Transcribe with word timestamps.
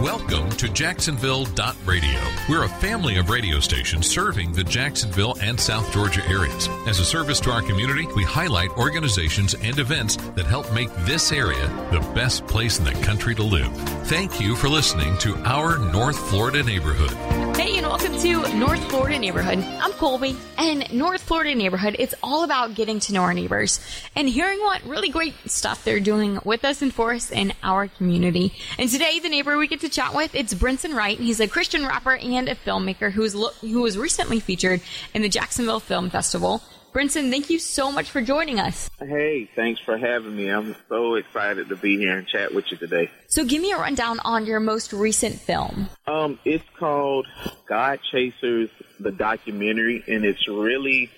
Welcome 0.00 0.48
to 0.52 0.68
Jacksonville 0.70 1.44
Radio. 1.84 2.20
We're 2.48 2.64
a 2.64 2.68
family 2.68 3.18
of 3.18 3.28
radio 3.28 3.60
stations 3.60 4.08
serving 4.08 4.52
the 4.52 4.64
Jacksonville 4.64 5.36
and 5.42 5.60
South 5.60 5.92
Georgia 5.92 6.26
areas. 6.26 6.68
As 6.86 7.00
a 7.00 7.04
service 7.04 7.38
to 7.40 7.50
our 7.50 7.60
community, 7.60 8.06
we 8.16 8.24
highlight 8.24 8.70
organizations 8.78 9.52
and 9.52 9.78
events 9.78 10.16
that 10.16 10.46
help 10.46 10.72
make 10.72 10.88
this 11.00 11.32
area 11.32 11.66
the 11.92 12.00
best 12.14 12.46
place 12.46 12.78
in 12.78 12.86
the 12.86 12.94
country 13.04 13.34
to 13.34 13.42
live. 13.42 13.70
Thank 14.06 14.40
you 14.40 14.56
for 14.56 14.70
listening 14.70 15.18
to 15.18 15.36
our 15.44 15.76
North 15.76 16.18
Florida 16.30 16.62
neighborhood. 16.62 17.10
Hey, 17.54 17.76
and 17.76 17.86
welcome 17.86 18.16
to 18.16 18.56
North 18.56 18.82
Florida 18.88 19.18
Neighborhood. 19.18 19.58
I'm 19.58 19.92
Colby, 19.92 20.34
and 20.56 20.90
North 20.94 21.19
Florida 21.30 21.54
Neighborhood, 21.54 21.94
it's 22.00 22.12
all 22.24 22.42
about 22.42 22.74
getting 22.74 22.98
to 22.98 23.12
know 23.12 23.22
our 23.22 23.32
neighbors 23.32 23.78
and 24.16 24.28
hearing 24.28 24.58
what 24.58 24.82
really 24.82 25.10
great 25.10 25.32
stuff 25.48 25.84
they're 25.84 26.00
doing 26.00 26.40
with 26.44 26.64
us 26.64 26.82
and 26.82 26.92
for 26.92 27.12
us 27.12 27.30
in 27.30 27.52
our 27.62 27.86
community. 27.86 28.52
And 28.80 28.90
today, 28.90 29.20
the 29.20 29.28
neighbor 29.28 29.56
we 29.56 29.68
get 29.68 29.78
to 29.82 29.88
chat 29.88 30.12
with, 30.12 30.34
it's 30.34 30.52
Brinson 30.52 30.92
Wright. 30.92 31.16
He's 31.16 31.38
a 31.38 31.46
Christian 31.46 31.86
rapper 31.86 32.16
and 32.16 32.48
a 32.48 32.56
filmmaker 32.56 33.12
who 33.12 33.22
was, 33.22 33.36
lo- 33.36 33.52
who 33.60 33.80
was 33.80 33.96
recently 33.96 34.40
featured 34.40 34.80
in 35.14 35.22
the 35.22 35.28
Jacksonville 35.28 35.78
Film 35.78 36.10
Festival. 36.10 36.64
Brinson, 36.92 37.30
thank 37.30 37.48
you 37.48 37.60
so 37.60 37.92
much 37.92 38.10
for 38.10 38.20
joining 38.20 38.58
us. 38.58 38.90
Hey, 38.98 39.48
thanks 39.54 39.80
for 39.80 39.96
having 39.96 40.36
me. 40.36 40.48
I'm 40.48 40.74
so 40.88 41.14
excited 41.14 41.68
to 41.68 41.76
be 41.76 41.96
here 41.96 42.18
and 42.18 42.26
chat 42.26 42.52
with 42.52 42.72
you 42.72 42.76
today. 42.76 43.08
So, 43.28 43.44
give 43.44 43.62
me 43.62 43.70
a 43.70 43.76
rundown 43.76 44.18
on 44.24 44.46
your 44.46 44.58
most 44.58 44.92
recent 44.92 45.36
film. 45.36 45.88
Um, 46.08 46.40
it's 46.44 46.64
called 46.76 47.28
God 47.66 48.00
Chasers, 48.10 48.70
the 48.98 49.12
documentary, 49.12 50.02
and 50.08 50.24
it's 50.24 50.48
really 50.48 51.08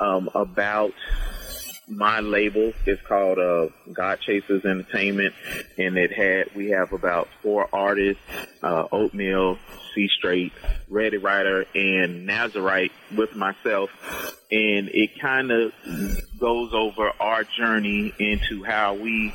um, 0.00 0.28
about 0.34 0.92
my 1.88 2.20
label 2.20 2.72
It's 2.86 3.02
called 3.02 3.38
uh, 3.38 3.68
God 3.92 4.20
Chasers 4.20 4.64
Entertainment, 4.64 5.34
and 5.76 5.96
it 5.96 6.12
had 6.12 6.54
we 6.54 6.70
have 6.70 6.92
about 6.92 7.28
four 7.42 7.68
artists: 7.72 8.22
uh, 8.62 8.86
Oatmeal, 8.90 9.58
C 9.94 10.08
Straight, 10.16 10.52
Ready 10.88 11.18
Rider, 11.18 11.66
and 11.74 12.24
Nazarite 12.24 12.92
with 13.16 13.34
myself, 13.34 13.90
and 14.50 14.88
it 14.88 15.20
kind 15.20 15.50
of 15.50 15.72
goes 16.38 16.72
over 16.72 17.12
our 17.20 17.44
journey 17.44 18.12
into 18.18 18.64
how 18.64 18.94
we 18.94 19.34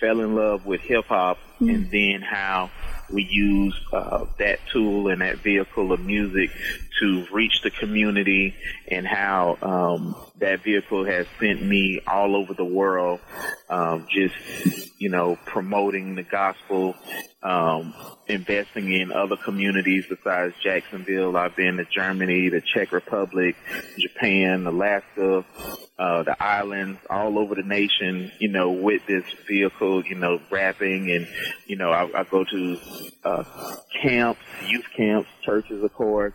fell 0.00 0.20
in 0.20 0.34
love 0.34 0.66
with 0.66 0.80
hip 0.80 1.06
hop, 1.06 1.38
mm-hmm. 1.54 1.68
and 1.68 1.90
then 1.90 2.22
how 2.22 2.70
we 3.14 3.22
use 3.22 3.74
uh, 3.92 4.26
that 4.38 4.58
tool 4.72 5.08
and 5.08 5.20
that 5.20 5.38
vehicle 5.38 5.92
of 5.92 6.00
music 6.00 6.50
to 7.00 7.26
reach 7.32 7.62
the 7.62 7.70
community 7.70 8.54
and 8.88 9.06
how 9.06 9.56
um, 9.62 10.16
that 10.38 10.62
vehicle 10.62 11.04
has 11.04 11.26
sent 11.40 11.62
me 11.62 12.00
all 12.06 12.36
over 12.36 12.54
the 12.54 12.64
world, 12.64 13.20
um, 13.68 14.06
just, 14.10 14.34
you 14.98 15.08
know, 15.08 15.38
promoting 15.46 16.14
the 16.14 16.22
gospel, 16.22 16.94
um, 17.42 17.94
investing 18.26 18.92
in 18.92 19.12
other 19.12 19.36
communities 19.36 20.04
besides 20.08 20.54
Jacksonville. 20.62 21.36
I've 21.36 21.56
been 21.56 21.76
to 21.76 21.84
Germany, 21.84 22.48
the 22.48 22.60
Czech 22.60 22.92
Republic, 22.92 23.56
Japan, 23.98 24.66
Alaska, 24.66 25.44
uh, 25.98 26.22
the 26.24 26.42
islands, 26.42 26.98
all 27.08 27.38
over 27.38 27.54
the 27.54 27.62
nation, 27.62 28.32
you 28.40 28.48
know, 28.48 28.70
with 28.70 29.06
this 29.06 29.24
vehicle, 29.46 30.04
you 30.04 30.16
know, 30.16 30.40
rapping 30.50 31.10
and, 31.10 31.28
you 31.66 31.76
know, 31.76 31.90
I, 31.90 32.20
I 32.20 32.24
go 32.24 32.44
to, 32.44 32.78
uh, 33.24 33.44
camps, 34.02 34.40
youth 34.66 34.86
camps, 34.96 35.28
churches, 35.42 35.82
of 35.82 35.92
course, 35.94 36.32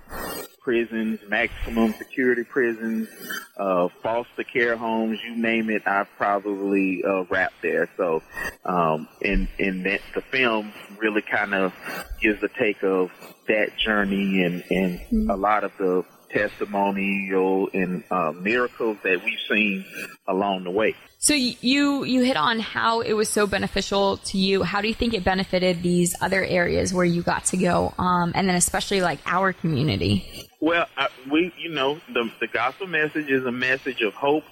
prisons, 0.61 1.19
maximum 1.27 1.93
security 1.93 2.43
prisons, 2.43 3.09
uh, 3.57 3.89
foster 4.01 4.43
care 4.43 4.77
homes, 4.77 5.19
you 5.25 5.35
name 5.35 5.69
it, 5.69 5.81
I've 5.85 6.09
probably 6.17 7.03
uh, 7.03 7.23
rapped 7.25 7.61
there. 7.61 7.89
So, 7.97 8.21
um, 8.65 9.07
and 9.21 9.47
and 9.57 9.85
that 9.85 10.01
the 10.13 10.21
film 10.21 10.71
really 10.99 11.21
kind 11.21 11.53
of 11.53 11.73
gives 12.21 12.41
a 12.43 12.49
take 12.49 12.83
of 12.83 13.11
that 13.47 13.77
journey 13.77 14.43
and 14.43 14.63
and 14.69 14.99
mm-hmm. 14.99 15.29
a 15.29 15.35
lot 15.35 15.63
of 15.63 15.71
the 15.77 16.05
testimonial 16.29 17.69
and 17.73 18.03
uh, 18.11 18.31
miracles 18.31 18.97
that 19.03 19.23
we've 19.23 19.39
seen 19.49 19.85
along 20.27 20.63
the 20.63 20.71
way. 20.71 20.95
So 21.21 21.33
you 21.33 22.05
you 22.05 22.21
hit 22.21 22.37
on 22.37 22.59
how 22.59 23.01
it 23.01 23.11
was 23.13 23.27
so 23.27 23.45
beneficial 23.45 24.17
to 24.17 24.37
you. 24.37 24.63
How 24.63 24.79
do 24.79 24.87
you 24.87 24.93
think 24.93 25.13
it 25.13 25.23
benefited 25.23 25.83
these 25.83 26.15
other 26.21 26.43
areas 26.43 26.93
where 26.93 27.05
you 27.05 27.23
got 27.23 27.43
to 27.45 27.57
go, 27.57 27.93
um, 27.97 28.31
and 28.35 28.47
then 28.47 28.55
especially 28.55 29.01
like 29.01 29.19
our 29.25 29.51
community? 29.51 30.47
Well, 30.61 30.85
I, 30.95 31.09
we 31.29 31.53
you 31.57 31.71
know 31.71 31.99
the 32.13 32.31
the 32.39 32.47
gospel 32.47 32.87
message 32.87 33.29
is 33.29 33.45
a 33.45 33.51
message 33.51 34.01
of 34.01 34.13
hope, 34.13 34.45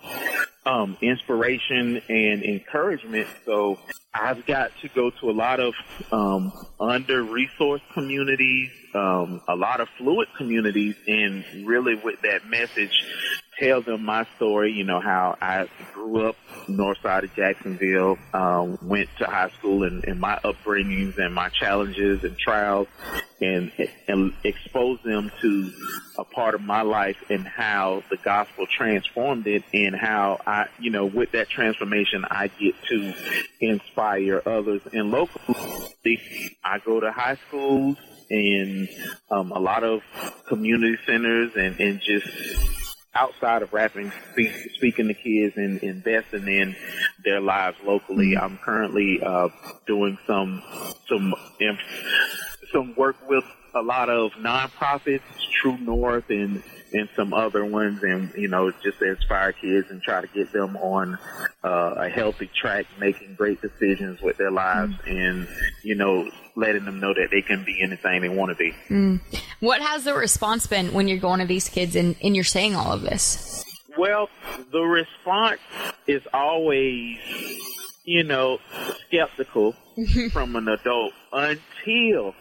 um, 0.65 0.97
inspiration, 1.01 2.01
and 2.09 2.43
encouragement. 2.43 3.27
So 3.45 3.79
I've 4.13 4.45
got 4.45 4.71
to 4.81 4.89
go 4.89 5.09
to 5.09 5.29
a 5.29 5.31
lot 5.31 5.59
of 5.59 5.73
um, 6.11 6.51
under 6.79 7.23
resourced 7.23 7.81
communities, 7.93 8.71
um, 8.97 9.41
a 9.47 9.55
lot 9.55 9.79
of 9.79 9.87
fluid 9.97 10.27
communities, 10.37 10.95
and 11.07 11.43
really 11.65 11.95
with 11.95 12.21
that 12.21 12.47
message 12.47 13.03
tell 13.59 13.81
them 13.81 14.03
my 14.03 14.25
story, 14.35 14.71
you 14.71 14.83
know, 14.83 14.99
how 14.99 15.35
I 15.41 15.67
grew 15.93 16.27
up 16.27 16.35
north 16.67 16.99
side 17.01 17.23
of 17.23 17.33
Jacksonville, 17.33 18.17
um, 18.33 18.77
went 18.81 19.09
to 19.17 19.25
high 19.25 19.49
school 19.49 19.83
and, 19.83 20.03
and 20.05 20.19
my 20.19 20.39
upbringings 20.43 21.17
and 21.17 21.33
my 21.33 21.49
challenges 21.49 22.23
and 22.23 22.37
trials 22.37 22.87
and, 23.41 23.71
and 24.07 24.33
expose 24.43 24.99
them 25.03 25.31
to 25.41 25.71
a 26.17 26.23
part 26.23 26.55
of 26.55 26.61
my 26.61 26.81
life 26.81 27.17
and 27.29 27.47
how 27.47 28.03
the 28.09 28.17
gospel 28.17 28.65
transformed 28.67 29.47
it 29.47 29.63
and 29.73 29.95
how 29.95 30.39
I, 30.45 30.67
you 30.79 30.91
know, 30.91 31.05
with 31.05 31.31
that 31.31 31.49
transformation, 31.49 32.25
I 32.29 32.47
get 32.47 32.75
to 32.89 33.13
inspire 33.59 34.41
others. 34.45 34.81
And 34.93 35.11
locally, 35.11 36.57
I 36.63 36.79
go 36.79 36.99
to 36.99 37.11
high 37.11 37.37
schools 37.47 37.97
and 38.29 38.89
um, 39.29 39.51
a 39.51 39.59
lot 39.59 39.83
of 39.83 40.01
community 40.47 40.97
centers 41.05 41.51
and, 41.55 41.79
and 41.79 42.01
just 42.01 42.27
outside 43.15 43.63
of 43.63 43.73
rapping, 43.73 44.11
speak, 44.31 44.51
speaking 44.75 45.07
to 45.07 45.13
kids 45.13 45.57
and 45.57 45.81
investing 45.81 46.47
in 46.47 46.75
their 47.23 47.41
lives 47.41 47.77
locally. 47.83 48.33
Mm-hmm. 48.35 48.43
I'm 48.43 48.57
currently 48.57 49.19
uh, 49.23 49.49
doing 49.85 50.17
some 50.27 50.61
some 51.09 51.33
some 52.71 52.93
work 52.95 53.15
with 53.27 53.43
a 53.73 53.81
lot 53.81 54.09
of 54.09 54.31
nonprofits, 54.33 55.21
True 55.61 55.77
North 55.77 56.29
and 56.29 56.63
and 56.93 57.09
some 57.15 57.33
other 57.33 57.65
ones, 57.65 58.03
and 58.03 58.33
you 58.35 58.47
know, 58.47 58.71
just 58.83 58.99
to 58.99 59.09
inspire 59.09 59.51
kids 59.51 59.89
and 59.89 60.01
try 60.01 60.21
to 60.21 60.27
get 60.27 60.51
them 60.51 60.75
on 60.77 61.17
uh, 61.63 61.95
a 61.97 62.09
healthy 62.09 62.49
track, 62.53 62.85
making 62.99 63.35
great 63.35 63.61
decisions 63.61 64.21
with 64.21 64.37
their 64.37 64.51
lives, 64.51 64.93
mm. 65.05 65.11
and 65.11 65.47
you 65.83 65.95
know, 65.95 66.29
letting 66.55 66.85
them 66.85 66.99
know 66.99 67.13
that 67.13 67.29
they 67.31 67.41
can 67.41 67.63
be 67.63 67.81
anything 67.81 68.21
they 68.21 68.29
want 68.29 68.49
to 68.49 68.55
be. 68.55 68.73
Mm. 68.89 69.21
What 69.59 69.81
has 69.81 70.03
the 70.03 70.13
response 70.13 70.67
been 70.67 70.93
when 70.93 71.07
you're 71.07 71.17
going 71.17 71.39
to 71.39 71.45
these 71.45 71.69
kids 71.69 71.95
and, 71.95 72.15
and 72.23 72.35
you're 72.35 72.43
saying 72.43 72.75
all 72.75 72.91
of 72.91 73.01
this? 73.01 73.63
Well, 73.97 74.29
the 74.71 74.81
response 74.81 75.59
is 76.05 76.21
always, 76.31 77.17
you 78.03 78.23
know, 78.23 78.59
skeptical 79.07 79.75
from 80.31 80.55
an 80.55 80.67
adult 80.67 81.13
until 81.33 82.35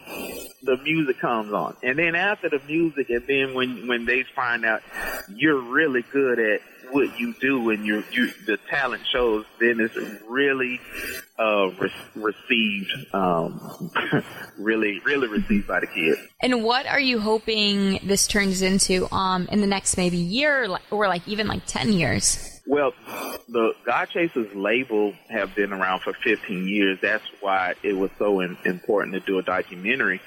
the 0.61 0.77
music 0.83 1.19
comes 1.19 1.51
on. 1.51 1.75
And 1.81 1.97
then 1.97 2.15
after 2.15 2.49
the 2.49 2.59
music 2.67 3.09
and 3.09 3.25
then 3.27 3.53
when 3.53 3.87
when 3.87 4.05
they 4.05 4.23
find 4.35 4.65
out 4.65 4.81
you're 5.29 5.59
really 5.59 6.03
good 6.11 6.39
at 6.39 6.61
what 6.91 7.19
you 7.19 7.33
do 7.41 7.69
and 7.71 7.85
you 7.85 8.03
you 8.11 8.31
the 8.45 8.57
talent 8.69 9.03
shows, 9.11 9.45
then 9.59 9.79
it's 9.79 9.95
really 10.27 10.79
uh, 11.39 11.69
re- 11.79 11.91
received, 12.15 13.13
um, 13.13 13.91
really 14.57 14.99
really 15.03 15.27
received 15.27 15.67
by 15.67 15.79
the 15.79 15.87
kids. 15.87 16.19
And 16.41 16.63
what 16.63 16.85
are 16.85 16.99
you 16.99 17.19
hoping 17.19 17.99
this 18.03 18.27
turns 18.27 18.61
into 18.61 19.11
um, 19.13 19.47
in 19.51 19.61
the 19.61 19.67
next 19.67 19.97
maybe 19.97 20.17
year 20.17 20.67
or 20.91 21.07
like 21.07 21.27
even 21.27 21.47
like 21.47 21.65
ten 21.65 21.91
years? 21.91 22.56
Well, 22.67 22.93
the 23.47 23.73
God 23.85 24.09
Chasers 24.09 24.53
label 24.53 25.13
have 25.29 25.55
been 25.55 25.71
around 25.71 26.01
for 26.01 26.11
15 26.11 26.67
years. 26.67 26.99
That's 27.01 27.23
why 27.39 27.75
it 27.81 27.93
was 27.93 28.11
so 28.19 28.41
in, 28.41 28.57
important 28.65 29.13
to 29.13 29.19
do 29.21 29.39
a 29.39 29.41
documentary 29.41 30.19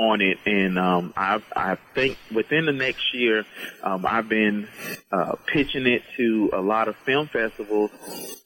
on 0.00 0.22
it. 0.22 0.38
And 0.46 0.78
um, 0.78 1.12
I, 1.14 1.42
I 1.54 1.76
think 1.94 2.16
within 2.34 2.64
the 2.64 2.72
next 2.72 3.14
year, 3.14 3.44
um, 3.82 4.06
I've 4.06 4.28
been 4.28 4.66
uh, 5.12 5.34
pitching 5.46 5.86
it 5.86 6.02
to 6.16 6.50
a 6.54 6.60
lot 6.60 6.88
of 6.88 6.96
film 6.96 7.28
festivals, 7.28 7.90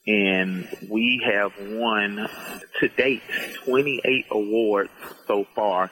and 0.04 0.68
we 0.90 1.22
have 1.24 1.52
won 1.78 2.28
to 2.80 2.88
date 2.88 3.22
28 3.66 4.26
awards 4.32 4.90
so 5.28 5.44
far. 5.54 5.90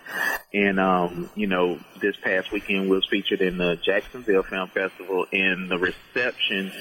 And 0.53 0.81
um, 0.81 1.31
you 1.37 1.47
know, 1.47 1.79
this 2.01 2.17
past 2.17 2.51
weekend 2.51 2.91
was 2.91 3.07
featured 3.09 3.41
in 3.41 3.57
the 3.57 3.77
Jacksonville 3.77 4.43
Film 4.43 4.69
Festival, 4.69 5.27
and 5.33 5.71
the 5.71 5.79
reception 5.79 6.73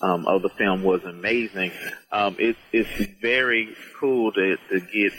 um, 0.00 0.26
of 0.26 0.40
the 0.40 0.48
film 0.48 0.82
was 0.82 1.04
amazing. 1.04 1.70
Um, 2.10 2.36
it, 2.38 2.56
it's 2.72 3.12
very 3.20 3.76
cool 4.00 4.32
to, 4.32 4.56
to 4.70 4.80
get 4.80 5.12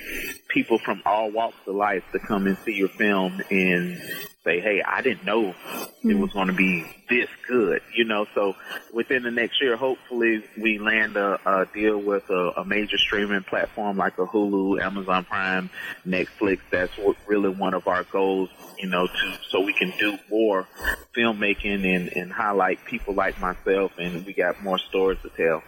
people 0.49 0.79
from 0.79 1.01
all 1.05 1.31
walks 1.31 1.55
of 1.67 1.75
life 1.75 2.03
to 2.11 2.19
come 2.19 2.47
and 2.47 2.57
see 2.65 2.73
your 2.73 2.89
film 2.89 3.02
and 3.11 4.01
say, 4.43 4.59
hey, 4.59 4.81
I 4.85 5.01
didn't 5.01 5.25
know 5.25 5.49
it 5.49 5.55
Hmm. 6.01 6.19
was 6.19 6.33
going 6.33 6.47
to 6.47 6.53
be 6.53 6.85
this 7.09 7.29
good, 7.47 7.81
you 7.95 8.03
know. 8.03 8.25
So 8.35 8.55
within 8.93 9.23
the 9.23 9.31
next 9.31 9.61
year, 9.61 9.77
hopefully 9.77 10.43
we 10.57 10.79
land 10.79 11.15
a, 11.15 11.39
a 11.45 11.65
deal 11.73 11.97
with 11.97 12.29
a, 12.29 12.51
a 12.57 12.65
major 12.65 12.97
streaming 12.97 13.43
platform 13.43 13.95
like 13.97 14.17
a 14.17 14.25
Hulu, 14.25 14.81
Amazon 14.81 15.23
Prime, 15.23 15.69
Netflix. 16.05 16.59
That's 16.71 16.91
what 16.97 17.15
really 17.25 17.49
one 17.49 17.73
of 17.73 17.87
our 17.87 18.03
goals, 18.03 18.49
you 18.77 18.89
know, 18.89 19.07
to 19.07 19.37
so 19.49 19.61
we 19.61 19.71
can 19.71 19.93
do 19.97 20.17
more 20.29 20.67
filmmaking 21.15 21.85
and, 21.95 22.09
and 22.09 22.31
highlight 22.31 22.83
people 22.85 23.13
like 23.13 23.39
myself, 23.39 23.93
and 23.97 24.25
we 24.25 24.33
got 24.33 24.61
more 24.61 24.77
stories 24.79 25.19
to 25.23 25.29
tell. 25.29 25.63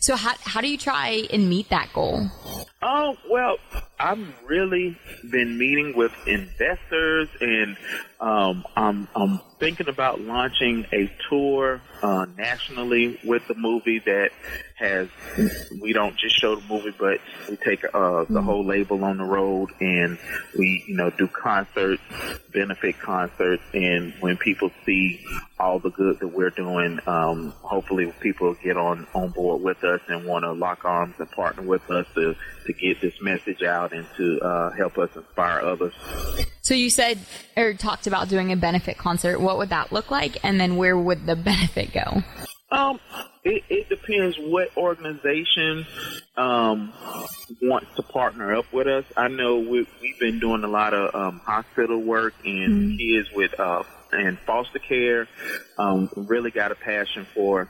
So 0.00 0.16
how 0.16 0.34
how 0.44 0.60
do 0.60 0.68
you 0.68 0.78
try 0.78 1.26
and 1.32 1.48
meet 1.48 1.68
that 1.70 1.92
goal? 1.92 2.28
Oh, 2.82 3.16
well, 3.30 3.56
I've 4.00 4.42
really 4.46 4.96
been 5.30 5.58
meeting 5.58 5.94
with 5.94 6.12
investors 6.26 7.28
and 7.38 7.76
um, 8.18 8.64
I'm, 8.74 9.08
I'm 9.14 9.40
thinking 9.58 9.88
about 9.88 10.22
launching 10.22 10.86
a 10.90 11.12
tour 11.28 11.82
uh, 12.02 12.24
nationally 12.36 13.20
with 13.24 13.46
the 13.46 13.54
movie 13.54 13.98
that 13.98 14.30
has, 14.76 15.08
we 15.80 15.92
don't 15.92 16.16
just 16.16 16.40
show 16.40 16.56
the 16.56 16.66
movie, 16.66 16.94
but 16.98 17.20
we 17.48 17.56
take 17.56 17.84
uh, 17.94 18.24
the 18.28 18.40
whole 18.40 18.64
label 18.64 19.04
on 19.04 19.18
the 19.18 19.24
road 19.24 19.68
and 19.80 20.18
we, 20.58 20.82
you 20.86 20.96
know, 20.96 21.10
do 21.10 21.28
concerts, 21.28 22.02
benefit 22.54 22.98
concerts. 22.98 23.62
And 23.74 24.14
when 24.20 24.38
people 24.38 24.70
see 24.86 25.22
all 25.58 25.78
the 25.78 25.90
good 25.90 26.20
that 26.20 26.28
we're 26.28 26.50
doing, 26.50 27.00
um, 27.06 27.52
hopefully 27.62 28.12
people 28.20 28.54
get 28.62 28.78
on, 28.78 29.06
on 29.14 29.28
board 29.30 29.62
with 29.62 29.84
us 29.84 30.00
and 30.08 30.24
want 30.24 30.44
to 30.44 30.52
lock 30.52 30.86
arms 30.86 31.14
and 31.18 31.30
partner 31.30 31.62
with 31.62 31.90
us 31.90 32.06
to, 32.14 32.34
to 32.72 32.78
get 32.78 33.00
this 33.00 33.20
message 33.20 33.62
out 33.62 33.92
and 33.92 34.06
to 34.16 34.40
uh, 34.40 34.70
help 34.72 34.98
us 34.98 35.10
inspire 35.16 35.60
others. 35.60 35.92
So 36.62 36.74
you 36.74 36.90
said 36.90 37.18
or 37.56 37.74
talked 37.74 38.06
about 38.06 38.28
doing 38.28 38.52
a 38.52 38.56
benefit 38.56 38.98
concert. 38.98 39.40
What 39.40 39.58
would 39.58 39.70
that 39.70 39.92
look 39.92 40.10
like? 40.10 40.44
And 40.44 40.60
then 40.60 40.76
where 40.76 40.96
would 40.96 41.26
the 41.26 41.36
benefit 41.50 41.92
go? 41.92 42.22
Um, 42.70 43.00
it, 43.42 43.64
it 43.68 43.88
depends 43.88 44.36
what 44.38 44.76
organization 44.76 45.86
um, 46.36 46.92
wants 47.60 47.88
to 47.96 48.02
partner 48.02 48.54
up 48.54 48.72
with 48.72 48.86
us. 48.86 49.04
I 49.16 49.28
know 49.28 49.58
we, 49.58 49.86
we've 50.00 50.18
been 50.20 50.38
doing 50.38 50.62
a 50.62 50.68
lot 50.68 50.94
of 50.94 51.14
um, 51.14 51.40
hospital 51.40 52.00
work 52.00 52.34
and 52.44 52.96
kids 52.98 53.28
with 53.34 53.58
uh, 53.58 53.82
and 54.12 54.38
foster 54.40 54.78
care. 54.78 55.26
Um, 55.78 56.10
really 56.14 56.50
got 56.50 56.70
a 56.70 56.76
passion 56.76 57.26
for 57.34 57.68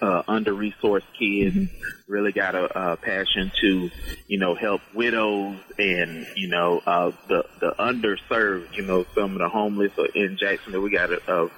uh, 0.00 0.22
under-resourced 0.26 1.02
kids. 1.18 1.70
Really 2.06 2.32
got 2.32 2.54
a, 2.54 2.64
uh 2.76 2.96
passion 2.96 3.52
to, 3.60 3.90
you 4.26 4.38
know, 4.38 4.54
help 4.54 4.80
widows 4.94 5.58
and 5.78 6.26
you 6.36 6.48
know 6.48 6.80
uh, 6.84 7.12
the 7.28 7.44
the 7.60 7.74
underserved. 7.78 8.76
You 8.76 8.82
know, 8.82 9.06
some 9.14 9.32
of 9.32 9.38
the 9.38 9.48
homeless 9.48 9.92
in 10.14 10.36
Jacksonville. 10.36 10.80
We 10.80 10.90
got 10.90 11.10
a, 11.12 11.20
a 11.28 11.48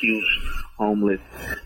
huge 0.00 0.40
homeless 0.76 1.20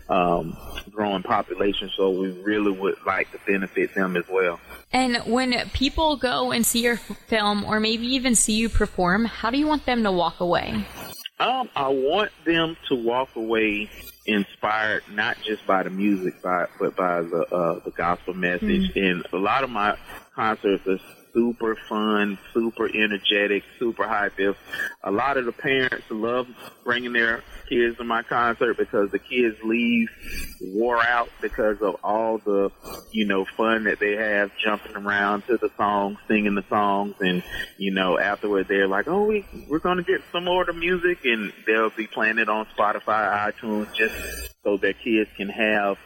um, 0.09 0.55
growing 0.91 1.23
population, 1.23 1.89
so 1.95 2.11
we 2.11 2.29
really 2.43 2.71
would 2.71 2.97
like 3.05 3.31
to 3.31 3.39
benefit 3.47 3.95
them 3.95 4.15
as 4.15 4.25
well. 4.29 4.59
And 4.93 5.17
when 5.25 5.69
people 5.73 6.17
go 6.17 6.51
and 6.51 6.65
see 6.65 6.83
your 6.83 6.97
film 6.97 7.63
or 7.63 7.79
maybe 7.79 8.05
even 8.15 8.35
see 8.35 8.53
you 8.53 8.69
perform, 8.69 9.25
how 9.25 9.49
do 9.49 9.57
you 9.57 9.67
want 9.67 9.85
them 9.85 10.03
to 10.03 10.11
walk 10.11 10.39
away? 10.39 10.85
Um, 11.39 11.69
I 11.75 11.89
want 11.89 12.31
them 12.45 12.75
to 12.89 12.95
walk 12.95 13.35
away 13.35 13.89
inspired 14.25 15.03
not 15.11 15.37
just 15.43 15.65
by 15.67 15.83
the 15.83 15.89
music, 15.89 16.41
by, 16.41 16.65
but 16.79 16.95
by 16.95 17.21
the 17.21 17.45
uh, 17.53 17.79
the 17.83 17.91
gospel 17.91 18.33
message. 18.33 18.95
And 18.95 19.25
a 19.31 19.37
lot 19.37 19.63
of 19.63 19.69
my 19.69 19.95
concerts 20.33 20.87
are 20.87 20.99
super 21.37 21.75
fun, 21.87 22.35
super 22.51 22.89
energetic, 22.89 23.63
super 23.77 24.07
hype. 24.07 24.33
fifth. 24.33 24.57
A 25.03 25.11
lot 25.11 25.37
of 25.37 25.45
the 25.45 25.51
parents 25.51 26.09
love 26.09 26.47
bringing 26.83 27.13
their 27.13 27.43
kids 27.69 27.95
to 27.97 28.03
my 28.03 28.23
concert 28.23 28.75
because 28.75 29.11
the 29.11 29.19
kids 29.19 29.55
leave 29.63 30.09
wore 30.73 30.99
out 30.99 31.29
because 31.39 31.79
of 31.83 31.95
all 32.03 32.39
the, 32.39 32.71
you 33.11 33.25
know, 33.25 33.45
fun 33.55 33.83
that 33.83 33.99
they 33.99 34.15
have 34.15 34.51
jumping 34.57 34.95
around 34.95 35.43
to 35.43 35.57
the 35.57 35.69
songs, 35.77 36.17
singing 36.27 36.55
the 36.55 36.65
songs. 36.69 37.13
And, 37.19 37.43
you 37.77 37.91
know, 37.91 38.17
afterward 38.17 38.67
they're 38.67 38.87
like, 38.87 39.07
oh, 39.07 39.25
we, 39.25 39.45
we're 39.69 39.77
going 39.77 39.97
to 39.97 40.03
get 40.03 40.21
some 40.31 40.45
more 40.45 40.61
of 40.61 40.67
the 40.67 40.73
music 40.73 41.19
and 41.23 41.53
they'll 41.67 41.91
be 41.91 42.07
playing 42.07 42.39
it 42.39 42.49
on 42.49 42.65
Spotify, 42.75 43.53
iTunes, 43.53 43.93
just 43.93 44.55
so 44.67 44.75
their 44.75 44.91
kids 44.91 45.29
can 45.37 45.47
have 45.47 45.97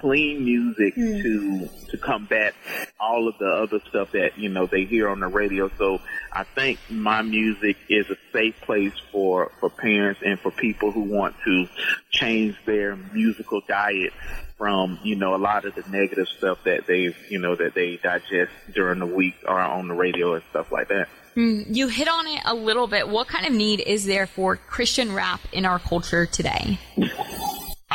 clean 0.00 0.42
music 0.42 0.94
hmm. 0.94 1.20
to 1.20 1.68
to 1.90 1.98
combat 1.98 2.54
all 2.98 3.28
of 3.28 3.36
the 3.38 3.46
other 3.46 3.78
stuff 3.90 4.12
that 4.12 4.38
you 4.38 4.48
know 4.48 4.64
they 4.64 4.84
hear 4.84 5.06
on 5.08 5.20
the 5.20 5.28
radio. 5.28 5.70
So 5.76 6.00
I 6.32 6.44
think 6.44 6.78
my 6.88 7.20
music 7.20 7.76
is 7.90 8.06
a 8.08 8.16
safe 8.32 8.58
place 8.62 8.94
for 9.12 9.52
for 9.60 9.68
parents 9.68 10.20
and 10.24 10.40
for 10.40 10.50
people 10.50 10.92
who 10.92 11.02
want 11.02 11.36
to 11.44 11.68
change 12.10 12.56
their 12.64 12.96
musical 12.96 13.60
diet 13.68 14.14
from 14.56 14.98
you 15.02 15.16
know 15.16 15.34
a 15.34 15.42
lot 15.50 15.66
of 15.66 15.74
the 15.74 15.84
negative 15.90 16.28
stuff 16.28 16.64
that 16.64 16.86
they 16.86 17.14
you 17.28 17.38
know 17.38 17.54
that 17.54 17.74
they 17.74 17.98
digest 17.98 18.52
during 18.74 18.98
the 18.98 19.06
week 19.06 19.34
or 19.46 19.60
on 19.60 19.88
the 19.88 19.94
radio 19.94 20.34
and 20.34 20.44
stuff 20.48 20.72
like 20.72 20.88
that. 20.88 21.06
Hmm. 21.34 21.62
You 21.66 21.88
hit 21.88 22.08
on 22.08 22.26
it 22.28 22.40
a 22.44 22.54
little 22.54 22.86
bit. 22.86 23.08
What 23.08 23.26
kind 23.26 23.44
of 23.44 23.52
need 23.52 23.80
is 23.80 24.04
there 24.04 24.26
for 24.26 24.56
Christian 24.56 25.12
rap 25.12 25.40
in 25.52 25.64
our 25.64 25.80
culture 25.80 26.26
today? 26.26 26.78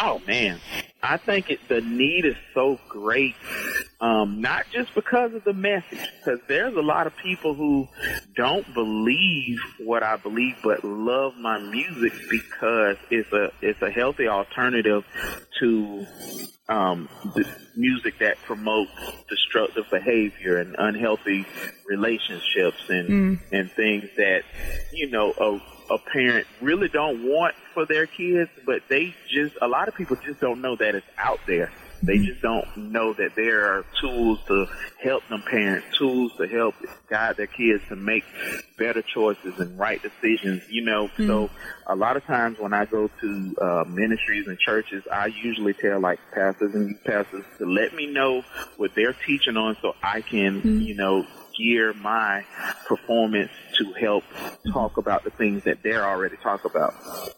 Oh 0.01 0.21
man, 0.25 0.59
I 1.03 1.17
think 1.17 1.49
it, 1.49 1.59
the 1.67 1.81
need 1.81 2.23
is 2.23 2.35
so 2.53 2.79
great, 2.87 3.35
um, 3.99 4.39
not 4.39 4.65
just 4.71 4.95
because 4.95 5.33
of 5.33 5.43
the 5.43 5.53
message, 5.53 5.99
because 6.17 6.39
there's 6.47 6.73
a 6.75 6.81
lot 6.81 7.05
of 7.05 7.15
people 7.17 7.53
who 7.53 7.87
don't 8.35 8.73
believe 8.73 9.59
what 9.79 10.03
I 10.03 10.15
believe, 10.15 10.55
but 10.63 10.85
love 10.85 11.35
my 11.37 11.59
music 11.59 12.13
because 12.29 12.95
it's 13.11 13.31
a 13.33 13.51
it's 13.61 13.81
a 13.81 13.89
healthy 13.89 14.27
alternative 14.27 15.03
to 15.59 16.05
um, 16.69 17.09
music 17.75 18.19
that 18.19 18.37
promotes 18.43 18.91
destructive 19.27 19.85
behavior 19.89 20.57
and 20.57 20.75
unhealthy 20.77 21.45
relationships 21.87 22.83
and 22.89 23.39
and 23.51 23.71
things 23.71 24.05
that 24.15 24.43
you 24.93 25.09
know 25.09 25.33
a, 25.37 25.59
a 25.89 25.97
parent 25.97 26.47
really 26.61 26.87
don't 26.87 27.23
want 27.23 27.55
for 27.73 27.85
their 27.85 28.05
kids, 28.05 28.49
but 28.65 28.81
they 28.89 29.15
just 29.27 29.55
a 29.61 29.67
lot 29.67 29.87
of 29.87 29.95
people 29.95 30.15
just 30.25 30.39
don't 30.39 30.61
know 30.61 30.75
that 30.75 30.95
it's 30.95 31.07
out 31.17 31.39
there. 31.47 31.71
They 32.01 32.15
mm-hmm. 32.15 32.25
just 32.25 32.41
don't 32.41 32.77
know 32.77 33.13
that 33.13 33.35
there 33.35 33.73
are 33.73 33.85
tools 33.99 34.39
to 34.47 34.67
help 35.01 35.27
them 35.27 35.43
parent, 35.49 35.83
tools 35.97 36.31
to 36.37 36.47
help 36.47 36.75
guide 37.09 37.35
their 37.37 37.47
kids 37.47 37.83
to 37.89 37.95
make 37.95 38.23
better 38.77 39.01
choices 39.01 39.59
and 39.59 39.77
right 39.77 40.01
decisions, 40.01 40.63
you 40.69 40.85
know. 40.85 41.07
Mm-hmm. 41.07 41.27
So 41.27 41.49
a 41.87 41.95
lot 41.95 42.15
of 42.15 42.23
times 42.23 42.57
when 42.59 42.73
I 42.73 42.85
go 42.85 43.09
to 43.19 43.55
uh, 43.61 43.83
ministries 43.87 44.47
and 44.47 44.57
churches, 44.57 45.03
I 45.11 45.27
usually 45.27 45.73
tell 45.73 45.99
like 45.99 46.19
pastors 46.33 46.73
and 46.73 46.89
youth 46.89 47.03
pastors 47.03 47.43
to 47.57 47.65
let 47.65 47.93
me 47.93 48.07
know 48.07 48.43
what 48.77 48.95
they're 48.95 49.15
teaching 49.25 49.57
on 49.57 49.75
so 49.81 49.93
I 50.01 50.21
can, 50.21 50.61
mm-hmm. 50.61 50.81
you 50.81 50.95
know, 50.95 51.25
gear 51.59 51.93
my 51.93 52.45
performance 52.87 53.51
to 53.77 53.91
help 53.93 54.23
talk 54.71 54.97
about 54.97 55.23
the 55.23 55.29
things 55.31 55.63
that 55.65 55.83
they're 55.83 56.05
already 56.05 56.37
talk 56.37 56.65
about 56.65 56.93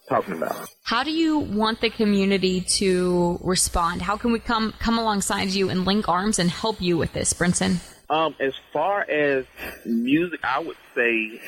talking 0.07 0.36
about. 0.36 0.69
How 0.84 1.03
do 1.03 1.12
you 1.12 1.39
want 1.39 1.81
the 1.81 1.89
community 1.89 2.62
to 2.77 3.39
respond? 3.41 4.01
How 4.01 4.17
can 4.17 4.31
we 4.31 4.39
come 4.39 4.74
come 4.79 4.98
alongside 4.98 5.50
you 5.50 5.69
and 5.69 5.86
link 5.86 6.07
arms 6.07 6.39
and 6.39 6.50
help 6.50 6.81
you 6.81 6.98
with 6.98 7.13
this, 7.13 7.34
Brinson? 7.34 7.79
Um, 8.10 8.36
as 8.39 8.53
far 8.74 9.10
as 9.10 9.46
music, 9.86 10.41
I 10.43 10.60
would 10.60 10.75
say 10.95 11.39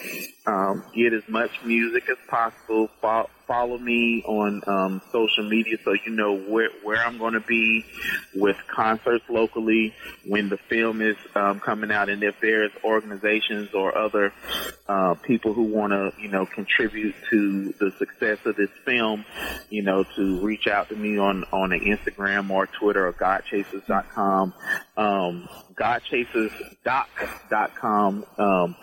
um, 0.46 0.84
get 0.96 1.14
as 1.14 1.28
much 1.28 1.52
music 1.64 2.10
as 2.10 2.18
possible. 2.28 2.90
Fo- 3.02 3.30
follow 3.48 3.78
me 3.78 4.24
on 4.24 4.62
um, 4.68 5.02
social 5.12 5.48
media 5.48 5.78
so 5.84 5.94
you 5.94 6.12
know 6.12 6.38
where 6.38 6.70
where 6.84 7.04
I'm 7.06 7.18
going 7.18 7.34
to 7.34 7.42
be 7.42 7.86
with 8.36 8.58
concerts 8.68 9.26
locally 9.30 9.94
when 10.26 10.50
the 10.50 10.58
film 10.58 11.02
is 11.02 11.18
um, 11.36 11.60
coming 11.60 11.92
out, 11.92 12.10
and 12.10 12.24
if 12.24 12.36
there's 12.42 12.72
organizations 12.84 13.74
or 13.74 13.98
other 13.98 14.34
uh, 14.88 15.16
people 15.16 15.54
who 15.54 15.64
want 15.64 15.92
to 15.92 16.12
you 16.22 16.30
know 16.30 16.46
contribute 16.46 17.16
to 17.30 17.74
the 17.80 17.92
success 17.98 18.40
of 18.46 18.56
this 18.56 18.70
film, 18.86 19.26
you 19.70 19.82
know, 19.82 20.04
to 20.16 20.40
reach 20.42 20.68
out 20.68 20.90
to 20.90 20.96
me 20.96 21.18
on 21.18 21.44
on 21.52 21.72
Instagram 21.72 22.50
or 22.50 22.68
Twitter 22.68 23.08
or 23.08 23.14
GodChasers.com. 23.14 24.54
Um, 24.98 25.48
um, 28.38 28.76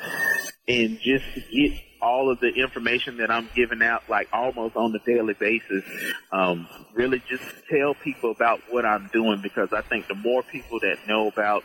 and 0.68 0.98
just 1.00 1.24
get 1.50 1.72
all 2.02 2.30
of 2.30 2.40
the 2.40 2.48
information 2.48 3.18
that 3.18 3.30
I'm 3.30 3.48
giving 3.54 3.82
out 3.82 4.08
like 4.08 4.28
almost 4.32 4.76
on 4.76 4.94
a 4.94 4.98
daily 5.00 5.34
basis. 5.34 5.84
Um, 6.32 6.66
really 6.94 7.22
just 7.28 7.44
tell 7.68 7.94
people 7.94 8.30
about 8.30 8.60
what 8.70 8.84
I'm 8.84 9.08
doing 9.12 9.40
because 9.42 9.72
I 9.72 9.82
think 9.82 10.08
the 10.08 10.14
more 10.14 10.42
people 10.42 10.80
that 10.80 10.96
know 11.06 11.28
about 11.28 11.62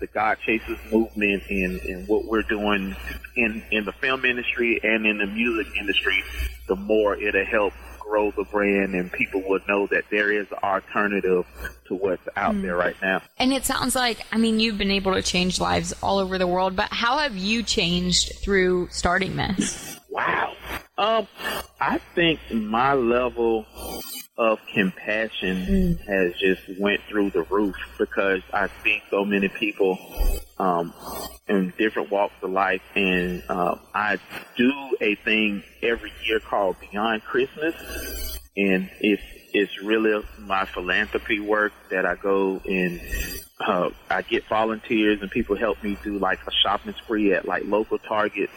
the 0.00 0.06
God 0.06 0.38
Chasers 0.44 0.78
movement 0.90 1.44
and, 1.48 1.80
and 1.80 2.08
what 2.08 2.24
we're 2.24 2.42
doing 2.42 2.96
in, 3.36 3.62
in 3.70 3.84
the 3.84 3.92
film 3.92 4.24
industry 4.24 4.80
and 4.82 5.06
in 5.06 5.18
the 5.18 5.26
music 5.26 5.72
industry, 5.78 6.22
the 6.66 6.76
more 6.76 7.14
it'll 7.14 7.44
help 7.44 7.72
grow 8.08 8.30
the 8.30 8.44
brand 8.44 8.94
and 8.94 9.10
people 9.12 9.42
would 9.48 9.66
know 9.68 9.86
that 9.88 10.04
there 10.10 10.32
is 10.32 10.46
an 10.50 10.58
alternative 10.62 11.44
to 11.86 11.94
what's 11.94 12.26
out 12.36 12.54
mm. 12.54 12.62
there 12.62 12.76
right 12.76 12.96
now. 13.02 13.22
And 13.38 13.52
it 13.52 13.64
sounds 13.64 13.94
like, 13.94 14.20
I 14.32 14.38
mean, 14.38 14.60
you've 14.60 14.78
been 14.78 14.90
able 14.90 15.14
to 15.14 15.22
change 15.22 15.60
lives 15.60 15.92
all 16.02 16.18
over 16.18 16.38
the 16.38 16.46
world, 16.46 16.76
but 16.76 16.88
how 16.92 17.18
have 17.18 17.36
you 17.36 17.62
changed 17.62 18.38
through 18.40 18.88
starting 18.90 19.36
this? 19.36 19.98
Wow. 20.10 20.54
Um, 20.98 21.28
I 21.80 21.98
think 22.14 22.40
my 22.50 22.94
level 22.94 23.66
of 24.38 24.58
compassion 24.72 25.66
mm. 25.66 26.06
has 26.06 26.34
just 26.38 26.62
went 26.78 27.02
through 27.08 27.30
the 27.30 27.42
roof 27.42 27.76
because 27.98 28.42
I 28.52 28.68
see 28.82 29.02
so 29.10 29.24
many 29.24 29.48
people 29.48 29.98
um, 30.58 30.92
in 31.48 31.72
different 31.78 32.10
walks 32.10 32.34
of 32.42 32.50
life, 32.50 32.82
and 32.94 33.42
uh, 33.48 33.76
I 33.94 34.18
do 34.56 34.72
a 35.00 35.14
thing 35.16 35.62
every 35.82 36.12
year 36.24 36.40
called 36.40 36.76
Beyond 36.80 37.22
Christmas, 37.24 37.74
and 38.56 38.90
it's 39.00 39.22
it's 39.52 39.80
really 39.82 40.22
my 40.40 40.64
philanthropy 40.66 41.40
work 41.40 41.72
that 41.90 42.04
I 42.04 42.14
go 42.16 42.60
and 42.66 43.00
uh, 43.58 43.90
I 44.10 44.20
get 44.22 44.44
volunteers 44.48 45.22
and 45.22 45.30
people 45.30 45.56
help 45.56 45.82
me 45.82 45.96
do 46.02 46.18
like 46.18 46.40
a 46.46 46.50
shopping 46.62 46.94
spree 47.02 47.32
at 47.32 47.46
like 47.46 47.64
local 47.64 47.98
Target, 47.98 48.50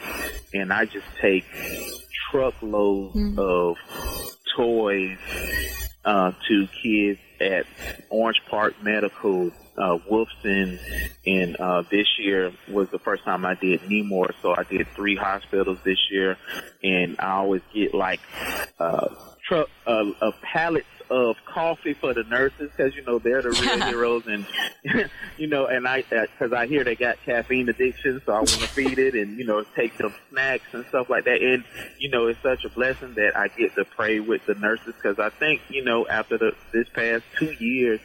and 0.53 0.73
I 0.73 0.85
just 0.85 1.05
take 1.21 1.45
truckloads 2.31 3.15
mm. 3.15 3.37
of 3.37 3.77
toys 4.57 5.17
uh, 6.03 6.31
to 6.47 6.67
kids 6.81 7.19
at 7.39 7.65
Orange 8.09 8.41
Park 8.49 8.81
Medical, 8.83 9.51
uh, 9.79 9.97
Wolfson, 10.09 10.79
and 11.25 11.55
uh, 11.55 11.83
this 11.89 12.07
year 12.19 12.51
was 12.69 12.89
the 12.89 12.99
first 12.99 13.23
time 13.23 13.45
I 13.45 13.55
did 13.55 13.89
Nemours, 13.89 14.35
so 14.41 14.53
I 14.55 14.63
did 14.63 14.87
three 14.89 15.15
hospitals 15.15 15.79
this 15.83 15.99
year, 16.11 16.37
and 16.83 17.15
I 17.19 17.31
always 17.31 17.61
get 17.73 17.93
like 17.93 18.19
uh, 18.79 19.07
truck 19.47 19.69
uh, 19.87 20.11
a 20.21 20.31
pallet 20.41 20.85
of 21.09 21.37
coffee 21.45 21.93
for 21.93 22.13
the 22.13 22.23
nurses 22.23 22.69
because 22.75 22.95
you 22.95 23.03
know 23.03 23.19
they're 23.19 23.41
the 23.41 23.49
real 23.49 23.81
heroes, 23.87 24.27
and 24.27 24.45
you 25.37 25.47
know, 25.47 25.65
and 25.65 25.87
I 25.87 26.03
because 26.03 26.51
uh, 26.51 26.55
I 26.55 26.67
hear 26.67 26.83
they 26.83 26.95
got 26.95 27.17
caffeine 27.25 27.69
addiction, 27.69 28.21
so 28.25 28.31
I 28.33 28.37
want 28.37 28.49
to 28.49 28.67
feed 28.67 28.99
it 28.99 29.15
and 29.15 29.37
you 29.37 29.45
know 29.45 29.63
take 29.75 29.97
them 29.97 30.13
snacks 30.29 30.65
and 30.73 30.85
stuff 30.87 31.09
like 31.09 31.25
that. 31.25 31.41
And 31.41 31.63
you 31.97 32.09
know, 32.09 32.27
it's 32.27 32.41
such 32.41 32.63
a 32.65 32.69
blessing 32.69 33.15
that 33.15 33.35
I 33.35 33.47
get 33.47 33.75
to 33.75 33.85
pray 33.85 34.19
with 34.19 34.45
the 34.45 34.55
nurses 34.55 34.93
because 34.95 35.19
I 35.19 35.29
think 35.29 35.61
you 35.69 35.83
know 35.83 36.07
after 36.07 36.37
the 36.37 36.51
this 36.71 36.87
past 36.89 37.23
two 37.37 37.53
years 37.53 37.99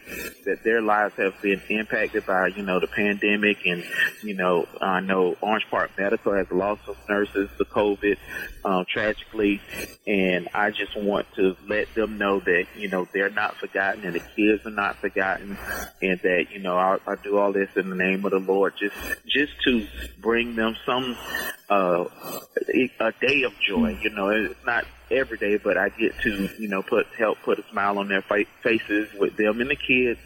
that 0.46 0.64
their 0.64 0.80
lives 0.80 1.14
have 1.16 1.40
been 1.42 1.60
impacted 1.68 2.24
by 2.26 2.48
you 2.48 2.62
know 2.62 2.80
the 2.80 2.88
pandemic, 2.88 3.58
and 3.66 3.84
you 4.22 4.34
know 4.34 4.66
I 4.80 5.00
know 5.00 5.36
Orange 5.40 5.66
Park 5.70 5.90
Medical 5.98 6.32
has 6.34 6.50
lost 6.50 6.86
some 6.86 6.96
nurses 7.08 7.50
to 7.58 7.64
COVID 7.64 8.16
um, 8.64 8.84
tragically, 8.88 9.60
and 10.06 10.48
I 10.54 10.70
just 10.70 10.96
want 10.96 11.26
to 11.36 11.56
let 11.68 11.92
them 11.94 12.18
know 12.18 12.40
that 12.40 12.66
you 12.76 12.88
know 12.88 12.93
they're 13.12 13.30
not 13.30 13.56
forgotten 13.56 14.04
and 14.04 14.14
the 14.14 14.20
kids 14.20 14.64
are 14.64 14.70
not 14.70 14.96
forgotten, 14.96 15.58
and 16.00 16.20
that 16.20 16.46
you 16.50 16.60
know 16.60 16.76
I, 16.76 16.98
I 17.06 17.16
do 17.22 17.38
all 17.38 17.52
this 17.52 17.70
in 17.76 17.90
the 17.90 17.96
name 17.96 18.24
of 18.24 18.30
the 18.30 18.38
Lord, 18.38 18.74
just 18.78 18.96
just 19.26 19.52
to 19.64 19.86
bring 20.20 20.54
them 20.54 20.76
some 20.86 21.16
uh, 21.68 22.04
a 23.00 23.12
day 23.20 23.42
of 23.42 23.52
joy. 23.66 23.98
You 24.02 24.10
know, 24.10 24.28
it's 24.28 24.64
not 24.64 24.84
every 25.10 25.38
day, 25.38 25.56
but 25.56 25.76
I 25.76 25.88
get 25.90 26.18
to, 26.20 26.48
you 26.58 26.68
know, 26.68 26.82
put 26.82 27.06
help 27.18 27.38
put 27.42 27.58
a 27.58 27.64
smile 27.70 27.98
on 27.98 28.08
their 28.08 28.22
fa- 28.22 28.44
faces 28.62 29.08
with 29.18 29.36
them 29.36 29.60
and 29.60 29.70
the 29.70 29.76
kids, 29.76 30.20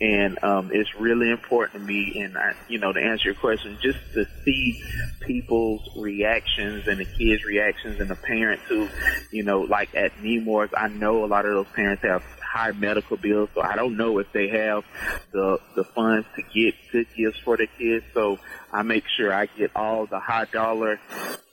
and 0.00 0.42
um, 0.42 0.70
it's 0.72 0.90
really 0.98 1.30
important 1.30 1.82
to 1.82 1.86
me. 1.86 2.20
And 2.22 2.36
I, 2.36 2.54
you 2.68 2.78
know, 2.78 2.92
to 2.92 3.00
answer 3.00 3.28
your 3.28 3.34
question, 3.34 3.78
just 3.80 3.98
to 4.14 4.26
see 4.44 4.82
people's 5.20 5.88
reactions 5.96 6.88
and 6.88 6.98
the 6.98 7.04
kids' 7.04 7.44
reactions 7.44 8.00
and 8.00 8.10
the 8.10 8.16
parents 8.16 8.64
who, 8.68 8.88
you 9.30 9.44
know, 9.44 9.60
like 9.60 9.94
at 9.94 10.20
Nemours, 10.20 10.70
I 10.76 10.88
know 10.88 11.24
a 11.24 11.26
lot 11.26 11.46
of 11.46 11.52
those 11.52 11.72
parents 11.74 12.02
have 12.02 12.22
high 12.54 12.70
medical 12.70 13.16
bills, 13.16 13.48
so 13.52 13.60
I 13.60 13.74
don't 13.74 13.96
know 13.96 14.18
if 14.18 14.30
they 14.32 14.46
have 14.48 14.84
the 15.32 15.58
the 15.74 15.82
funds 15.82 16.24
to 16.36 16.42
get 16.42 16.74
good 16.92 17.08
gifts 17.16 17.38
for 17.40 17.56
their 17.56 17.66
kids. 17.66 18.04
So 18.14 18.38
I 18.72 18.82
make 18.82 19.02
sure 19.16 19.34
I 19.34 19.46
get 19.46 19.72
all 19.74 20.06
the 20.06 20.20
high 20.20 20.44
dollar 20.44 21.00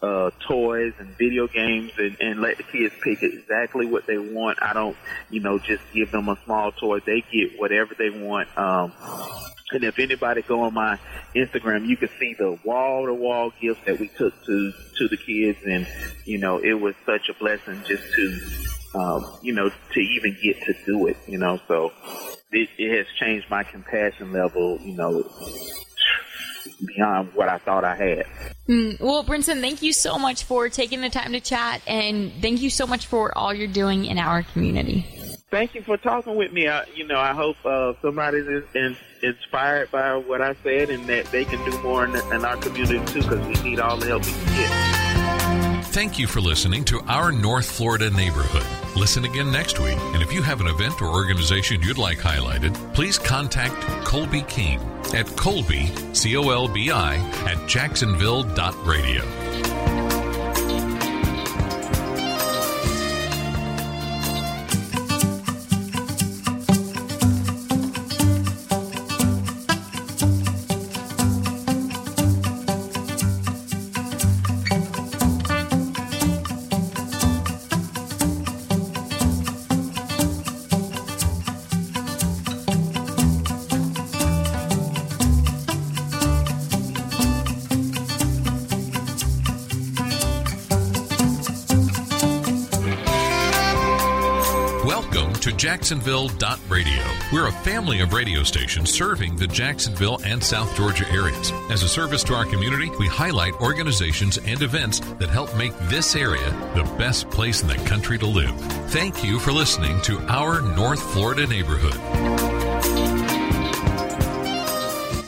uh, 0.03 0.29
toys 0.47 0.93
and 0.99 1.09
video 1.17 1.47
games 1.47 1.91
and, 1.97 2.17
and 2.21 2.39
let 2.39 2.57
the 2.57 2.63
kids 2.63 2.93
pick 3.03 3.23
exactly 3.23 3.87
what 3.87 4.05
they 4.05 4.19
want. 4.19 4.61
I 4.61 4.73
don't, 4.73 4.95
you 5.31 5.39
know, 5.39 5.57
just 5.57 5.81
give 5.91 6.11
them 6.11 6.29
a 6.29 6.37
small 6.45 6.71
toy. 6.71 6.99
They 6.99 7.23
get 7.31 7.59
whatever 7.59 7.95
they 7.97 8.11
want. 8.11 8.55
Um, 8.55 8.93
and 9.71 9.83
if 9.83 9.97
anybody 9.97 10.43
go 10.43 10.61
on 10.61 10.75
my 10.75 10.99
Instagram, 11.35 11.87
you 11.87 11.97
can 11.97 12.09
see 12.19 12.35
the 12.37 12.59
wall 12.63 13.07
to 13.07 13.13
wall 13.15 13.51
gifts 13.59 13.81
that 13.85 13.99
we 13.99 14.07
took 14.07 14.33
to 14.45 14.71
to 14.97 15.07
the 15.07 15.17
kids, 15.17 15.57
and 15.65 15.87
you 16.25 16.37
know 16.37 16.59
it 16.59 16.73
was 16.73 16.93
such 17.07 17.27
a 17.29 17.33
blessing 17.33 17.81
just 17.87 18.03
to 18.13 18.70
um, 18.93 19.25
you 19.41 19.53
know, 19.53 19.69
to 19.69 19.99
even 19.99 20.37
get 20.41 20.61
to 20.63 20.73
do 20.85 21.07
it, 21.07 21.17
you 21.27 21.37
know, 21.37 21.59
so 21.67 21.91
it, 22.51 22.69
it 22.77 22.97
has 22.97 23.05
changed 23.19 23.49
my 23.49 23.63
compassion 23.63 24.31
level, 24.31 24.79
you 24.81 24.93
know, 24.95 25.23
beyond 26.85 27.33
what 27.33 27.47
I 27.47 27.57
thought 27.57 27.83
I 27.83 27.95
had. 27.95 28.25
Mm, 28.67 28.99
well, 28.99 29.23
Brinson, 29.23 29.61
thank 29.61 29.81
you 29.81 29.93
so 29.93 30.17
much 30.17 30.43
for 30.43 30.69
taking 30.69 31.01
the 31.01 31.09
time 31.09 31.31
to 31.33 31.39
chat, 31.39 31.81
and 31.87 32.31
thank 32.41 32.61
you 32.61 32.69
so 32.69 32.85
much 32.85 33.07
for 33.07 33.37
all 33.37 33.53
you're 33.53 33.67
doing 33.67 34.05
in 34.05 34.17
our 34.17 34.43
community. 34.43 35.05
Thank 35.49 35.75
you 35.75 35.81
for 35.81 35.97
talking 35.97 36.35
with 36.35 36.53
me. 36.53 36.69
I, 36.69 36.85
you 36.95 37.05
know, 37.05 37.19
I 37.19 37.33
hope 37.33 37.57
uh, 37.65 37.93
somebody 38.01 38.37
is 38.37 38.63
in, 38.73 38.95
inspired 39.21 39.91
by 39.91 40.15
what 40.15 40.41
I 40.41 40.55
said, 40.63 40.89
and 40.89 41.05
that 41.07 41.25
they 41.25 41.43
can 41.43 41.63
do 41.69 41.77
more 41.81 42.05
in, 42.05 42.15
in 42.33 42.45
our 42.45 42.57
community 42.57 43.03
too, 43.11 43.21
because 43.21 43.45
we 43.47 43.69
need 43.69 43.79
all 43.79 43.97
the 43.97 44.07
help 44.07 44.25
we 44.25 44.31
can 44.31 44.55
get. 44.55 44.90
Thank 45.91 46.17
you 46.17 46.25
for 46.25 46.39
listening 46.39 46.85
to 46.85 47.01
our 47.01 47.33
North 47.33 47.69
Florida 47.69 48.09
neighborhood. 48.09 48.65
Listen 48.95 49.25
again 49.25 49.51
next 49.51 49.77
week. 49.77 49.97
And 50.13 50.23
if 50.23 50.31
you 50.31 50.41
have 50.41 50.61
an 50.61 50.67
event 50.67 51.01
or 51.01 51.09
organization 51.09 51.81
you'd 51.81 51.97
like 51.97 52.17
highlighted, 52.17 52.73
please 52.93 53.19
contact 53.19 53.75
Colby 54.05 54.43
King 54.43 54.79
at 55.13 55.27
Colby, 55.35 55.91
C 56.13 56.37
O 56.37 56.49
L 56.49 56.69
B 56.69 56.91
I, 56.91 57.17
at 57.45 57.67
jacksonville.radio. 57.67 60.20
Jacksonville.radio. 95.61 97.03
We're 97.31 97.45
a 97.45 97.51
family 97.51 97.99
of 97.99 98.13
radio 98.13 98.41
stations 98.41 98.89
serving 98.89 99.35
the 99.35 99.45
Jacksonville 99.45 100.19
and 100.25 100.43
South 100.43 100.75
Georgia 100.75 101.07
areas. 101.11 101.51
As 101.69 101.83
a 101.83 101.87
service 101.87 102.23
to 102.23 102.33
our 102.33 102.45
community, 102.45 102.89
we 102.97 103.05
highlight 103.05 103.53
organizations 103.61 104.39
and 104.39 104.59
events 104.63 105.01
that 105.19 105.29
help 105.29 105.55
make 105.55 105.77
this 105.81 106.15
area 106.15 106.49
the 106.73 106.91
best 106.97 107.29
place 107.29 107.61
in 107.61 107.67
the 107.67 107.75
country 107.87 108.17
to 108.17 108.25
live. 108.25 108.59
Thank 108.89 109.23
you 109.23 109.37
for 109.37 109.51
listening 109.51 110.01
to 110.01 110.17
our 110.21 110.61
North 110.61 111.13
Florida 111.13 111.45
neighborhood. 111.45 111.93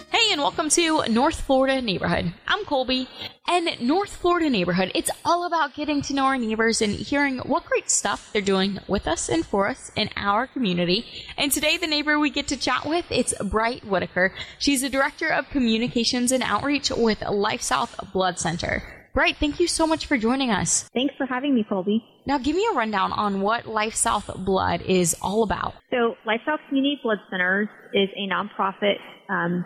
Hey, 0.09 0.31
and 0.31 0.41
welcome 0.41 0.69
to 0.69 1.03
North 1.09 1.41
Florida 1.41 1.79
Neighborhood. 1.79 2.33
I'm 2.47 2.65
Colby, 2.65 3.07
and 3.53 3.79
North 3.81 4.15
Florida 4.15 4.49
Neighborhood, 4.49 4.91
it's 4.95 5.11
all 5.23 5.45
about 5.45 5.75
getting 5.75 6.01
to 6.03 6.13
know 6.15 6.25
our 6.25 6.39
neighbors 6.39 6.81
and 6.81 6.91
hearing 6.91 7.37
what 7.37 7.65
great 7.65 7.87
stuff 7.87 8.31
they're 8.33 8.41
doing 8.41 8.79
with 8.87 9.07
us 9.07 9.29
and 9.29 9.45
for 9.45 9.67
us 9.67 9.91
in 9.95 10.09
our 10.15 10.47
community. 10.47 11.05
And 11.37 11.51
today, 11.51 11.77
the 11.77 11.85
neighbor 11.85 12.17
we 12.17 12.31
get 12.31 12.47
to 12.47 12.57
chat 12.57 12.87
with, 12.87 13.05
it's 13.11 13.31
Bright 13.43 13.85
Whitaker. 13.85 14.33
She's 14.57 14.81
the 14.81 14.89
Director 14.89 15.27
of 15.27 15.49
Communications 15.49 16.31
and 16.31 16.41
Outreach 16.41 16.89
with 16.89 17.21
Life 17.21 17.61
South 17.61 17.95
Blood 18.11 18.39
Center. 18.39 18.81
Bright, 19.13 19.37
thank 19.37 19.59
you 19.59 19.67
so 19.67 19.85
much 19.85 20.07
for 20.07 20.17
joining 20.17 20.49
us. 20.49 20.89
Thanks 20.91 21.13
for 21.15 21.27
having 21.27 21.53
me, 21.53 21.63
Colby. 21.69 22.03
Now, 22.25 22.39
give 22.39 22.55
me 22.55 22.67
a 22.71 22.75
rundown 22.75 23.11
on 23.11 23.41
what 23.41 23.67
Life 23.67 23.93
South 23.93 24.31
Blood 24.35 24.81
is 24.81 25.15
all 25.21 25.43
about. 25.43 25.75
So, 25.91 26.15
Life 26.25 26.41
South 26.47 26.59
Community 26.69 26.99
Blood 27.03 27.19
Centers 27.29 27.69
is 27.93 28.09
a 28.17 28.27
nonprofit 28.27 28.95
um, 29.29 29.65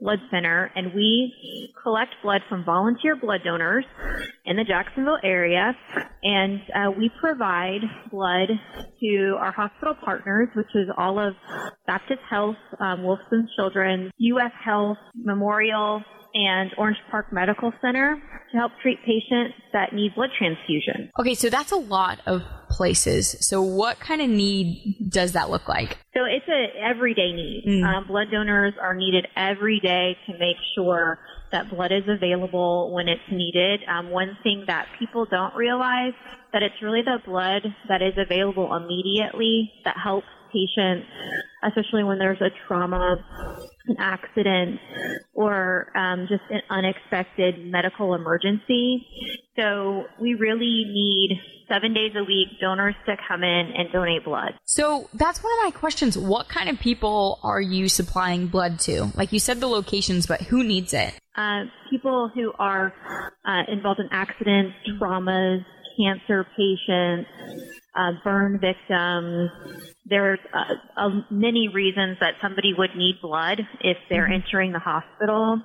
blood 0.00 0.18
center, 0.30 0.70
and 0.74 0.94
we 0.94 1.32
collect 1.82 2.10
blood 2.22 2.40
from 2.48 2.64
volunteer 2.64 3.16
blood 3.16 3.40
donors 3.44 3.84
in 4.44 4.56
the 4.56 4.64
Jacksonville 4.64 5.18
area, 5.22 5.72
and 6.22 6.60
uh, 6.74 6.90
we 6.90 7.10
provide 7.20 7.80
blood 8.10 8.48
to 9.00 9.36
our 9.38 9.52
hospital 9.52 9.94
partners, 10.04 10.48
which 10.54 10.74
is 10.74 10.88
all 10.96 11.18
of 11.18 11.34
Baptist 11.86 12.20
Health, 12.28 12.56
um, 12.80 13.00
Wolfson 13.00 13.46
Children, 13.56 14.10
UF 14.20 14.52
Health, 14.64 14.98
Memorial, 15.14 16.02
and 16.36 16.70
Orange 16.76 16.98
Park 17.10 17.32
Medical 17.32 17.72
Center 17.80 18.20
to 18.52 18.56
help 18.56 18.72
treat 18.82 18.98
patients 19.00 19.54
that 19.72 19.94
need 19.94 20.14
blood 20.14 20.30
transfusion. 20.38 21.10
Okay, 21.18 21.34
so 21.34 21.48
that's 21.48 21.72
a 21.72 21.76
lot 21.76 22.20
of 22.26 22.42
places. 22.68 23.36
So, 23.40 23.62
what 23.62 23.98
kind 23.98 24.20
of 24.20 24.28
need 24.28 24.96
does 25.08 25.32
that 25.32 25.48
look 25.50 25.66
like? 25.66 25.98
So, 26.14 26.24
it's 26.24 26.46
a 26.48 26.78
everyday 26.78 27.32
need. 27.32 27.64
Mm. 27.66 27.84
Um, 27.84 28.06
blood 28.06 28.28
donors 28.30 28.74
are 28.80 28.94
needed 28.94 29.26
every 29.34 29.80
day 29.80 30.16
to 30.26 30.32
make 30.38 30.56
sure 30.74 31.18
that 31.52 31.70
blood 31.70 31.92
is 31.92 32.04
available 32.06 32.92
when 32.92 33.08
it's 33.08 33.22
needed. 33.30 33.80
Um, 33.88 34.10
one 34.10 34.36
thing 34.42 34.64
that 34.66 34.88
people 34.98 35.24
don't 35.24 35.54
realize 35.54 36.12
that 36.52 36.62
it's 36.62 36.74
really 36.82 37.02
the 37.02 37.18
blood 37.24 37.62
that 37.88 38.02
is 38.02 38.14
available 38.18 38.74
immediately 38.74 39.72
that 39.84 39.96
helps 40.02 40.26
patients, 40.52 41.06
especially 41.62 42.04
when 42.04 42.18
there's 42.18 42.40
a 42.40 42.50
trauma, 42.66 43.16
an 43.88 43.96
accident, 43.98 44.80
or 45.34 45.92
um, 45.96 46.26
just 46.28 46.42
an 46.50 46.62
unexpected 46.70 47.64
medical 47.64 48.14
emergency. 48.14 49.06
So 49.56 50.04
we 50.20 50.34
really 50.34 50.84
need 50.86 51.40
seven 51.68 51.92
days 51.94 52.12
a 52.16 52.22
week 52.22 52.48
donors 52.60 52.94
to 53.06 53.16
come 53.28 53.42
in 53.42 53.72
and 53.76 53.90
donate 53.92 54.24
blood. 54.24 54.52
So 54.64 55.08
that's 55.14 55.42
one 55.42 55.52
of 55.58 55.64
my 55.64 55.70
questions. 55.78 56.16
What 56.16 56.48
kind 56.48 56.68
of 56.68 56.78
people 56.78 57.40
are 57.42 57.60
you 57.60 57.88
supplying 57.88 58.46
blood 58.46 58.78
to? 58.80 59.10
Like 59.16 59.32
you 59.32 59.40
said 59.40 59.60
the 59.60 59.66
locations, 59.66 60.26
but 60.26 60.42
who 60.42 60.62
needs 60.62 60.94
it? 60.94 61.14
Uh, 61.34 61.64
people 61.90 62.30
who 62.34 62.52
are 62.58 62.92
uh, 63.44 63.62
involved 63.68 64.00
in 64.00 64.08
accidents, 64.10 64.74
traumas, 65.00 65.64
cancer 65.98 66.46
patients, 66.56 67.28
uh, 67.96 68.12
burn 68.22 68.58
victims. 68.60 69.50
There's 70.04 70.38
uh, 70.52 70.74
uh, 70.96 71.10
many 71.30 71.68
reasons 71.68 72.18
that 72.20 72.34
somebody 72.40 72.74
would 72.76 72.94
need 72.96 73.16
blood 73.22 73.60
if 73.80 73.96
they're 74.08 74.28
entering 74.28 74.72
the 74.72 74.78
hospital. 74.78 75.62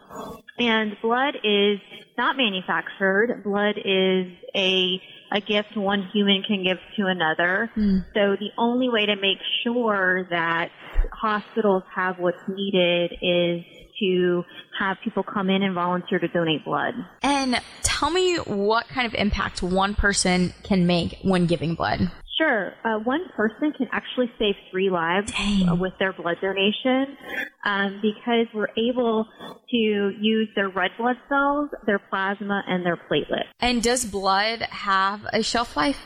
And 0.58 0.98
blood 1.02 1.36
is 1.44 1.80
not 2.18 2.38
manufactured. 2.38 3.44
Blood 3.44 3.76
is 3.78 4.28
a 4.56 5.02
a 5.34 5.40
gift 5.40 5.78
one 5.78 6.10
human 6.14 6.44
can 6.46 6.64
give 6.64 6.78
to 6.98 7.06
another. 7.06 7.72
So 8.14 8.36
the 8.36 8.50
only 8.58 8.90
way 8.90 9.06
to 9.06 9.16
make 9.16 9.38
sure 9.64 10.28
that 10.30 10.72
hospitals 11.14 11.84
have 11.96 12.20
what's 12.20 12.42
needed 12.50 13.14
is 13.22 13.64
to 14.02 14.44
have 14.80 14.98
people 15.04 15.24
come 15.24 15.50
in 15.50 15.64
and 15.64 15.76
volunteer 15.76 16.20
to 16.20 16.28
donate 16.28 16.66
blood. 16.66 16.94
And 17.22 17.62
tell 17.84 18.10
me 18.10 18.38
what 18.38 18.88
kind 18.88 19.06
of 19.06 19.14
impact 19.14 19.62
one 19.62 19.96
person 19.96 20.54
can 20.64 20.88
make 20.88 21.20
when 21.24 21.46
giving 21.46 21.76
blood. 21.76 22.12
Sure. 22.38 22.74
Uh, 22.84 22.98
one 22.98 23.22
person 23.36 23.72
can 23.78 23.88
actually 23.92 24.32
save 24.40 24.56
three 24.72 24.90
lives 24.90 25.32
Dang. 25.32 25.70
uh, 25.70 25.76
with 25.76 25.94
their 26.00 26.12
blood 26.12 26.38
donation 26.42 27.16
um, 27.64 28.00
because 28.02 28.48
we're 28.54 28.72
able 28.78 29.28
to 29.70 29.78
use 29.78 30.50
their 30.56 30.70
red 30.70 30.90
blood 30.98 31.18
cells, 31.30 31.70
their 31.86 32.00
plasma, 32.00 32.64
and 32.68 32.84
their 32.84 32.98
platelets. 32.98 33.46
And 33.60 33.84
does 33.84 34.06
blood 34.06 34.62
have 34.62 35.28
a 35.32 35.44
shelf 35.44 35.78
life? 35.78 36.00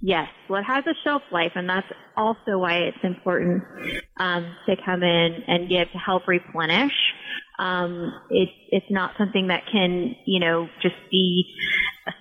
Yes, 0.00 0.28
blood 0.46 0.64
has 0.64 0.84
a 0.86 0.94
shelf 1.02 1.22
life, 1.32 1.52
and 1.54 1.68
that's 1.68 1.86
also 2.16 2.58
why 2.58 2.76
it's 2.78 2.98
important 3.02 3.64
um, 4.20 4.54
to 4.66 4.76
come 4.84 5.02
in 5.02 5.42
and 5.46 5.68
give 5.68 5.90
to 5.92 5.98
help 5.98 6.28
replenish. 6.28 6.92
Um, 7.58 8.12
it's 8.30 8.52
it's 8.70 8.86
not 8.90 9.12
something 9.18 9.48
that 9.48 9.64
can 9.70 10.14
you 10.26 10.40
know 10.40 10.68
just 10.80 10.94
be 11.10 11.44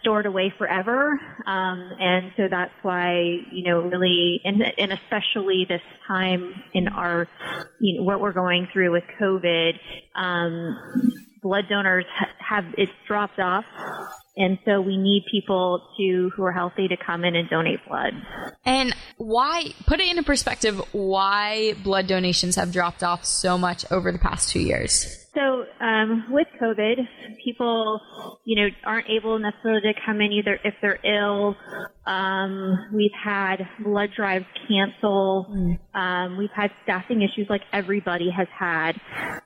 stored 0.02 0.26
away 0.26 0.54
forever, 0.58 1.20
um, 1.46 1.92
and 2.00 2.32
so 2.36 2.48
that's 2.50 2.74
why 2.82 3.38
you 3.52 3.64
know 3.64 3.82
really 3.82 4.42
and 4.44 4.64
and 4.78 4.92
especially 4.92 5.66
this 5.68 5.82
time 6.08 6.54
in 6.74 6.88
our 6.88 7.28
you 7.80 7.98
know 7.98 8.04
what 8.04 8.20
we're 8.20 8.34
going 8.34 8.68
through 8.74 8.92
with 8.92 9.04
COVID, 9.20 9.74
um, 10.16 10.78
blood 11.42 11.66
donors 11.70 12.06
ha- 12.12 12.34
have 12.40 12.66
it's 12.78 12.92
dropped 13.08 13.40
off 13.40 13.66
and 14.38 14.60
so 14.66 14.80
we 14.80 14.98
need 14.98 15.26
people 15.30 15.90
to 15.98 16.32
who 16.36 16.44
are 16.44 16.52
healthy 16.52 16.88
to 16.88 16.96
come 16.96 17.26
in 17.26 17.36
and 17.36 17.50
donate 17.50 17.80
blood. 17.88 18.14
And 18.64 18.96
why, 19.18 19.74
put 19.88 20.00
it 20.00 20.08
into 20.10 20.22
perspective, 20.22 20.80
why 20.94 21.74
blood 21.84 22.06
donations 22.08 22.56
have 22.56 22.72
dropped 22.72 23.04
off 23.04 23.26
so 23.26 23.58
much 23.58 23.84
over 23.92 24.12
the 24.12 24.20
past 24.20 24.50
two 24.50 24.60
years. 24.60 25.27
So 25.38 25.66
um, 25.80 26.26
with 26.32 26.48
COVID, 26.60 27.08
people, 27.46 28.02
you 28.44 28.56
know, 28.56 28.70
aren't 28.84 29.08
able 29.08 29.38
necessarily 29.38 29.82
to 29.82 29.94
come 30.04 30.20
in 30.20 30.32
either 30.32 30.60
if 30.64 30.74
they're 30.82 31.00
ill. 31.06 31.56
Um, 32.08 32.90
we've 32.92 33.12
had 33.24 33.58
blood 33.84 34.10
drives 34.16 34.46
cancel. 34.68 35.78
Um, 35.94 36.38
we've 36.38 36.50
had 36.56 36.72
staffing 36.84 37.22
issues 37.22 37.46
like 37.52 37.62
everybody 37.72 38.32
has 38.32 38.48
had. 38.58 39.00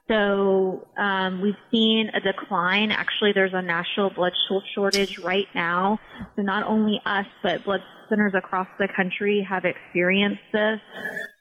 So 0.07 0.87
um, 0.97 1.41
we've 1.41 1.55
seen 1.71 2.09
a 2.13 2.21
decline. 2.21 2.91
Actually, 2.91 3.33
there's 3.33 3.53
a 3.53 3.61
national 3.61 4.11
blood 4.11 4.31
shortage 4.73 5.19
right 5.19 5.47
now. 5.53 5.99
So 6.37 6.41
not 6.41 6.65
only 6.65 7.01
us, 7.05 7.25
but 7.43 7.65
blood 7.65 7.81
centers 8.07 8.33
across 8.33 8.67
the 8.79 8.87
country 8.95 9.45
have 9.49 9.65
experienced 9.65 10.41
this 10.53 10.79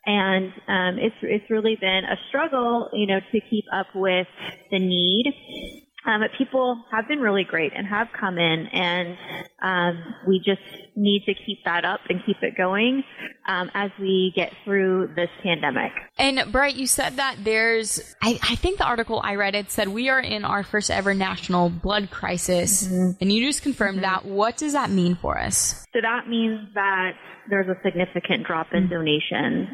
and 0.07 0.53
um, 0.69 0.99
it's 0.99 1.17
it's 1.23 1.51
really 1.51 1.77
been 1.81 2.03
a 2.05 2.17
struggle, 2.29 2.89
you 2.93 3.07
know, 3.07 3.21
to 3.33 3.41
keep 3.51 3.65
up 3.73 3.87
with 3.95 4.27
the 4.71 4.79
need. 4.79 5.33
Um, 6.07 6.23
but 6.23 6.31
people 6.39 6.83
have 6.91 7.07
been 7.09 7.21
really 7.21 7.45
great 7.45 7.73
and 7.77 7.87
have 7.87 8.09
come 8.19 8.39
in, 8.39 8.67
and 8.73 9.19
um, 9.63 10.15
we 10.27 10.39
just 10.39 10.63
need 10.97 11.25
to 11.27 11.35
keep 11.35 11.59
that 11.67 11.85
up 11.85 12.01
and 12.09 12.21
keep 12.25 12.39
it 12.41 12.57
going 12.57 13.05
um, 13.47 13.71
as 13.75 13.91
we 14.01 14.33
get 14.35 14.51
through 14.65 15.11
this 15.15 15.29
pandemic. 15.43 15.93
And 16.17 16.51
Bright, 16.51 16.77
you 16.77 16.87
said 16.87 17.17
that 17.17 17.37
there's, 17.45 18.15
I, 18.23 18.39
I 18.43 18.55
think 18.55 18.79
the 18.79 18.87
article 18.87 19.21
I 19.23 19.35
read, 19.35 19.55
it 19.55 19.71
said 19.71 19.89
we 19.89 20.09
are 20.09 20.21
in 20.21 20.45
our 20.45 20.63
first 20.63 20.91
ever 20.91 21.13
national 21.13 21.69
blood 21.69 22.11
crisis. 22.11 22.87
And 22.87 23.31
you 23.31 23.47
just 23.47 23.63
confirmed 23.63 24.03
that. 24.03 24.25
What 24.25 24.57
does 24.57 24.73
that 24.73 24.89
mean 24.91 25.17
for 25.17 25.39
us? 25.39 25.85
So 25.93 26.01
that 26.01 26.29
means 26.29 26.67
that 26.75 27.13
there's 27.51 27.69
a 27.69 27.77
significant 27.85 28.47
drop 28.47 28.69
in 28.73 28.89
donations. 28.89 29.69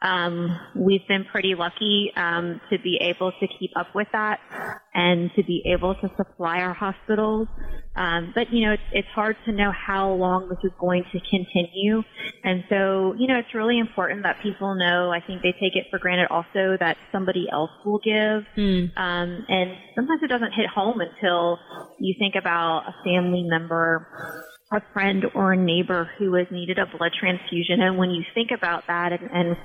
Um, 0.00 0.56
we've 0.76 1.06
been 1.08 1.24
pretty 1.24 1.54
lucky 1.56 2.12
um, 2.16 2.60
to 2.70 2.78
be 2.78 2.98
able 3.02 3.32
to 3.32 3.46
keep 3.58 3.72
up 3.76 3.94
with 3.94 4.06
that 4.12 4.38
and 4.94 5.30
to 5.34 5.42
be 5.42 5.62
able 5.66 5.96
to 5.96 6.10
supply 6.16 6.60
our 6.60 6.72
hospitals. 6.72 7.48
Um, 7.96 8.32
but 8.32 8.52
you 8.52 8.64
know, 8.64 8.74
it's, 8.74 8.82
it's 8.92 9.08
hard 9.08 9.36
to 9.46 9.52
know 9.52 9.72
how 9.72 10.12
long 10.12 10.48
this 10.48 10.58
is 10.62 10.70
going 10.78 11.04
to 11.12 11.18
continue, 11.28 12.04
and 12.44 12.62
so 12.68 13.14
you 13.18 13.26
know, 13.26 13.38
it's 13.38 13.52
really 13.54 13.80
important 13.80 14.22
that 14.22 14.40
people 14.40 14.76
know. 14.76 15.10
I 15.10 15.20
think 15.20 15.42
they 15.42 15.52
take 15.52 15.74
it 15.74 15.86
for 15.90 15.98
granted 15.98 16.28
also 16.30 16.76
that 16.78 16.96
somebody 17.10 17.48
else 17.50 17.70
will 17.84 17.98
give, 17.98 18.44
um, 18.96 19.44
and 19.48 19.76
sometimes 19.96 20.22
it 20.22 20.28
doesn't 20.28 20.52
hit 20.52 20.68
home 20.68 21.00
until 21.00 21.58
you 21.98 22.14
think 22.20 22.36
about 22.36 22.84
a 22.86 22.94
family 23.02 23.42
member 23.42 24.06
a 24.70 24.82
friend 24.92 25.24
or 25.34 25.52
a 25.52 25.56
neighbor 25.56 26.10
who 26.18 26.34
has 26.34 26.46
needed 26.50 26.78
a 26.78 26.84
blood 26.84 27.12
transfusion. 27.18 27.80
And 27.80 27.96
when 27.96 28.10
you 28.10 28.22
think 28.34 28.50
about 28.50 28.86
that 28.86 29.12
and, 29.12 29.30
and 29.30 29.56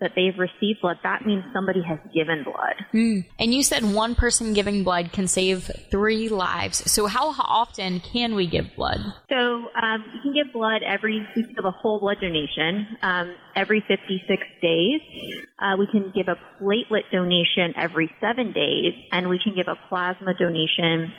that 0.00 0.12
they've 0.14 0.38
received 0.38 0.80
blood, 0.80 0.98
that 1.02 1.26
means 1.26 1.44
somebody 1.52 1.82
has 1.82 1.98
given 2.14 2.44
blood. 2.44 2.74
And 3.38 3.52
you 3.54 3.62
said 3.62 3.84
one 3.84 4.14
person 4.14 4.52
giving 4.52 4.84
blood 4.84 5.12
can 5.12 5.26
save 5.26 5.70
three 5.90 6.28
lives. 6.28 6.90
So 6.90 7.06
how 7.06 7.34
often 7.38 8.00
can 8.00 8.34
we 8.34 8.46
give 8.46 8.74
blood? 8.76 9.00
So 9.28 9.36
um, 9.36 10.04
you 10.14 10.20
can 10.22 10.34
give 10.34 10.52
blood 10.52 10.82
every, 10.86 11.26
we 11.34 11.42
can 11.42 11.54
give 11.54 11.64
a 11.64 11.70
whole 11.70 11.98
blood 11.98 12.18
donation 12.20 12.86
um, 13.02 13.34
every 13.56 13.84
56 13.86 14.42
days. 14.60 15.00
Uh, 15.58 15.76
we 15.78 15.86
can 15.86 16.12
give 16.14 16.28
a 16.28 16.36
platelet 16.60 17.10
donation 17.10 17.74
every 17.76 18.12
seven 18.20 18.52
days, 18.52 18.94
and 19.12 19.28
we 19.28 19.38
can 19.38 19.54
give 19.54 19.68
a 19.68 19.76
plasma 19.88 20.34
donation 20.34 21.12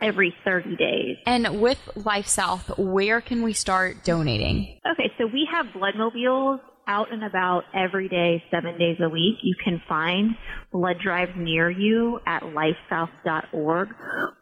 every 0.00 0.34
30 0.44 0.76
days. 0.76 1.16
And 1.26 1.60
with 1.60 1.78
Life 1.96 2.26
South, 2.26 2.78
where 2.78 3.20
can 3.20 3.42
we 3.42 3.52
start 3.52 4.04
donating? 4.04 4.78
Okay, 4.90 5.12
so 5.18 5.26
we 5.26 5.48
have 5.50 5.72
blood 5.72 5.94
mobiles 5.96 6.60
out 6.90 7.12
and 7.12 7.22
about 7.22 7.62
every 7.72 8.08
day, 8.08 8.42
seven 8.50 8.76
days 8.76 8.96
a 9.00 9.08
week. 9.08 9.36
You 9.42 9.54
can 9.62 9.80
find 9.88 10.34
blood 10.72 10.96
drives 11.00 11.30
near 11.36 11.70
you 11.70 12.18
at 12.26 12.42
lifesouth.org. 12.42 13.88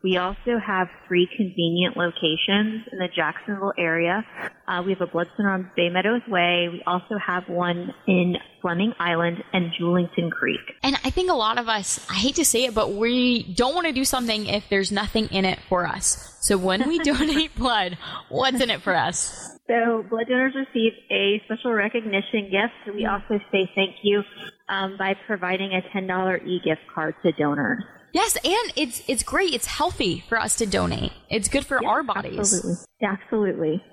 We 0.03 0.17
also 0.17 0.59
have 0.65 0.89
three 1.07 1.29
convenient 1.37 1.99
locations 1.99 2.87
in 2.91 2.99
the 2.99 3.09
Jacksonville 3.15 3.75
area. 3.77 4.25
Uh, 4.67 4.83
we 4.85 4.93
have 4.93 5.03
a 5.03 5.07
blood 5.07 5.29
center 5.37 5.51
on 5.51 5.71
Baymeadows 5.77 6.27
Way. 6.29 6.69
We 6.73 6.83
also 6.87 7.19
have 7.19 7.49
one 7.49 7.93
in 8.07 8.37
Fleming 8.63 8.95
Island 8.99 9.45
and 9.53 9.71
Julington 9.79 10.31
Creek. 10.31 10.61
And 10.83 10.97
I 11.05 11.11
think 11.11 11.31
a 11.31 11.35
lot 11.35 11.59
of 11.59 11.69
us, 11.69 12.07
I 12.09 12.15
hate 12.15 12.37
to 12.37 12.47
say 12.47 12.65
it, 12.65 12.75
but 12.75 12.93
we 12.93 13.43
don't 13.43 13.75
want 13.75 13.87
to 13.87 13.93
do 13.93 14.05
something 14.05 14.47
if 14.47 14.65
there's 14.71 14.91
nothing 14.91 15.27
in 15.27 15.45
it 15.45 15.59
for 15.69 15.87
us. 15.87 16.38
So 16.41 16.57
when 16.57 16.89
we 16.89 16.99
donate 17.01 17.55
blood, 17.57 17.99
what's 18.29 18.61
in 18.61 18.71
it 18.71 18.83
for 18.83 18.95
us? 18.95 19.57
So 19.67 20.05
blood 20.09 20.29
donors 20.29 20.55
receive 20.55 20.93
a 21.11 21.43
special 21.45 21.73
recognition 21.73 22.51
gift. 22.51 22.95
We 22.95 23.07
also 23.07 23.39
say 23.53 23.71
thank 23.75 23.97
you 24.03 24.23
um, 24.69 24.97
by 24.97 25.15
providing 25.27 25.73
a 25.73 25.83
$10 25.97 26.47
e-gift 26.47 26.81
card 26.95 27.15
to 27.23 27.33
donors. 27.33 27.85
Yes, 28.13 28.37
and 28.37 28.73
it's 28.75 29.03
it's 29.07 29.23
great. 29.23 29.53
It's 29.53 29.67
healthy 29.67 30.25
for 30.29 30.41
us 30.41 30.57
to 30.57 30.67
donate. 30.67 31.13
It's 31.29 31.49
good 31.49 31.67
for 31.67 31.85
our 31.87 32.03
bodies. 32.03 32.39
Absolutely. 32.39 32.87
Absolutely. 33.03 33.85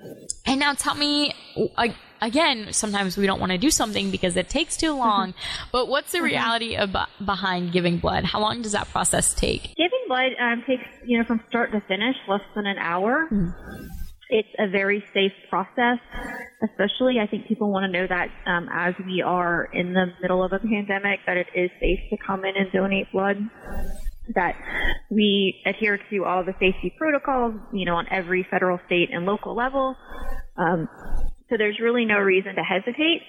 And 0.45 0.59
now 0.59 0.73
tell 0.73 0.95
me 0.95 1.33
again, 2.21 2.71
sometimes 2.71 3.17
we 3.17 3.25
don't 3.25 3.39
want 3.39 3.51
to 3.51 3.57
do 3.57 3.69
something 3.69 4.11
because 4.11 4.35
it 4.37 4.49
takes 4.49 4.77
too 4.77 4.93
long, 4.93 5.33
but 5.71 5.87
what's 5.87 6.11
the 6.11 6.21
reality 6.21 6.75
of, 6.75 6.95
behind 7.23 7.71
giving 7.71 7.97
blood? 7.97 8.23
How 8.23 8.39
long 8.39 8.61
does 8.61 8.71
that 8.73 8.89
process 8.89 9.33
take? 9.33 9.73
Giving 9.75 10.05
blood 10.07 10.31
um, 10.39 10.63
takes, 10.67 10.83
you 11.05 11.17
know, 11.17 11.25
from 11.25 11.41
start 11.47 11.71
to 11.71 11.81
finish 11.81 12.15
less 12.27 12.41
than 12.55 12.65
an 12.65 12.77
hour. 12.77 13.27
it's 14.29 14.49
a 14.57 14.67
very 14.67 15.03
safe 15.13 15.33
process, 15.49 15.99
especially 16.63 17.19
I 17.19 17.27
think 17.27 17.47
people 17.47 17.71
want 17.71 17.85
to 17.85 17.91
know 17.91 18.07
that 18.07 18.29
um, 18.45 18.69
as 18.73 18.95
we 19.05 19.21
are 19.21 19.69
in 19.73 19.93
the 19.93 20.07
middle 20.21 20.43
of 20.43 20.53
a 20.53 20.59
pandemic, 20.59 21.19
that 21.27 21.37
it 21.37 21.47
is 21.53 21.69
safe 21.79 21.99
to 22.09 22.17
come 22.25 22.43
in 22.45 22.55
and 22.55 22.71
donate 22.71 23.11
blood. 23.11 23.37
That 24.33 24.55
we 25.11 25.61
adhere 25.67 25.99
to 26.09 26.25
all 26.25 26.43
the 26.43 26.53
safety 26.53 26.91
protocols, 26.97 27.53
you 27.71 27.85
know, 27.85 27.93
on 27.93 28.07
every 28.09 28.41
federal, 28.49 28.79
state, 28.87 29.09
and 29.11 29.27
local 29.27 29.55
level. 29.55 29.95
Um, 30.57 30.89
so 31.49 31.57
there's 31.57 31.79
really 31.79 32.05
no 32.05 32.17
reason 32.19 32.55
to 32.55 32.63
hesitate. 32.63 33.21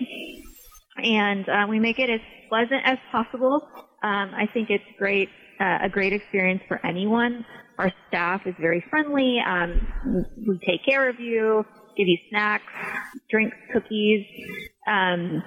And 1.02 1.48
uh, 1.48 1.66
we 1.68 1.78
make 1.78 1.98
it 1.98 2.08
as 2.08 2.20
pleasant 2.48 2.82
as 2.84 2.98
possible. 3.12 3.68
Um, 4.02 4.32
I 4.34 4.48
think 4.52 4.70
it's 4.70 4.84
great, 4.98 5.28
uh, 5.60 5.78
a 5.82 5.88
great 5.88 6.12
experience 6.12 6.62
for 6.68 6.84
anyone. 6.84 7.44
Our 7.78 7.92
staff 8.08 8.46
is 8.46 8.54
very 8.58 8.82
friendly. 8.88 9.38
Um, 9.46 10.24
we 10.46 10.58
take 10.66 10.84
care 10.84 11.08
of 11.08 11.20
you, 11.20 11.66
give 11.96 12.08
you 12.08 12.16
snacks, 12.30 12.72
drinks, 13.28 13.56
cookies, 13.72 14.24
um, 14.86 15.42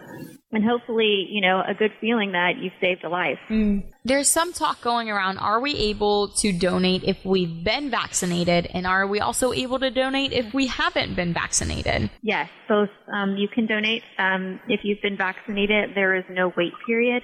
and 0.51 0.63
hopefully, 0.63 1.27
you 1.29 1.41
know, 1.41 1.61
a 1.65 1.73
good 1.73 1.91
feeling 2.01 2.31
that 2.31 2.57
you've 2.59 2.73
saved 2.81 3.03
a 3.03 3.09
life. 3.09 3.37
Mm. 3.49 3.83
There's 4.03 4.27
some 4.27 4.51
talk 4.51 4.81
going 4.81 5.09
around. 5.09 5.37
Are 5.37 5.59
we 5.59 5.75
able 5.75 6.29
to 6.39 6.51
donate 6.51 7.03
if 7.03 7.23
we've 7.23 7.63
been 7.63 7.91
vaccinated, 7.91 8.67
and 8.73 8.87
are 8.87 9.05
we 9.05 9.19
also 9.19 9.53
able 9.53 9.79
to 9.79 9.91
donate 9.91 10.33
if 10.33 10.53
we 10.53 10.67
haven't 10.67 11.15
been 11.15 11.33
vaccinated? 11.33 12.09
Yes, 12.23 12.49
both. 12.67 12.89
Um, 13.13 13.37
you 13.37 13.47
can 13.47 13.67
donate 13.67 14.03
um, 14.17 14.59
if 14.67 14.81
you've 14.83 15.01
been 15.01 15.17
vaccinated. 15.17 15.91
There 15.93 16.15
is 16.15 16.23
no 16.29 16.51
wait 16.57 16.73
period. 16.85 17.21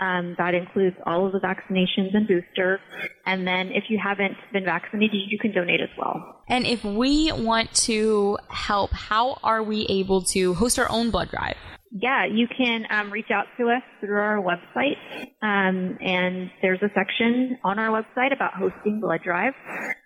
Um, 0.00 0.34
that 0.38 0.54
includes 0.54 0.96
all 1.04 1.26
of 1.26 1.32
the 1.32 1.40
vaccinations 1.40 2.14
and 2.14 2.26
booster. 2.26 2.80
And 3.26 3.46
then 3.46 3.70
if 3.72 3.84
you 3.88 3.98
haven't 4.02 4.36
been 4.52 4.64
vaccinated, 4.64 5.20
you 5.28 5.38
can 5.38 5.52
donate 5.52 5.80
as 5.80 5.90
well. 5.98 6.41
And 6.52 6.66
if 6.66 6.84
we 6.84 7.32
want 7.32 7.72
to 7.86 8.36
help, 8.50 8.90
how 8.92 9.38
are 9.42 9.62
we 9.62 9.86
able 9.88 10.20
to 10.36 10.52
host 10.52 10.78
our 10.78 10.86
own 10.90 11.10
blood 11.10 11.30
drive? 11.30 11.56
Yeah, 11.90 12.26
you 12.26 12.46
can 12.46 12.84
um, 12.90 13.10
reach 13.10 13.30
out 13.30 13.46
to 13.56 13.70
us 13.70 13.82
through 14.00 14.18
our 14.18 14.36
website, 14.36 14.98
um, 15.40 15.96
and 16.00 16.50
there's 16.60 16.82
a 16.82 16.90
section 16.94 17.56
on 17.64 17.78
our 17.78 17.88
website 17.88 18.34
about 18.34 18.52
hosting 18.52 19.00
blood 19.00 19.20
drive. 19.24 19.54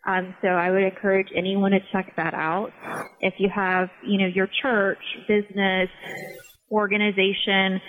Um, 0.06 0.36
so 0.40 0.46
I 0.46 0.70
would 0.70 0.84
encourage 0.84 1.26
anyone 1.34 1.72
to 1.72 1.80
check 1.90 2.14
that 2.16 2.34
out. 2.34 2.70
If 3.20 3.34
you 3.38 3.48
have, 3.52 3.88
you 4.06 4.18
know, 4.18 4.26
your 4.26 4.48
church, 4.62 5.02
business, 5.26 5.88
organization 6.70 7.80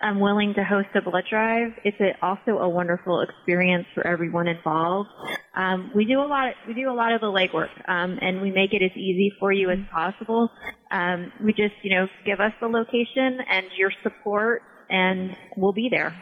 um, 0.00 0.20
willing 0.20 0.54
to 0.54 0.64
host 0.64 0.88
a 0.94 1.00
blood 1.00 1.24
drive. 1.28 1.72
It's 1.84 1.98
a, 2.00 2.12
also 2.24 2.58
a 2.58 2.68
wonderful 2.68 3.22
experience 3.22 3.86
for 3.94 4.06
everyone 4.06 4.46
involved. 4.46 5.08
Um, 5.54 5.90
we 5.94 6.04
do 6.04 6.20
a 6.20 6.26
lot. 6.26 6.48
Of, 6.48 6.54
we 6.68 6.74
do 6.74 6.90
a 6.90 6.92
lot 6.92 7.12
of 7.12 7.20
the 7.20 7.28
legwork, 7.28 7.70
um, 7.88 8.18
and 8.20 8.42
we 8.42 8.50
make 8.50 8.74
it 8.74 8.82
as 8.82 8.94
easy 8.96 9.32
for 9.40 9.52
you 9.52 9.70
as 9.70 9.78
possible. 9.90 10.50
Um, 10.90 11.32
we 11.42 11.52
just, 11.52 11.74
you 11.82 11.94
know, 11.96 12.08
give 12.24 12.40
us 12.40 12.52
the 12.60 12.68
location 12.68 13.38
and 13.50 13.66
your 13.76 13.90
support, 14.02 14.62
and 14.90 15.34
we'll 15.56 15.72
be 15.72 15.88
there. 15.90 16.14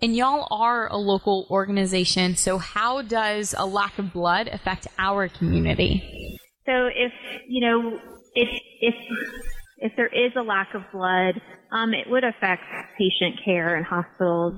And 0.00 0.14
y'all 0.14 0.46
are 0.50 0.88
a 0.88 0.96
local 0.96 1.46
organization, 1.50 2.36
so 2.36 2.58
how 2.58 3.02
does 3.02 3.54
a 3.58 3.66
lack 3.66 3.98
of 3.98 4.12
blood 4.12 4.48
affect 4.48 4.86
our 4.98 5.28
community? 5.28 6.38
So 6.64 6.86
if 6.94 7.12
you 7.48 7.60
know, 7.60 8.00
if 8.34 8.48
if 8.80 8.94
if 9.78 9.92
there 9.96 10.06
is 10.06 10.32
a 10.36 10.42
lack 10.42 10.74
of 10.74 10.82
blood, 10.92 11.40
um, 11.70 11.92
it 11.92 12.08
would 12.08 12.24
affect 12.24 12.62
patient 12.98 13.40
care 13.44 13.76
in 13.76 13.84
hospitals. 13.84 14.54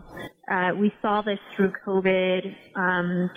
Uh, 0.51 0.71
we 0.79 0.93
saw 1.03 1.23
this 1.23 1.39
through 1.57 1.73
COVID, 1.87 2.55
um, 2.77 3.31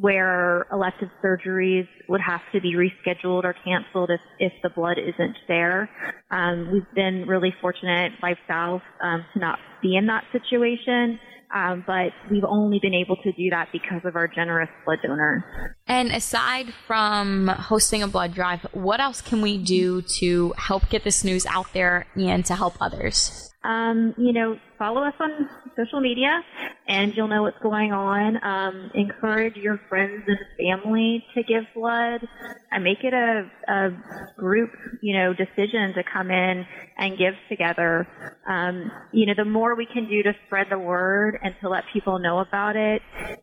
where 0.00 0.66
elective 0.72 1.10
surgeries 1.22 1.86
would 2.08 2.20
have 2.20 2.40
to 2.52 2.60
be 2.60 2.74
rescheduled 2.74 3.44
or 3.44 3.54
canceled 3.64 4.10
if, 4.10 4.20
if 4.38 4.52
the 4.62 4.70
blood 4.70 4.96
isn't 4.98 5.36
there. 5.48 5.90
Um, 6.30 6.70
we've 6.72 6.94
been 6.94 7.26
really 7.26 7.54
fortunate, 7.60 8.12
South, 8.48 8.82
um, 9.02 9.24
to 9.34 9.38
not 9.38 9.58
be 9.82 9.96
in 9.96 10.06
that 10.06 10.24
situation. 10.32 11.20
Um, 11.54 11.84
but 11.86 12.12
we've 12.30 12.44
only 12.44 12.78
been 12.80 12.94
able 12.94 13.16
to 13.16 13.32
do 13.32 13.50
that 13.50 13.68
because 13.72 14.00
of 14.04 14.16
our 14.16 14.26
generous 14.26 14.70
blood 14.86 15.00
donors. 15.02 15.42
And 15.86 16.10
aside 16.10 16.72
from 16.86 17.48
hosting 17.48 18.02
a 18.02 18.08
blood 18.08 18.32
drive, 18.32 18.66
what 18.72 19.00
else 19.00 19.20
can 19.20 19.42
we 19.42 19.58
do 19.58 20.00
to 20.18 20.54
help 20.56 20.88
get 20.88 21.04
this 21.04 21.24
news 21.24 21.44
out 21.46 21.72
there 21.74 22.06
and 22.16 22.44
to 22.46 22.54
help 22.54 22.76
others? 22.80 23.52
Um, 23.64 24.14
you 24.16 24.32
know, 24.32 24.58
follow 24.82 25.04
us 25.04 25.14
on 25.20 25.48
social 25.76 26.00
media 26.00 26.42
and 26.88 27.14
you'll 27.14 27.28
know 27.28 27.42
what's 27.42 27.58
going 27.62 27.92
on. 27.92 28.36
Um, 28.42 28.90
encourage 28.94 29.54
your 29.54 29.80
friends 29.88 30.24
and 30.26 30.38
family 30.58 31.24
to 31.36 31.42
give 31.44 31.62
blood 31.72 32.26
and 32.72 32.82
make 32.82 33.04
it 33.04 33.14
a, 33.14 33.48
a 33.68 33.90
group, 34.36 34.70
you 35.00 35.16
know, 35.16 35.34
decision 35.34 35.94
to 35.94 36.02
come 36.12 36.32
in 36.32 36.66
and 36.98 37.16
give 37.16 37.34
together. 37.48 38.08
Um, 38.48 38.90
you 39.12 39.26
know, 39.26 39.34
the 39.36 39.44
more 39.44 39.76
we 39.76 39.86
can 39.86 40.08
do 40.08 40.20
to 40.24 40.32
spread 40.46 40.66
the 40.68 40.78
word 40.80 41.38
and 41.44 41.54
to 41.60 41.68
let 41.68 41.84
people 41.92 42.18
know 42.18 42.40
about 42.40 42.74
it, 42.74 43.02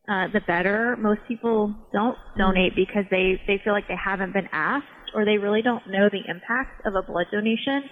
uh, 0.10 0.28
the 0.34 0.42
better. 0.46 0.98
Most 1.00 1.22
people 1.26 1.74
don't 1.94 2.18
donate 2.38 2.76
because 2.76 3.06
they, 3.10 3.42
they 3.48 3.62
feel 3.64 3.72
like 3.72 3.88
they 3.88 3.96
haven't 3.96 4.34
been 4.34 4.50
asked 4.52 4.88
or 5.14 5.26
they 5.26 5.38
really 5.38 5.62
don't 5.62 5.88
know 5.88 6.10
the 6.10 6.22
impact 6.28 6.86
of 6.86 6.96
a 6.96 7.02
blood 7.02 7.28
donation. 7.32 7.84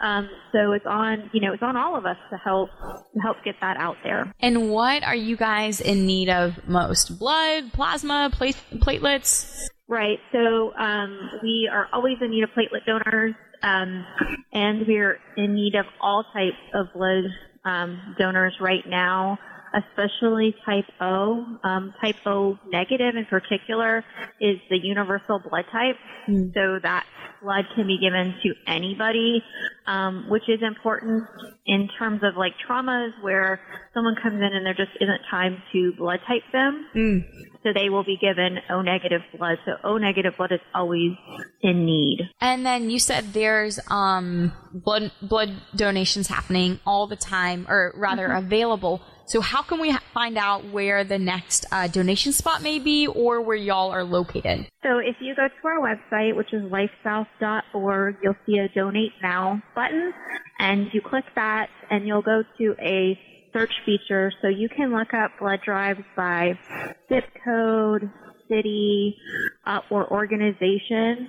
Um, 0.00 0.28
so 0.52 0.72
it's 0.72 0.86
on, 0.86 1.30
you 1.32 1.40
know, 1.40 1.52
it's 1.52 1.62
on 1.62 1.76
all 1.76 1.96
of 1.96 2.06
us 2.06 2.16
to 2.30 2.36
help 2.36 2.70
to 3.14 3.20
help 3.20 3.38
get 3.44 3.56
that 3.60 3.76
out 3.76 3.96
there. 4.02 4.32
And 4.40 4.70
what 4.70 5.02
are 5.02 5.14
you 5.14 5.36
guys 5.36 5.80
in 5.80 6.06
need 6.06 6.28
of 6.28 6.66
most? 6.68 7.18
Blood, 7.18 7.72
plasma, 7.72 8.30
platelets? 8.32 9.68
Right. 9.88 10.18
So 10.32 10.72
um, 10.74 11.30
we 11.42 11.68
are 11.72 11.88
always 11.92 12.18
in 12.20 12.30
need 12.30 12.44
of 12.44 12.50
platelet 12.50 12.84
donors, 12.86 13.34
um, 13.62 14.04
and 14.52 14.86
we're 14.86 15.18
in 15.36 15.54
need 15.54 15.74
of 15.74 15.86
all 16.00 16.24
types 16.32 16.56
of 16.74 16.86
blood 16.94 17.24
um, 17.64 18.14
donors 18.18 18.54
right 18.60 18.86
now 18.86 19.38
especially 19.74 20.54
type 20.64 20.86
O. 21.00 21.44
Um, 21.64 21.94
type 22.00 22.16
O 22.26 22.58
negative 22.68 23.16
in 23.16 23.26
particular 23.26 24.04
is 24.40 24.58
the 24.70 24.78
universal 24.78 25.40
blood 25.40 25.64
type. 25.72 25.96
Mm. 26.28 26.52
So 26.54 26.78
that 26.82 27.06
blood 27.42 27.64
can 27.74 27.86
be 27.86 27.98
given 27.98 28.34
to 28.42 28.54
anybody, 28.66 29.42
um, 29.86 30.26
which 30.28 30.48
is 30.48 30.60
important 30.62 31.24
in 31.66 31.88
terms 31.98 32.20
of 32.22 32.36
like 32.36 32.52
traumas 32.68 33.10
where 33.22 33.60
someone 33.94 34.16
comes 34.22 34.36
in 34.36 34.42
and 34.42 34.66
there 34.66 34.74
just 34.74 34.90
isn't 35.00 35.20
time 35.30 35.62
to 35.72 35.92
blood 35.96 36.20
type 36.26 36.42
them. 36.52 36.86
Mm. 36.94 37.24
So 37.62 37.72
they 37.72 37.88
will 37.88 38.04
be 38.04 38.16
given 38.20 38.58
O 38.70 38.82
negative 38.82 39.22
blood. 39.36 39.58
So 39.64 39.72
O 39.84 39.98
negative 39.98 40.36
blood 40.36 40.52
is 40.52 40.60
always 40.74 41.12
in 41.60 41.84
need. 41.84 42.28
And 42.40 42.64
then 42.64 42.90
you 42.90 42.98
said 42.98 43.32
there's 43.32 43.80
um, 43.90 44.52
blood 44.72 45.12
blood 45.20 45.54
donations 45.74 46.28
happening 46.28 46.80
all 46.86 47.06
the 47.06 47.16
time, 47.16 47.66
or 47.68 47.92
rather 47.96 48.28
mm-hmm. 48.28 48.46
available. 48.46 49.02
So 49.28 49.42
how 49.42 49.60
can 49.60 49.78
we 49.78 49.94
find 50.14 50.38
out 50.38 50.64
where 50.64 51.04
the 51.04 51.18
next 51.18 51.66
uh, 51.70 51.86
donation 51.86 52.32
spot 52.32 52.62
may 52.62 52.78
be 52.78 53.06
or 53.06 53.42
where 53.42 53.56
y'all 53.56 53.90
are 53.90 54.02
located? 54.02 54.66
So 54.82 54.98
if 54.98 55.16
you 55.20 55.34
go 55.36 55.48
to 55.48 55.68
our 55.68 55.80
website, 55.80 56.34
which 56.34 56.54
is 56.54 56.62
lifesouth.org, 56.62 58.16
you'll 58.22 58.36
see 58.46 58.56
a 58.56 58.68
donate 58.70 59.12
now 59.22 59.60
button 59.74 60.14
and 60.58 60.86
you 60.94 61.02
click 61.02 61.26
that 61.34 61.68
and 61.90 62.06
you'll 62.06 62.22
go 62.22 62.42
to 62.56 62.74
a 62.80 63.20
search 63.52 63.72
feature 63.84 64.32
so 64.40 64.48
you 64.48 64.70
can 64.70 64.96
look 64.96 65.12
up 65.12 65.32
blood 65.38 65.60
drives 65.62 66.00
by 66.16 66.58
zip 67.12 67.24
code, 67.44 68.10
city, 68.48 69.14
uh, 69.66 69.80
or 69.90 70.10
organization. 70.10 71.28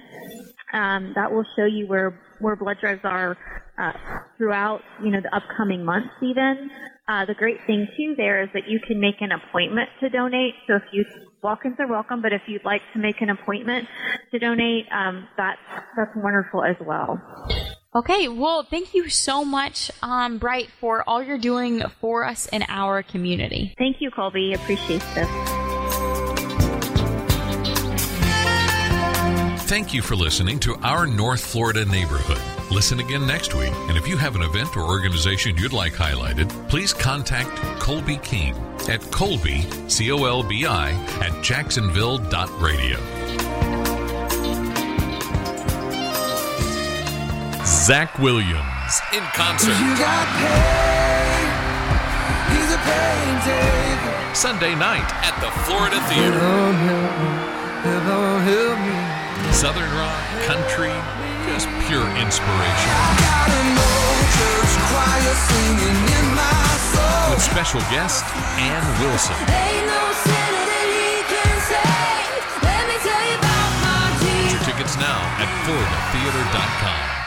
Um, 0.72 1.12
that 1.16 1.32
will 1.32 1.46
show 1.58 1.66
you 1.66 1.88
where 1.88 2.18
where 2.40 2.56
blood 2.56 2.78
drives 2.80 3.02
are 3.04 3.38
uh, 3.78 3.92
throughout, 4.38 4.82
you 5.04 5.12
know, 5.12 5.20
the 5.20 5.36
upcoming 5.36 5.84
months 5.84 6.14
even. 6.22 6.70
Uh, 7.10 7.26
the 7.26 7.34
great 7.34 7.58
thing 7.66 7.88
too 7.98 8.14
there 8.16 8.44
is 8.44 8.50
that 8.54 8.68
you 8.68 8.80
can 8.80 9.00
make 9.00 9.20
an 9.20 9.32
appointment 9.32 9.90
to 10.00 10.10
donate. 10.10 10.54
So 10.68 10.76
if 10.76 10.84
you 10.92 11.04
walk-ins 11.42 11.78
are 11.80 11.88
welcome, 11.88 12.22
but 12.22 12.34
if 12.34 12.44
you'd 12.46 12.64
like 12.64 12.84
to 12.94 13.00
make 13.00 13.20
an 13.22 13.32
appointment 13.32 13.88
to 14.30 14.38
donate, 14.38 14.86
um, 14.92 15.28
that's 15.36 15.60
that's 15.98 16.16
wonderful 16.16 16.64
as 16.64 16.76
well. 16.80 17.20
Okay, 17.96 18.28
well, 18.28 18.62
thank 18.62 18.94
you 18.94 19.10
so 19.10 19.44
much, 19.44 19.90
um, 20.04 20.38
Bright, 20.38 20.70
for 20.70 21.04
all 21.10 21.24
you're 21.24 21.40
doing 21.40 21.82
for 22.00 22.24
us 22.24 22.46
in 22.46 22.64
our 22.68 23.02
community. 23.02 23.74
Thank 23.80 23.98
you, 24.00 24.12
Colby. 24.12 24.54
Appreciate 24.54 25.02
this. 25.16 25.69
Thank 29.70 29.94
you 29.94 30.02
for 30.02 30.16
listening 30.16 30.60
to 30.62 30.74
Our 30.78 31.06
North 31.06 31.46
Florida 31.46 31.86
Neighborhood. 31.86 32.42
Listen 32.72 33.00
again 33.00 33.28
next 33.28 33.54
week, 33.54 33.72
and 33.88 33.96
if 33.96 34.08
you 34.08 34.18
have 34.18 34.36
an 34.36 34.42
event 34.42 34.76
or 34.76 34.82
organization 34.82 35.56
you'd 35.58 35.74
like 35.74 35.94
highlighted, 35.94 36.50
please 36.70 36.92
contact 36.92 37.56
Colby 37.80 38.18
King 38.24 38.56
at 38.90 39.00
Colby, 39.12 39.68
C 39.88 40.12
O 40.12 40.26
L 40.26 40.42
B 40.42 40.66
I, 40.66 40.90
at 41.22 41.44
jacksonville.radio. 41.44 42.98
Zach 47.64 48.18
Williams 48.18 49.02
in 49.14 49.22
concert. 49.36 49.76
Sunday 54.34 54.74
night 54.74 55.06
at 55.24 55.40
the 55.40 55.52
Florida 55.62 56.02
Theater. 56.10 56.40
Southern 59.52 59.92
rock, 59.98 60.24
country, 60.46 60.94
just 61.46 61.68
pure 61.88 62.08
inspiration. 62.18 62.94
With 67.30 67.42
special 67.42 67.82
guest 67.92 68.24
Ann 68.58 68.84
Wilson. 69.02 69.36
Get 74.44 74.52
your 74.52 74.62
tickets 74.64 74.96
now 74.98 75.20
at 75.40 75.48
FloridaTheater.com. 75.66 77.19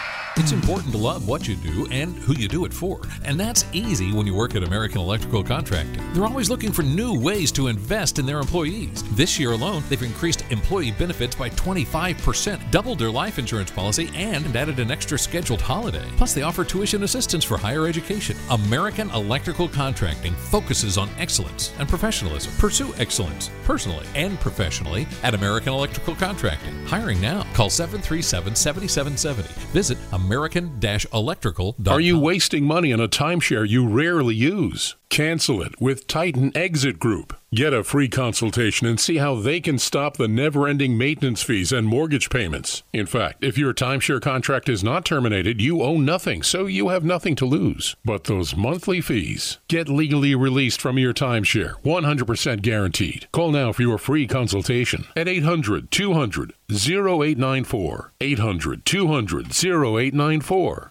It's 0.43 0.51
important 0.51 0.91
to 0.91 0.99
love 0.99 1.29
what 1.29 1.47
you 1.47 1.55
do 1.55 1.87
and 1.93 2.17
who 2.17 2.35
you 2.35 2.49
do 2.49 2.65
it 2.65 2.75
for. 2.75 3.01
And 3.25 3.39
that's 3.39 3.65
easy 3.73 4.11
when 4.11 4.27
you 4.27 4.35
work 4.35 4.57
at 4.57 4.65
American 4.65 5.01
Electrical 5.01 5.45
Contracting. 5.45 6.03
They're 6.13 6.25
always 6.25 6.51
looking 6.51 6.73
for 6.73 6.83
new 6.83 7.17
ways 7.17 7.53
to 7.53 7.69
invest 7.69 8.19
in 8.19 8.27
their 8.27 8.41
employees. 8.41 9.05
This 9.15 9.39
year 9.39 9.53
alone, 9.53 9.85
they've 9.89 10.03
increased 10.03 10.45
employee 10.51 10.91
benefits 10.91 11.37
by 11.37 11.51
25%, 11.51 12.73
doubled 12.73 12.99
their 12.99 13.09
life 13.09 13.39
insurance 13.39 13.71
policy, 13.71 14.11
and 14.17 14.57
added 14.57 14.81
an 14.81 14.91
extra 14.91 15.17
scheduled 15.17 15.61
holiday. 15.61 16.05
Plus, 16.17 16.35
they 16.35 16.43
offer 16.43 16.65
tuition 16.65 17.05
assistance 17.05 17.45
for 17.45 17.57
higher 17.57 17.87
education. 17.87 18.37
American 18.51 19.11
Electrical 19.11 19.69
Contracting 19.69 20.35
focuses 20.35 20.99
on 20.99 21.09
excellence 21.21 21.73
and 21.79 21.89
professionalism. 21.89 22.53
Pursue 22.59 22.93
excellence 22.99 23.49
personally 23.63 24.07
and 24.17 24.41
professionally 24.41 25.07
at 25.23 25.35
American 25.35 25.73
Electrical 25.73 26.17
Contracting. 26.17 26.85
Hiring 26.87 27.21
now. 27.21 27.47
Call 27.55 27.71
737 27.71 28.57
7770. 28.57 29.49
Visit 29.71 29.99
american-electrical.com. 30.33 31.93
Are 31.93 32.01
you 32.01 32.19
wasting 32.19 32.65
money 32.65 32.93
on 32.93 33.01
a 33.01 33.09
timeshare 33.09 33.69
you 33.69 33.87
rarely 33.87 34.35
use? 34.35 34.97
Cancel 35.11 35.63
it 35.63 35.81
with 35.81 36.07
Titan 36.07 36.57
Exit 36.57 36.99
Group. 36.99 37.37
Get 37.55 37.75
a 37.75 37.85
free 37.85 38.09
consultation 38.09 38.87
and 38.87 38.99
see 38.99 39.19
how 39.19 39.35
they 39.35 39.61
can 39.61 39.79
stop 39.79 40.17
the 40.17 40.27
never 40.27 40.67
ending 40.67 40.97
maintenance 40.97 41.43
fees 41.43 41.71
and 41.71 41.87
mortgage 41.87 42.31
payments. 42.31 42.83
In 42.95 43.05
fact, 43.05 43.45
if 43.45 43.59
your 43.59 43.75
timeshare 43.75 44.23
contract 44.23 44.71
is 44.71 44.83
not 44.83 45.05
terminated, 45.05 45.61
you 45.61 45.83
owe 45.83 45.99
nothing, 45.99 46.43
so 46.43 46.65
you 46.65 46.89
have 46.89 47.05
nothing 47.05 47.35
to 47.37 47.45
lose. 47.45 47.95
But 48.07 48.25
those 48.25 48.57
monthly 48.57 49.03
fees. 49.03 49.59
Get 49.69 49.91
legally 49.91 50.35
released 50.35 50.81
from 50.81 50.97
your 50.97 51.13
timeshare, 51.13 51.75
100% 51.83 52.63
guaranteed. 52.63 53.29
Call 53.33 53.53
now 53.53 53.71
for 53.71 53.83
your 53.83 53.99
free 53.99 54.27
consultation 54.27 55.05
at 55.15 55.29
800 55.29 55.91
200 55.91 56.55
0894. 56.71 58.13
800 58.19 58.87
200 58.87 59.47
0894. 59.49 60.91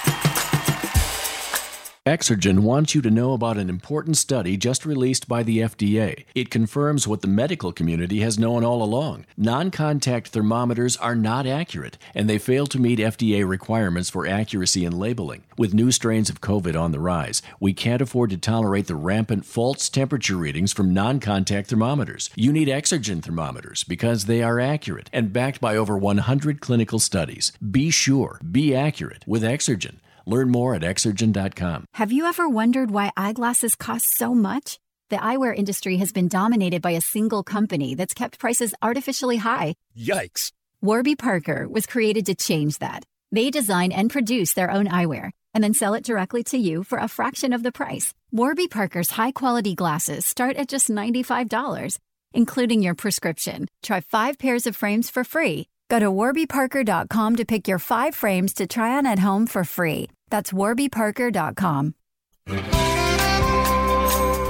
Exergen 2.07 2.61
wants 2.61 2.95
you 2.95 3.01
to 3.03 3.11
know 3.11 3.33
about 3.33 3.59
an 3.59 3.69
important 3.69 4.17
study 4.17 4.57
just 4.57 4.87
released 4.87 5.27
by 5.27 5.43
the 5.43 5.59
FDA. 5.59 6.25
It 6.33 6.49
confirms 6.49 7.07
what 7.07 7.21
the 7.21 7.27
medical 7.27 7.71
community 7.71 8.21
has 8.21 8.39
known 8.39 8.63
all 8.63 8.81
along. 8.81 9.27
Non 9.37 9.69
contact 9.69 10.29
thermometers 10.29 10.97
are 10.97 11.13
not 11.13 11.45
accurate, 11.45 11.99
and 12.15 12.27
they 12.27 12.39
fail 12.39 12.65
to 12.65 12.81
meet 12.81 12.97
FDA 12.97 13.47
requirements 13.47 14.09
for 14.09 14.25
accuracy 14.25 14.83
and 14.83 14.97
labeling. 14.97 15.43
With 15.59 15.75
new 15.75 15.91
strains 15.91 16.31
of 16.31 16.41
COVID 16.41 16.75
on 16.75 16.91
the 16.91 16.99
rise, 16.99 17.43
we 17.59 17.71
can't 17.71 18.01
afford 18.01 18.31
to 18.31 18.37
tolerate 18.39 18.87
the 18.87 18.95
rampant 18.95 19.45
false 19.45 19.87
temperature 19.87 20.37
readings 20.37 20.73
from 20.73 20.95
non 20.95 21.19
contact 21.19 21.69
thermometers. 21.69 22.31
You 22.35 22.51
need 22.51 22.67
Exergen 22.67 23.21
thermometers 23.21 23.83
because 23.83 24.25
they 24.25 24.41
are 24.41 24.59
accurate 24.59 25.11
and 25.13 25.31
backed 25.31 25.61
by 25.61 25.77
over 25.77 25.95
100 25.95 26.61
clinical 26.61 26.97
studies. 26.97 27.51
Be 27.61 27.91
sure, 27.91 28.41
be 28.51 28.73
accurate 28.73 29.23
with 29.27 29.43
Exergen. 29.43 29.97
Learn 30.25 30.49
more 30.49 30.75
at 30.75 30.81
Exergen.com. 30.81 31.85
Have 31.95 32.11
you 32.11 32.25
ever 32.25 32.47
wondered 32.47 32.91
why 32.91 33.11
eyeglasses 33.17 33.75
cost 33.75 34.15
so 34.15 34.33
much? 34.33 34.79
The 35.09 35.17
eyewear 35.17 35.55
industry 35.55 35.97
has 35.97 36.11
been 36.11 36.27
dominated 36.27 36.81
by 36.81 36.91
a 36.91 37.01
single 37.01 37.43
company 37.43 37.95
that's 37.95 38.13
kept 38.13 38.39
prices 38.39 38.73
artificially 38.81 39.37
high. 39.37 39.75
Yikes. 39.97 40.51
Warby 40.81 41.15
Parker 41.15 41.67
was 41.67 41.85
created 41.85 42.25
to 42.27 42.35
change 42.35 42.79
that. 42.79 43.03
They 43.31 43.49
design 43.49 43.91
and 43.91 44.09
produce 44.09 44.53
their 44.53 44.71
own 44.71 44.87
eyewear 44.87 45.31
and 45.53 45.63
then 45.63 45.73
sell 45.73 45.93
it 45.93 46.03
directly 46.03 46.43
to 46.45 46.57
you 46.57 46.83
for 46.83 46.97
a 46.97 47.07
fraction 47.07 47.53
of 47.53 47.63
the 47.63 47.71
price. 47.71 48.13
Warby 48.31 48.67
Parker's 48.69 49.11
high 49.11 49.31
quality 49.31 49.75
glasses 49.75 50.25
start 50.25 50.55
at 50.55 50.69
just 50.69 50.89
$95, 50.89 51.97
including 52.33 52.81
your 52.81 52.95
prescription. 52.95 53.67
Try 53.83 54.01
five 54.01 54.37
pairs 54.39 54.65
of 54.65 54.75
frames 54.75 55.09
for 55.09 55.23
free. 55.23 55.67
Go 55.91 55.99
to 55.99 56.09
warbyparker.com 56.09 57.35
to 57.35 57.43
pick 57.43 57.67
your 57.67 57.77
five 57.77 58.15
frames 58.15 58.53
to 58.53 58.65
try 58.65 58.97
on 58.97 59.05
at 59.05 59.19
home 59.19 59.45
for 59.45 59.65
free. 59.65 60.09
That's 60.29 60.53
warbyparker.com. 60.53 61.95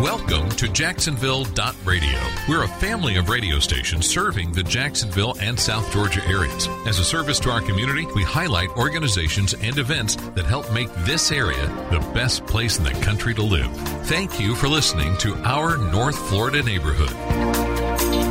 Welcome 0.03 0.49
to 0.49 0.67
Jacksonville 0.67 1.45
Radio. 1.83 2.19
We're 2.47 2.63
a 2.63 2.67
family 2.67 3.15
of 3.15 3.29
radio 3.29 3.57
stations 3.57 4.07
serving 4.07 4.51
the 4.51 4.61
Jacksonville 4.61 5.35
and 5.41 5.59
South 5.59 5.91
Georgia 5.91 6.23
areas. 6.27 6.67
As 6.85 6.99
a 6.99 7.03
service 7.03 7.39
to 7.39 7.49
our 7.49 7.61
community, 7.61 8.05
we 8.15 8.21
highlight 8.21 8.69
organizations 8.77 9.55
and 9.55 9.79
events 9.79 10.17
that 10.35 10.45
help 10.45 10.71
make 10.71 10.93
this 11.05 11.31
area 11.31 11.65
the 11.89 12.07
best 12.13 12.45
place 12.45 12.77
in 12.77 12.83
the 12.83 12.91
country 13.01 13.33
to 13.33 13.41
live. 13.41 13.71
Thank 14.05 14.39
you 14.39 14.53
for 14.53 14.67
listening 14.67 15.17
to 15.17 15.33
our 15.37 15.77
North 15.77 16.19
Florida 16.29 16.61
neighborhood. 16.61 18.30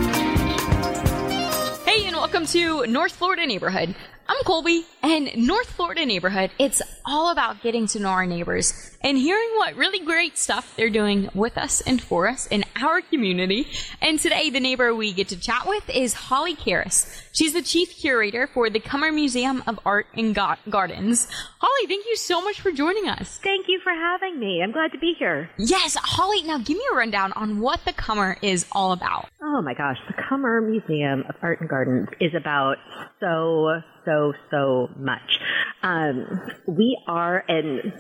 Welcome 2.41 2.59
to 2.59 2.91
North 2.91 3.13
Florida 3.13 3.45
Neighborhood. 3.45 3.95
I'm 4.31 4.45
Colby, 4.45 4.87
and 5.03 5.29
North 5.37 5.73
Florida 5.73 6.07
Neighborhood, 6.07 6.53
it's 6.57 6.81
all 7.05 7.33
about 7.33 7.63
getting 7.63 7.89
to 7.89 7.99
know 7.99 8.11
our 8.11 8.27
neighbors 8.27 8.97
and 9.03 9.19
hearing 9.19 9.51
what 9.57 9.75
really 9.75 9.99
great 10.05 10.39
stuff 10.39 10.73
they're 10.77 10.89
doing 10.89 11.29
with 11.35 11.59
us 11.59 11.81
and 11.81 12.01
for 12.01 12.29
us 12.29 12.47
in 12.47 12.65
our 12.81 13.01
community. 13.01 13.67
And 14.01 14.21
today, 14.21 14.49
the 14.51 14.61
neighbor 14.61 14.95
we 14.95 15.13
get 15.13 15.27
to 15.31 15.37
chat 15.41 15.67
with 15.67 15.91
is 15.91 16.15
Holly 16.15 16.55
Keris. 16.55 17.25
She's 17.33 17.55
the 17.55 17.63
chief 17.63 17.97
curator 17.97 18.47
for 18.47 18.71
the 18.71 18.79
Cummer 18.79 19.11
Museum 19.11 19.65
of 19.67 19.81
Art 19.85 20.07
and 20.15 20.33
Ga- 20.33 20.59
Gardens. 20.69 21.27
Holly, 21.59 21.89
thank 21.89 22.07
you 22.07 22.15
so 22.15 22.41
much 22.41 22.61
for 22.61 22.71
joining 22.71 23.09
us. 23.09 23.41
Thank 23.43 23.67
you 23.67 23.81
for 23.83 23.93
having 23.93 24.39
me. 24.39 24.63
I'm 24.63 24.71
glad 24.71 24.93
to 24.93 24.99
be 24.99 25.15
here. 25.19 25.51
Yes, 25.59 25.97
Holly, 26.01 26.45
now 26.45 26.59
give 26.59 26.77
me 26.77 26.85
a 26.93 26.95
rundown 26.95 27.33
on 27.33 27.59
what 27.59 27.85
the 27.85 27.93
Cummer 27.93 28.37
is 28.43 28.65
all 28.71 28.93
about. 28.93 29.29
Oh 29.43 29.61
my 29.61 29.75
gosh, 29.75 29.97
the 30.07 30.23
Cummer 30.29 30.61
Museum 30.61 31.25
of 31.29 31.35
Art 31.43 31.61
and 31.61 31.69
Gardens 31.69 32.09
is 32.21 32.33
about 32.37 32.77
so, 33.19 33.81
so, 34.11 34.33
so 34.51 34.89
much. 34.99 35.39
Um, 35.83 36.27
we 36.67 36.99
are 37.07 37.45
an, 37.49 37.93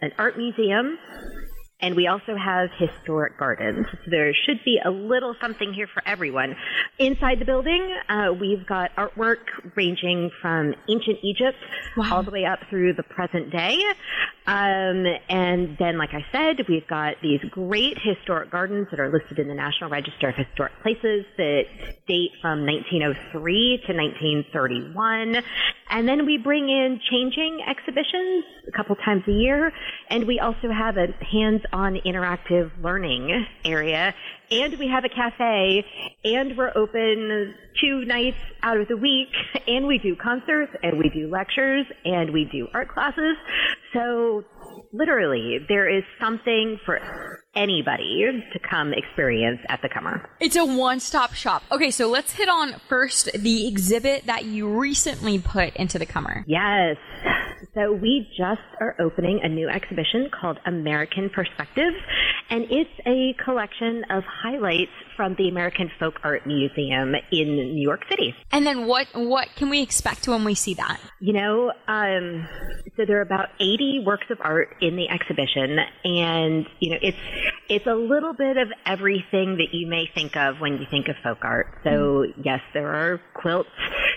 an 0.00 0.12
art 0.18 0.38
museum. 0.38 0.98
And 1.80 1.94
we 1.94 2.08
also 2.08 2.36
have 2.36 2.70
historic 2.76 3.38
gardens. 3.38 3.86
So 4.04 4.10
there 4.10 4.34
should 4.34 4.64
be 4.64 4.80
a 4.84 4.90
little 4.90 5.36
something 5.40 5.72
here 5.72 5.86
for 5.86 6.02
everyone. 6.06 6.56
Inside 6.98 7.38
the 7.38 7.44
building, 7.44 7.96
uh, 8.08 8.32
we've 8.32 8.66
got 8.66 8.90
artwork 8.96 9.44
ranging 9.76 10.30
from 10.42 10.74
ancient 10.88 11.18
Egypt 11.22 11.56
Wow. 11.96 12.16
all 12.16 12.22
the 12.24 12.32
way 12.32 12.44
up 12.44 12.58
through 12.68 12.94
the 12.94 13.04
present 13.04 13.50
day. 13.50 13.80
Um, 14.48 15.04
and 15.28 15.76
then, 15.78 15.98
like 15.98 16.14
I 16.14 16.24
said, 16.32 16.66
we've 16.68 16.86
got 16.88 17.16
these 17.22 17.40
great 17.50 17.98
historic 18.02 18.50
gardens 18.50 18.88
that 18.90 18.98
are 18.98 19.12
listed 19.12 19.38
in 19.38 19.46
the 19.46 19.54
National 19.54 19.90
Register 19.90 20.30
of 20.30 20.34
Historic 20.36 20.72
Places 20.82 21.26
that 21.36 21.66
date 22.08 22.30
from 22.40 22.64
1903 22.66 23.82
to 23.86 23.92
1931. 23.92 25.44
And 25.90 26.08
then 26.08 26.26
we 26.26 26.38
bring 26.38 26.68
in 26.68 26.98
changing 27.10 27.60
exhibitions 27.68 28.44
a 28.66 28.72
couple 28.72 28.96
times 28.96 29.22
a 29.28 29.32
year. 29.32 29.70
And 30.10 30.26
we 30.26 30.40
also 30.40 30.70
have 30.70 30.96
a 30.96 31.08
hands-on 31.70 32.00
interactive 32.06 32.70
learning 32.82 33.46
area. 33.64 34.14
And 34.50 34.78
we 34.78 34.88
have 34.88 35.04
a 35.04 35.08
cafe. 35.08 35.84
And 36.24 36.56
we're 36.56 36.72
open 36.74 37.54
two 37.80 38.04
nights 38.04 38.38
out 38.62 38.80
of 38.80 38.88
the 38.88 38.96
week. 38.96 39.28
And 39.66 39.86
we 39.86 39.98
do 39.98 40.16
concerts 40.16 40.72
and 40.82 40.98
we 40.98 41.10
do 41.10 41.28
lectures 41.30 41.86
and 42.04 42.32
we 42.32 42.44
do 42.50 42.66
art 42.72 42.88
classes. 42.88 43.36
So 43.92 44.44
literally, 44.92 45.58
there 45.68 45.88
is 45.88 46.02
something 46.20 46.78
for 46.86 46.98
anybody 47.54 48.24
to 48.52 48.58
come 48.58 48.92
experience 48.92 49.60
at 49.68 49.82
the 49.82 49.88
Cummer. 49.88 50.28
It's 50.40 50.56
a 50.56 50.64
one 50.64 51.00
stop 51.00 51.34
shop. 51.34 51.62
Okay, 51.70 51.90
so 51.90 52.08
let's 52.08 52.32
hit 52.32 52.48
on 52.48 52.74
first 52.88 53.30
the 53.32 53.68
exhibit 53.68 54.26
that 54.26 54.44
you 54.44 54.68
recently 54.68 55.38
put 55.38 55.74
into 55.76 55.98
the 55.98 56.06
Cummer. 56.06 56.44
Yes. 56.46 56.96
So 57.78 57.92
we 57.92 58.26
just 58.36 58.60
are 58.80 58.96
opening 58.98 59.38
a 59.44 59.48
new 59.48 59.68
exhibition 59.68 60.30
called 60.34 60.58
American 60.66 61.30
Perspectives, 61.30 61.94
and 62.50 62.66
it's 62.70 62.90
a 63.06 63.34
collection 63.42 64.04
of 64.10 64.24
highlights 64.24 64.90
from 65.16 65.34
the 65.34 65.48
American 65.48 65.90
Folk 65.98 66.20
Art 66.22 66.46
Museum 66.46 67.14
in 67.32 67.56
New 67.56 67.82
York 67.82 68.04
City. 68.08 68.34
And 68.52 68.66
then 68.66 68.86
what 68.86 69.06
what 69.14 69.48
can 69.56 69.70
we 69.70 69.82
expect 69.82 70.28
when 70.28 70.44
we 70.44 70.54
see 70.54 70.74
that? 70.74 71.00
You 71.20 71.32
know, 71.32 71.72
um, 71.88 72.48
so 72.96 73.04
there 73.04 73.18
are 73.18 73.22
about 73.22 73.48
80 73.60 74.04
works 74.06 74.26
of 74.30 74.38
art 74.40 74.76
in 74.80 74.96
the 74.96 75.08
exhibition, 75.08 75.78
and 76.04 76.66
you 76.80 76.90
know, 76.90 76.98
it's 77.02 77.18
it's 77.68 77.86
a 77.86 77.94
little 77.94 78.32
bit 78.32 78.56
of 78.56 78.68
everything 78.86 79.58
that 79.58 79.68
you 79.72 79.86
may 79.86 80.08
think 80.14 80.36
of 80.36 80.60
when 80.60 80.74
you 80.74 80.86
think 80.90 81.08
of 81.08 81.16
folk 81.22 81.44
art. 81.44 81.66
So 81.84 81.90
mm-hmm. 81.90 82.40
yes, 82.44 82.60
there 82.72 82.94
are 82.94 83.20
quilts. 83.34 83.68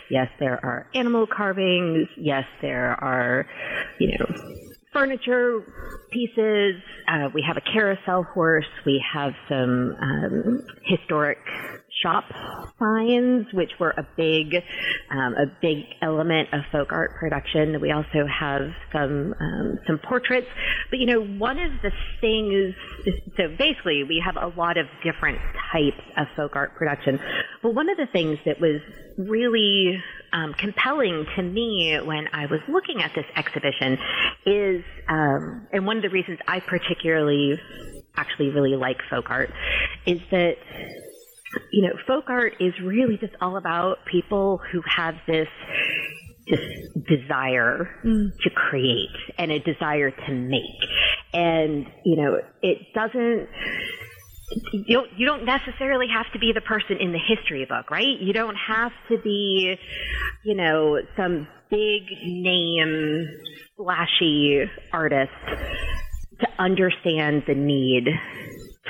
Yes, 0.10 0.30
there 0.40 0.64
are 0.64 0.88
animal 0.94 1.26
carvings. 1.26 2.08
Yes, 2.18 2.46
there 2.62 2.92
are, 3.02 3.48
you 4.00 4.18
know, 4.18 4.71
furniture 4.92 5.62
pieces. 6.12 6.82
Uh, 7.08 7.30
we 7.34 7.44
have 7.46 7.58
a 7.58 7.62
carousel 7.62 8.24
horse. 8.24 8.66
We 8.86 9.04
have 9.14 9.34
some 9.48 9.96
um, 10.02 10.68
historic 10.84 11.38
shop 12.02 12.26
signs, 12.80 13.48
which 13.54 13.72
were 13.80 13.92
a 13.92 14.08
big, 14.18 14.56
um, 15.10 15.36
a 15.36 15.46
big 15.62 15.86
element 16.02 16.50
of 16.54 16.62
folk 16.72 16.92
art 16.92 17.16
production. 17.16 17.80
We 17.82 17.92
also 17.92 18.26
have 18.28 18.72
some 18.92 19.34
um, 19.40 19.80
some 19.88 20.00
portraits. 20.00 20.48
But 20.90 21.00
you 21.00 21.06
know, 21.06 21.24
one 21.24 21.60
of 21.60 21.72
the 21.82 21.92
things. 22.20 22.76
So 23.38 23.50
basically, 23.58 24.04
we 24.04 24.22
have 24.24 24.36
a 24.36 24.48
lot 24.58 24.78
of 24.78 24.88
different 25.04 25.40
types 25.72 26.02
of 26.18 26.28
folk 26.36 26.56
art 26.56 26.76
production. 26.76 27.20
But 27.62 27.74
one 27.74 27.90
of 27.90 27.98
the 27.98 28.08
things 28.08 28.40
that 28.46 28.60
was 28.60 28.82
really 29.18 30.02
um, 30.34 30.54
compelling 30.54 31.26
to 31.36 31.44
me 31.44 31.98
when 32.04 32.28
I 32.34 32.46
was 32.46 32.62
looking 32.68 33.02
at 33.02 33.14
this 33.14 33.26
exhibition 33.36 33.98
is, 34.46 34.84
um, 35.08 35.68
and 35.72 35.86
one 35.86 35.98
of 35.98 36.04
the 36.04 36.10
reasons 36.10 36.40
I 36.48 36.60
particularly 36.60 37.60
actually 38.16 38.50
really 38.50 38.76
like 38.76 38.98
folk 39.10 39.30
art 39.30 39.52
is 40.06 40.20
that 40.32 40.58
you 41.72 41.84
know, 41.84 41.94
folk 42.08 42.26
art 42.30 42.54
is 42.60 42.74
really 42.84 43.18
just 43.18 43.34
all 43.42 43.58
about 43.58 44.06
people 44.06 44.62
who 44.72 44.82
have 44.86 45.16
this 45.28 45.48
just 46.48 46.64
desire 47.08 47.90
mm. 48.04 48.32
to 48.42 48.50
create 48.50 49.10
and 49.38 49.52
a 49.52 49.60
desire 49.60 50.12
to 50.12 50.32
make. 50.34 50.64
And, 51.34 51.88
you 52.04 52.18
know, 52.18 52.40
it 52.62 52.80
doesn't 52.94 53.48
you 54.74 54.98
don't 54.98 55.10
you 55.18 55.26
don't 55.26 55.46
necessarily 55.46 56.08
have 56.14 56.32
to 56.34 56.40
be 56.40 56.52
the 56.54 56.62
person 56.62 56.98
in 57.00 57.12
the 57.14 57.20
history 57.20 57.66
book, 57.66 57.90
right? 57.90 58.20
You 58.20 58.34
don't 58.34 58.56
have 58.56 58.92
to 59.10 59.18
be, 59.18 59.76
you 60.44 60.56
know, 60.56 61.00
some 61.16 61.48
big 61.70 62.04
name 62.26 63.28
flashy 63.78 64.70
artist 64.92 65.32
to 66.42 66.48
understand 66.60 67.44
the 67.48 67.56
need 67.56 68.08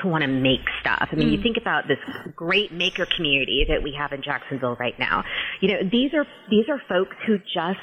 to 0.02 0.08
want 0.08 0.22
to 0.22 0.28
make 0.28 0.62
stuff. 0.80 1.10
I 1.12 1.16
mean, 1.16 1.30
mm. 1.30 1.38
you 1.38 1.44
think 1.44 1.58
about 1.58 1.88
this 1.88 2.00
great 2.36 2.72
maker 2.72 3.06
community 3.06 3.66
that 3.68 3.84
we 3.84 3.94
have 3.98 4.14
in 4.14 4.22
Jacksonville 4.24 4.76
right 4.80 4.98
now. 4.98 5.24
You 5.60 5.70
know, 5.70 5.80
these 5.92 6.14
are 6.14 6.26
these 6.50 6.66
are 6.70 6.82
folks 6.88 7.16
who 7.28 7.38
just 7.40 7.80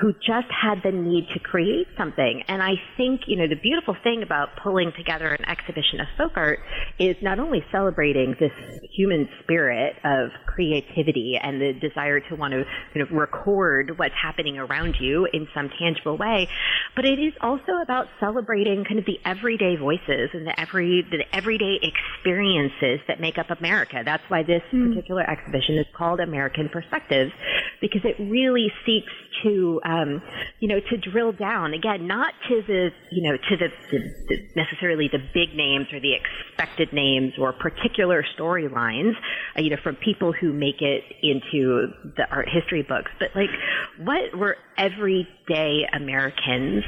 who 0.00 0.12
just 0.14 0.48
had 0.50 0.82
the 0.82 0.90
need 0.90 1.28
to 1.34 1.38
create 1.38 1.86
something. 1.98 2.42
And 2.48 2.62
I 2.62 2.72
think, 2.96 3.22
you 3.26 3.36
know, 3.36 3.46
the 3.46 3.60
beautiful 3.60 3.94
thing 4.02 4.22
about 4.22 4.48
pulling 4.62 4.92
together 4.96 5.28
an 5.28 5.44
exhibition 5.46 6.00
of 6.00 6.06
folk 6.16 6.32
art 6.36 6.60
is 7.00 7.16
not 7.22 7.38
only 7.38 7.64
celebrating 7.72 8.36
this 8.38 8.52
human 8.92 9.26
spirit 9.42 9.96
of 10.04 10.28
creativity 10.44 11.38
and 11.42 11.58
the 11.58 11.72
desire 11.72 12.20
to 12.20 12.36
want 12.36 12.52
to 12.52 12.64
kind 12.92 13.00
of 13.00 13.10
record 13.10 13.98
what's 13.98 14.14
happening 14.22 14.58
around 14.58 14.94
you 15.00 15.26
in 15.32 15.48
some 15.54 15.70
tangible 15.80 16.18
way, 16.18 16.46
but 16.94 17.06
it 17.06 17.18
is 17.18 17.32
also 17.40 17.72
about 17.82 18.06
celebrating 18.20 18.84
kind 18.84 18.98
of 18.98 19.06
the 19.06 19.18
everyday 19.24 19.76
voices 19.76 20.28
and 20.34 20.46
the 20.46 20.60
every 20.60 21.02
the 21.10 21.24
everyday 21.34 21.80
experiences 21.80 23.00
that 23.08 23.18
make 23.18 23.38
up 23.38 23.48
America. 23.58 24.02
That's 24.04 24.22
why 24.28 24.42
this 24.42 24.62
mm. 24.70 24.90
particular 24.90 25.22
exhibition 25.22 25.78
is 25.78 25.86
called 25.96 26.20
American 26.20 26.68
Perspectives 26.68 27.32
because 27.80 28.02
it 28.04 28.16
really 28.20 28.70
seeks 28.84 29.12
to 29.42 29.80
um, 29.84 30.22
you 30.60 30.68
know, 30.68 30.80
to 30.80 30.96
drill 30.96 31.32
down. 31.32 31.74
Again, 31.74 32.06
not 32.06 32.34
to 32.48 32.62
the, 32.66 32.90
you 33.10 33.22
know, 33.22 33.36
to 33.36 33.56
the, 33.56 33.68
the, 33.90 33.98
the 34.28 34.48
necessarily 34.56 35.08
the 35.08 35.18
big 35.32 35.54
names 35.54 35.86
or 35.92 36.00
the 36.00 36.14
expected 36.14 36.92
names 36.92 37.34
or 37.38 37.52
particular 37.52 38.24
storylines, 38.38 39.14
uh, 39.56 39.62
you 39.62 39.70
know, 39.70 39.76
from 39.82 39.96
people 39.96 40.32
who 40.32 40.52
make 40.52 40.80
it 40.80 41.04
into 41.22 41.92
the 42.16 42.26
art 42.30 42.48
history 42.48 42.82
books, 42.82 43.10
but 43.18 43.28
like, 43.34 43.50
what 43.98 44.36
were 44.36 44.56
everyday 44.76 45.86
Americans 45.92 46.84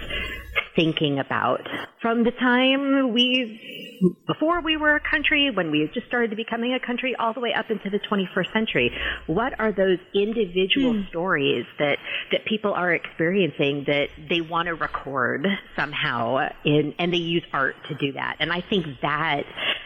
thinking 0.74 1.18
about 1.18 1.60
from 2.00 2.24
the 2.24 2.32
time 2.32 3.12
we, 3.12 4.10
before 4.26 4.60
we 4.60 4.76
were 4.76 4.96
a 4.96 5.00
country, 5.00 5.50
when 5.54 5.70
we 5.70 5.88
just 5.94 6.06
started 6.08 6.36
becoming 6.36 6.74
a 6.74 6.84
country, 6.84 7.14
all 7.18 7.32
the 7.32 7.40
way 7.40 7.54
up 7.56 7.70
into 7.70 7.88
the 7.90 8.00
21st 8.00 8.52
century. 8.52 8.90
What 9.26 9.58
are 9.60 9.72
those 9.72 9.98
individual 10.14 10.94
mm. 10.94 11.08
stories 11.08 11.64
that, 11.78 11.98
that 12.32 12.44
people 12.44 12.74
are 12.74 12.92
experiencing 12.92 13.84
that 13.86 14.08
they 14.28 14.40
want 14.40 14.66
to 14.66 14.74
record 14.74 15.46
somehow 15.76 16.48
in, 16.64 16.94
and 16.98 17.12
they 17.12 17.18
use 17.18 17.44
art 17.52 17.76
to 17.88 17.94
do 17.94 18.12
that? 18.14 18.36
And 18.40 18.52
I 18.52 18.62
think 18.62 18.86
that, 19.02 19.42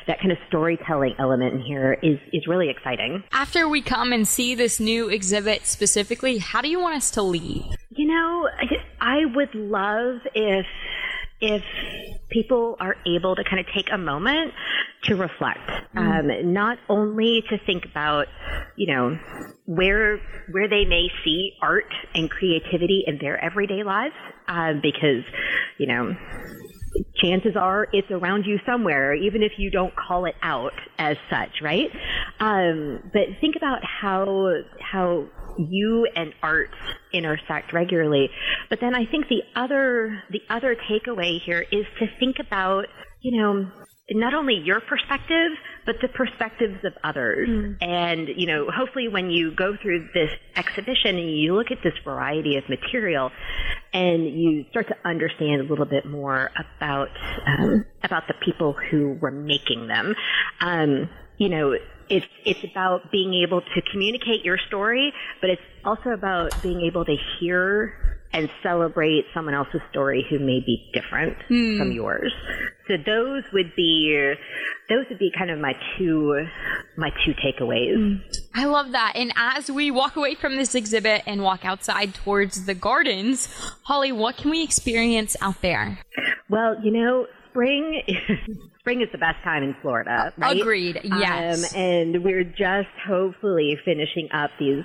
that 0.06 0.18
kind 0.20 0.32
of 0.32 0.38
storytelling 0.48 1.16
element 1.18 1.54
in 1.54 1.60
here 1.60 1.98
is, 2.02 2.18
is 2.32 2.46
really 2.46 2.70
exciting. 2.70 3.24
After 3.32 3.68
we 3.68 3.82
come 3.82 4.12
and 4.12 4.26
see 4.26 4.54
this 4.54 4.80
new 4.80 5.08
exhibit 5.08 5.66
specifically, 5.66 6.38
how 6.38 6.62
do 6.62 6.68
you 6.68 6.80
want 6.80 6.96
us 6.96 7.10
to 7.12 7.22
leave? 7.22 7.64
You 7.90 8.08
know, 8.08 8.48
I 9.00 9.24
would 9.34 9.54
love 9.54 10.20
if 10.34 10.66
if 11.40 11.62
people 12.30 12.76
are 12.80 12.96
able 13.06 13.36
to 13.36 13.44
kind 13.44 13.60
of 13.60 13.66
take 13.74 13.88
a 13.92 13.98
moment 13.98 14.52
to 15.04 15.14
reflect, 15.16 15.68
mm. 15.94 15.98
um, 15.98 16.52
not 16.52 16.78
only 16.88 17.42
to 17.50 17.58
think 17.66 17.84
about, 17.84 18.26
you 18.76 18.86
know, 18.86 19.18
where 19.66 20.18
where 20.50 20.68
they 20.68 20.84
may 20.84 21.08
see 21.24 21.52
art 21.60 21.92
and 22.14 22.30
creativity 22.30 23.04
in 23.06 23.18
their 23.18 23.42
everyday 23.42 23.82
lives, 23.82 24.14
uh, 24.48 24.72
because, 24.82 25.24
you 25.78 25.86
know, 25.86 26.16
chances 27.16 27.56
are 27.56 27.86
it's 27.92 28.10
around 28.10 28.44
you 28.46 28.58
somewhere, 28.64 29.14
even 29.14 29.42
if 29.42 29.52
you 29.58 29.70
don't 29.70 29.94
call 29.94 30.24
it 30.24 30.34
out 30.42 30.72
as 30.98 31.16
such, 31.30 31.60
right? 31.62 31.90
Um, 32.40 33.10
but 33.12 33.22
think 33.40 33.56
about 33.56 33.84
how 33.84 34.54
how 34.80 35.26
you 35.58 36.08
and 36.14 36.34
art 36.42 36.70
intersect 37.12 37.72
regularly. 37.72 38.30
But 38.68 38.80
then 38.80 38.94
I 38.94 39.06
think 39.06 39.28
the 39.28 39.42
other 39.54 40.22
the 40.30 40.42
other 40.48 40.76
takeaway 40.76 41.40
here 41.40 41.64
is 41.70 41.86
to 41.98 42.06
think 42.18 42.38
about, 42.38 42.86
you 43.20 43.40
know, 43.40 43.70
not 44.10 44.34
only 44.34 44.54
your 44.54 44.80
perspective, 44.80 45.50
but 45.84 45.96
the 46.00 46.08
perspectives 46.08 46.84
of 46.84 46.92
others. 47.02 47.48
Mm. 47.48 47.76
And, 47.80 48.28
you 48.36 48.46
know, 48.46 48.70
hopefully 48.70 49.08
when 49.08 49.30
you 49.30 49.52
go 49.54 49.76
through 49.80 50.08
this 50.14 50.30
exhibition 50.54 51.16
and 51.16 51.38
you 51.38 51.54
look 51.54 51.70
at 51.70 51.78
this 51.82 51.94
variety 52.04 52.56
of 52.56 52.68
material 52.68 53.30
and 53.92 54.26
you 54.26 54.64
start 54.70 54.88
to 54.88 54.96
understand 55.04 55.62
a 55.62 55.64
little 55.64 55.86
bit 55.86 56.06
more 56.06 56.50
about, 56.56 57.08
um, 57.46 57.84
about 58.02 58.28
the 58.28 58.34
people 58.44 58.76
who 58.90 59.16
were 59.20 59.32
making 59.32 59.88
them, 59.88 60.14
um, 60.60 61.08
you 61.38 61.48
know, 61.48 61.74
it's 62.08 62.26
it's 62.44 62.64
about 62.64 63.10
being 63.10 63.34
able 63.34 63.60
to 63.60 63.82
communicate 63.92 64.44
your 64.44 64.58
story, 64.68 65.12
but 65.40 65.50
it's 65.50 65.62
also 65.84 66.10
about 66.10 66.60
being 66.62 66.80
able 66.82 67.04
to 67.04 67.16
hear 67.38 68.18
and 68.32 68.50
celebrate 68.62 69.24
someone 69.32 69.54
else's 69.54 69.80
story 69.90 70.26
who 70.28 70.38
may 70.38 70.60
be 70.60 70.90
different 70.92 71.36
mm. 71.48 71.78
from 71.78 71.92
yours. 71.92 72.32
So 72.86 72.96
those 73.04 73.44
would 73.52 73.74
be 73.74 74.34
those 74.88 75.06
would 75.08 75.18
be 75.18 75.32
kind 75.36 75.50
of 75.50 75.58
my 75.58 75.74
two 75.98 76.46
my 76.96 77.10
two 77.24 77.32
takeaways. 77.34 77.96
Mm. 77.96 78.38
I 78.54 78.66
love 78.66 78.92
that. 78.92 79.12
And 79.16 79.32
as 79.36 79.70
we 79.70 79.90
walk 79.90 80.16
away 80.16 80.34
from 80.34 80.56
this 80.56 80.74
exhibit 80.74 81.22
and 81.26 81.42
walk 81.42 81.64
outside 81.64 82.14
towards 82.14 82.66
the 82.66 82.74
gardens, 82.74 83.48
Holly, 83.82 84.12
what 84.12 84.36
can 84.36 84.50
we 84.50 84.62
experience 84.62 85.36
out 85.40 85.62
there? 85.62 85.98
Well, 86.48 86.76
you 86.82 86.92
know, 86.92 87.26
spring 87.50 88.02
spring 88.86 89.00
is 89.02 89.08
the 89.10 89.18
best 89.18 89.42
time 89.42 89.64
in 89.64 89.74
Florida, 89.82 90.32
right? 90.38 90.60
Agreed. 90.60 91.00
Yes. 91.02 91.74
Um, 91.74 91.80
and 91.80 92.22
we're 92.22 92.44
just 92.44 92.86
hopefully 93.04 93.76
finishing 93.84 94.28
up 94.32 94.52
these 94.60 94.84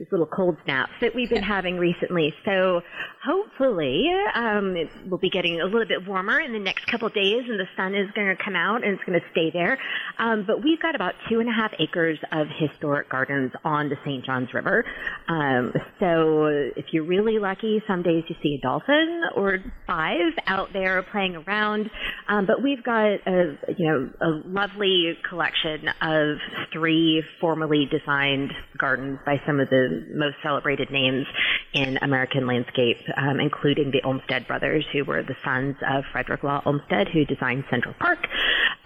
these 0.00 0.08
little 0.10 0.26
cold 0.26 0.56
snaps 0.64 0.90
that 1.00 1.14
we've 1.14 1.30
been 1.30 1.44
having 1.44 1.78
recently. 1.78 2.34
So 2.44 2.80
hopefully, 3.26 4.08
um, 4.34 4.76
it 4.76 4.88
will 5.08 5.18
be 5.18 5.30
getting 5.30 5.60
a 5.60 5.64
little 5.64 5.86
bit 5.86 6.06
warmer 6.06 6.40
in 6.40 6.52
the 6.52 6.58
next 6.58 6.86
couple 6.86 7.08
of 7.08 7.14
days, 7.14 7.42
and 7.48 7.58
the 7.58 7.68
sun 7.76 7.94
is 7.94 8.10
going 8.12 8.34
to 8.34 8.42
come 8.42 8.54
out 8.54 8.84
and 8.84 8.94
it's 8.94 9.04
going 9.04 9.18
to 9.20 9.26
stay 9.32 9.50
there. 9.50 9.78
Um, 10.18 10.44
but 10.46 10.62
we've 10.62 10.80
got 10.80 10.94
about 10.94 11.14
two 11.28 11.40
and 11.40 11.48
a 11.48 11.52
half 11.52 11.72
acres 11.78 12.18
of 12.32 12.46
historic 12.56 13.08
gardens 13.08 13.52
on 13.64 13.88
the 13.88 13.96
St. 14.04 14.24
Johns 14.24 14.52
River. 14.54 14.84
Um, 15.28 15.72
so 15.98 16.46
if 16.76 16.86
you're 16.92 17.04
really 17.04 17.38
lucky, 17.38 17.82
some 17.86 18.02
days 18.02 18.24
you 18.28 18.36
see 18.42 18.54
a 18.54 18.60
dolphin 18.60 19.22
or 19.34 19.58
five 19.86 20.32
out 20.46 20.72
there 20.72 21.02
playing 21.02 21.36
around. 21.36 21.90
Um, 22.28 22.46
but 22.46 22.62
we've 22.62 22.82
got 22.82 23.26
a 23.26 23.58
you 23.76 23.86
know 23.86 24.10
a 24.20 24.48
lovely 24.48 25.18
collection 25.28 25.88
of 26.00 26.38
three 26.72 27.22
formally 27.40 27.88
designed 27.90 28.52
gardens 28.78 29.18
by 29.24 29.40
some 29.46 29.60
of 29.60 29.68
the 29.70 30.06
most 30.14 30.36
celebrated 30.42 30.90
names 30.90 31.26
in 31.72 31.98
American 32.02 32.46
landscape, 32.46 32.98
um, 33.16 33.40
including 33.40 33.90
the 33.90 34.02
Olmsted 34.04 34.46
brothers, 34.46 34.84
who 34.92 35.04
were 35.04 35.22
the 35.22 35.36
sons 35.44 35.76
of 35.88 36.04
Frederick 36.12 36.42
Law 36.42 36.62
Olmsted, 36.64 37.08
who 37.08 37.24
designed 37.24 37.64
Central 37.70 37.94
Park. 37.98 38.18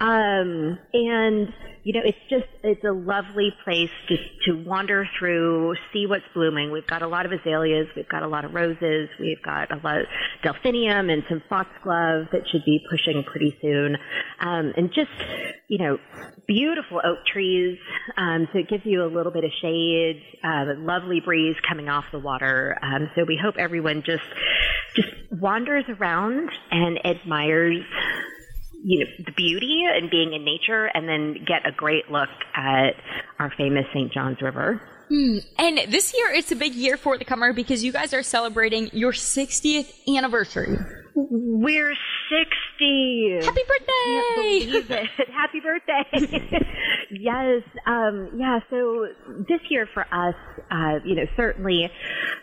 Um, 0.01 0.79
and 0.93 1.53
you 1.83 1.95
know, 1.95 2.01
it's 2.05 2.19
just 2.29 2.47
it's 2.63 2.85
a 2.85 2.93
lovely 2.93 3.55
place 3.65 3.91
to 4.09 4.17
to 4.47 4.65
wander 4.65 5.09
through, 5.19 5.75
see 5.93 6.07
what's 6.07 6.25
blooming. 6.35 6.71
We've 6.71 6.87
got 6.87 7.03
a 7.03 7.07
lot 7.07 7.27
of 7.27 7.33
azaleas, 7.33 7.89
we've 7.97 8.09
got 8.09 8.23
a 8.23 8.29
lot 8.29 8.45
of 8.45 8.55
roses, 8.55 9.09
we've 9.19 9.43
got 9.43 9.71
a 9.73 9.81
lot 9.83 10.01
of 10.01 10.07
delphinium 10.43 11.11
and 11.11 11.23
some 11.29 11.43
foxglove 11.49 12.29
that 12.33 12.43
should 12.51 12.65
be 12.65 12.85
pushing 12.91 13.25
pretty 13.25 13.57
soon, 13.63 13.97
um, 14.41 14.73
and 14.77 14.93
just 14.93 15.11
you 15.71 15.79
know, 15.79 15.99
beautiful 16.49 17.01
oak 17.05 17.25
trees. 17.33 17.79
Um, 18.17 18.49
so 18.53 18.59
it 18.59 18.69
gives 18.69 18.85
you 18.85 19.05
a 19.05 19.07
little 19.07 19.31
bit 19.31 19.45
of 19.45 19.53
shade, 19.63 20.21
uh, 20.45 20.65
a 20.73 20.75
lovely 20.77 21.21
breeze 21.21 21.55
coming 21.67 21.89
off 21.89 22.05
the 22.11 22.19
water. 22.19 22.77
Um, 22.83 23.09
so 23.15 23.25
we 23.25 23.39
hope 23.41 23.55
everyone 23.57 24.03
just 24.05 24.25
just 24.97 25.09
wanders 25.31 25.85
around 25.89 26.51
and 26.73 26.99
admires 27.07 27.85
you 28.83 29.01
know 29.01 29.11
the 29.25 29.33
beauty 29.33 29.85
and 29.93 30.11
being 30.11 30.33
in 30.33 30.45
nature 30.45 30.87
and 30.87 31.09
then 31.09 31.45
get 31.47 31.67
a 31.67 31.73
great 31.73 32.11
look 32.11 32.29
at 32.55 32.95
our 33.39 33.53
famous 33.57 33.87
St. 33.93 34.13
John's 34.13 34.41
River. 34.41 34.81
Hmm. 35.09 35.39
And 35.59 35.93
this 35.93 36.15
year 36.15 36.31
it's 36.33 36.53
a 36.53 36.57
big 36.57 36.75
year 36.75 36.97
for 36.97 37.19
the 37.19 37.25
Cummer 37.25 37.53
because 37.53 37.83
you 37.83 37.93
guys 37.93 38.15
are 38.15 38.23
celebrating 38.23 38.91
your 38.93 39.13
60th 39.13 39.93
anniversary. 40.17 40.77
We're 41.15 41.95
60. 42.31 43.41
Happy 43.43 43.61
birthday! 43.67 43.93
Can't 44.05 44.37
believe 44.37 44.91
it. 44.91 45.09
Happy 45.33 45.61
birthday. 45.61 46.67
yes. 47.11 47.63
Um, 47.87 48.31
yeah. 48.37 48.61
So 48.71 49.07
this 49.49 49.61
year 49.69 49.89
for 49.93 50.03
us, 50.03 50.35
uh, 50.71 51.01
you 51.05 51.17
know, 51.17 51.27
certainly 51.37 51.91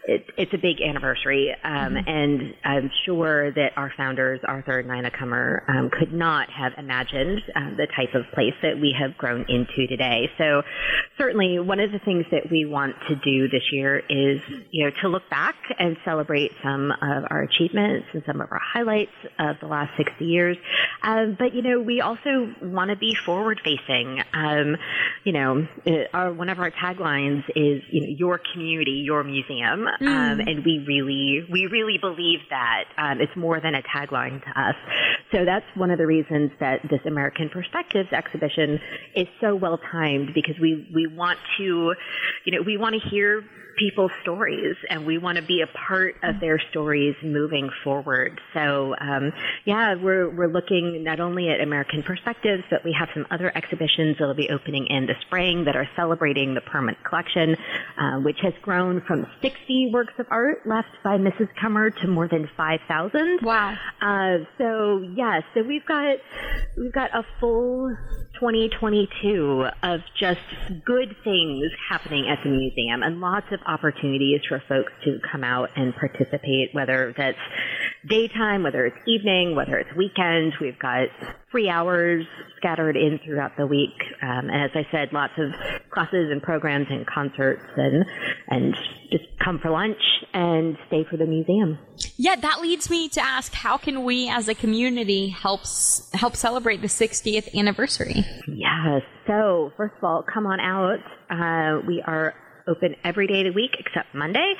it, 0.05 0.25
it's 0.37 0.53
a 0.53 0.57
big 0.57 0.81
anniversary. 0.81 1.55
Um, 1.63 1.95
mm-hmm. 1.95 2.09
and 2.09 2.53
I'm 2.63 2.91
sure 3.05 3.51
that 3.51 3.71
our 3.77 3.91
founders, 3.95 4.41
Arthur 4.45 4.79
and 4.79 4.89
Nina 4.89 5.11
Cummer, 5.11 5.63
um, 5.67 5.89
could 5.89 6.13
not 6.13 6.49
have 6.51 6.73
imagined 6.77 7.41
uh, 7.55 7.75
the 7.77 7.87
type 7.95 8.13
of 8.15 8.23
place 8.33 8.53
that 8.61 8.79
we 8.79 8.95
have 8.99 9.17
grown 9.17 9.45
into 9.47 9.87
today. 9.87 10.29
So 10.37 10.61
certainly 11.17 11.59
one 11.59 11.79
of 11.79 11.91
the 11.91 11.99
things 11.99 12.25
that 12.31 12.51
we 12.51 12.65
want 12.65 12.95
to 13.07 13.15
do 13.15 13.47
this 13.47 13.63
year 13.71 13.99
is, 14.09 14.41
you 14.71 14.85
know, 14.85 14.91
to 15.01 15.07
look 15.07 15.29
back 15.29 15.55
and 15.79 15.95
celebrate 16.03 16.51
some 16.63 16.91
of 16.91 17.23
our 17.29 17.43
achievements 17.43 18.07
and 18.13 18.23
some 18.25 18.41
of 18.41 18.51
our 18.51 18.56
highlights 18.59 19.11
of 19.39 19.57
the 19.59 19.67
last 19.67 19.91
60 19.97 20.25
years. 20.25 20.57
Um, 21.01 21.35
but, 21.37 21.53
you 21.53 21.61
know, 21.61 21.79
we 21.79 22.01
also 22.01 22.53
want 22.61 22.89
to 22.89 22.97
be 22.97 23.15
forward 23.15 23.59
facing. 23.63 24.21
Um, 24.33 24.77
you 25.23 25.33
know, 25.33 25.67
our, 26.13 26.33
one 26.33 26.49
of 26.49 26.59
our 26.59 26.71
taglines 26.71 27.43
is, 27.55 27.81
you 27.91 28.01
know, 28.01 28.07
your 28.07 28.41
community, 28.53 29.03
your 29.05 29.23
museum. 29.23 29.87
Mm. 30.01 30.07
Um, 30.07 30.39
and 30.39 30.65
we 30.65 30.83
really, 30.87 31.45
we 31.51 31.67
really 31.67 31.97
believe 31.97 32.39
that. 32.49 32.85
Um, 32.97 33.21
it's 33.21 33.35
more 33.35 33.59
than 33.59 33.75
a 33.75 33.81
tagline 33.81 34.43
to 34.43 34.59
us. 34.59 34.75
So 35.31 35.45
that's 35.45 35.65
one 35.75 35.91
of 35.91 35.97
the 35.97 36.07
reasons 36.07 36.51
that 36.59 36.81
this 36.89 37.01
American 37.05 37.49
Perspectives 37.49 38.09
exhibition 38.11 38.79
is 39.15 39.27
so 39.41 39.55
well 39.55 39.79
timed 39.91 40.33
because 40.33 40.55
we, 40.59 40.87
we 40.93 41.07
want 41.07 41.39
to, 41.57 41.93
you 42.45 42.51
know, 42.51 42.61
we 42.65 42.77
want 42.77 42.95
to 43.01 43.09
hear 43.09 43.43
people's 43.77 44.11
stories 44.21 44.75
and 44.89 45.05
we 45.05 45.17
want 45.17 45.37
to 45.37 45.43
be 45.43 45.61
a 45.61 45.67
part 45.67 46.15
of 46.23 46.39
their 46.39 46.59
stories 46.71 47.15
moving 47.23 47.69
forward. 47.83 48.39
So, 48.57 48.95
um, 48.99 49.33
yeah, 49.65 49.93
we're, 49.93 50.29
we're 50.29 50.47
looking 50.47 51.03
not 51.03 51.19
only 51.19 51.49
at 51.49 51.61
American 51.61 52.01
perspectives, 52.01 52.63
but 52.71 52.83
we 52.83 52.95
have 52.97 53.09
some 53.13 53.27
other 53.29 53.51
exhibitions 53.55 54.17
that'll 54.17 54.33
be 54.33 54.49
opening 54.49 54.87
in 54.87 55.05
the 55.05 55.13
spring 55.21 55.65
that 55.65 55.75
are 55.75 55.87
celebrating 55.95 56.55
the 56.55 56.61
permanent 56.61 57.03
collection, 57.03 57.55
uh, 57.99 58.17
which 58.19 58.39
has 58.41 58.53
grown 58.63 59.01
from 59.01 59.27
60 59.43 59.91
works 59.93 60.13
of 60.17 60.25
art 60.31 60.65
left 60.65 60.89
by 61.03 61.17
Mrs. 61.17 61.49
Cummer 61.61 61.91
to 61.91 62.07
more 62.07 62.27
than 62.27 62.49
5,000. 62.57 63.41
Wow. 63.43 63.75
Uh, 64.01 64.37
so, 64.57 65.03
yeah, 65.15 65.41
so 65.53 65.61
we've 65.61 65.85
got, 65.85 66.17
we've 66.77 66.93
got 66.93 67.13
a 67.13 67.23
full 67.39 67.95
2022 68.39 69.67
of 69.83 70.01
just 70.19 70.39
good 70.85 71.15
things 71.23 71.71
happening 71.89 72.27
at 72.29 72.39
the 72.43 72.49
museum 72.49 73.03
and 73.03 73.19
lots 73.19 73.47
of 73.51 73.59
opportunities 73.65 74.41
for 74.47 74.61
folks 74.67 74.91
to 75.03 75.19
come 75.31 75.43
out 75.43 75.69
and 75.75 75.95
participate, 75.95 76.69
whether 76.73 77.13
that's 77.17 77.37
daytime, 78.07 78.63
whether 78.63 78.85
it's 78.85 78.97
evening, 79.07 79.55
whether 79.55 79.77
it's 79.77 79.93
weekend. 79.95 80.53
We've 80.61 80.77
got 80.79 81.07
free 81.51 81.69
hours 81.69 82.25
scattered 82.57 82.97
in 82.97 83.19
throughout 83.23 83.55
the 83.57 83.65
week. 83.65 83.93
Um, 84.21 84.49
and 84.49 84.63
as 84.63 84.71
I 84.75 84.85
said, 84.91 85.13
lots 85.13 85.33
of 85.37 85.51
classes 85.89 86.29
and 86.31 86.41
programs 86.41 86.87
and 86.89 87.05
concerts 87.07 87.63
and, 87.77 88.05
and 88.49 88.75
just 89.11 89.23
come 89.43 89.59
for 89.59 89.69
lunch 89.69 90.01
and 90.33 90.77
stay 90.87 91.05
for 91.09 91.15
the 91.15 91.25
museum. 91.25 91.79
Yeah, 92.17 92.35
that 92.35 92.61
leads 92.61 92.89
me 92.89 93.07
to 93.09 93.21
ask, 93.21 93.53
how 93.53 93.77
can 93.77 94.03
we 94.03 94.29
as 94.29 94.49
a 94.49 94.55
community 94.55 95.29
help, 95.29 95.61
help 96.13 96.35
celebrate 96.35 96.81
the 96.81 96.87
60th 96.87 97.53
anniversary? 97.53 98.25
Yes. 98.47 99.03
So 99.25 99.71
first 99.77 99.95
of 99.97 100.03
all, 100.03 100.23
come 100.23 100.45
on 100.45 100.59
out. 100.59 100.99
Uh, 101.29 101.81
we 101.87 102.01
are 102.01 102.33
open 102.67 102.95
every 103.03 103.27
day 103.27 103.41
of 103.41 103.53
the 103.53 103.55
week 103.55 103.75
except 103.79 104.13
Monday. 104.13 104.53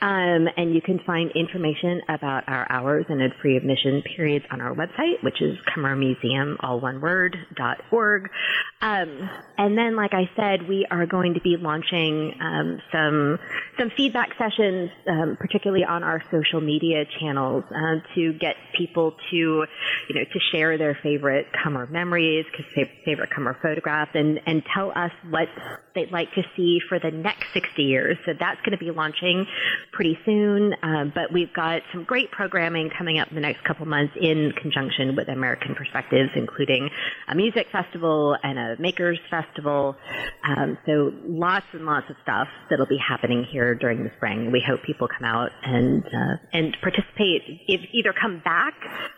Um, 0.00 0.48
and 0.56 0.74
you 0.74 0.82
can 0.82 0.98
find 1.00 1.30
information 1.32 2.02
about 2.08 2.44
our 2.48 2.66
hours 2.70 3.06
and 3.08 3.20
free 3.40 3.56
admission 3.56 4.02
periods 4.02 4.44
on 4.50 4.60
our 4.60 4.74
website, 4.74 5.22
which 5.22 5.40
is 5.40 5.58
Museum, 5.96 6.56
all 6.60 6.80
one 6.80 7.00
word, 7.00 7.36
dot 7.56 7.82
org. 7.90 8.28
Um, 8.80 9.30
and 9.58 9.76
then, 9.76 9.96
like 9.96 10.12
I 10.12 10.28
said, 10.36 10.68
we 10.68 10.86
are 10.90 11.06
going 11.06 11.34
to 11.34 11.40
be 11.40 11.56
launching 11.56 12.34
um, 12.40 12.80
some 12.92 13.38
some 13.78 13.90
feedback 13.96 14.30
sessions, 14.38 14.90
um, 15.08 15.36
particularly 15.38 15.84
on 15.84 16.02
our 16.02 16.22
social 16.30 16.60
media 16.60 17.04
channels, 17.20 17.64
uh, 17.70 17.96
to 18.14 18.32
get 18.34 18.56
people 18.76 19.14
to, 19.30 19.36
you 19.36 20.14
know, 20.14 20.24
to 20.24 20.40
share 20.52 20.76
their 20.78 20.98
favorite 21.02 21.46
Cummer 21.52 21.86
memories, 21.86 22.44
favorite 23.04 23.30
Cummer 23.30 23.56
photographs, 23.62 24.12
and 24.14 24.40
and 24.46 24.62
tell 24.74 24.90
us 24.90 25.12
what 25.30 25.48
they'd 25.94 26.12
like 26.12 26.32
to 26.34 26.42
see 26.56 26.80
for 26.88 26.98
the 26.98 27.10
next 27.10 27.45
60 27.52 27.82
years. 27.82 28.16
So 28.24 28.32
that's 28.38 28.60
going 28.60 28.72
to 28.72 28.84
be 28.84 28.90
launching 28.90 29.46
pretty 29.92 30.18
soon. 30.24 30.74
Um, 30.82 31.12
but 31.14 31.32
we've 31.32 31.52
got 31.52 31.82
some 31.92 32.04
great 32.04 32.30
programming 32.30 32.90
coming 32.90 33.18
up 33.18 33.28
in 33.28 33.34
the 33.34 33.40
next 33.40 33.64
couple 33.64 33.86
months 33.86 34.14
in 34.20 34.52
conjunction 34.52 35.16
with 35.16 35.28
American 35.28 35.74
Perspectives, 35.74 36.30
including 36.34 36.90
a 37.28 37.34
music 37.34 37.68
festival 37.70 38.36
and 38.42 38.58
a 38.58 38.76
makers 38.80 39.18
festival. 39.30 39.96
Um, 40.44 40.78
so 40.86 41.12
lots 41.24 41.66
and 41.72 41.86
lots 41.86 42.08
of 42.10 42.16
stuff 42.22 42.48
that'll 42.70 42.86
be 42.86 42.98
happening 42.98 43.44
here 43.44 43.74
during 43.74 44.04
the 44.04 44.10
spring. 44.16 44.52
We 44.52 44.62
hope 44.66 44.82
people 44.82 45.08
come 45.08 45.24
out 45.24 45.50
and 45.62 46.04
uh, 46.04 46.36
and 46.52 46.76
participate. 46.82 47.42
If 47.68 47.80
either 47.92 48.12
come 48.12 48.40
back 48.44 48.74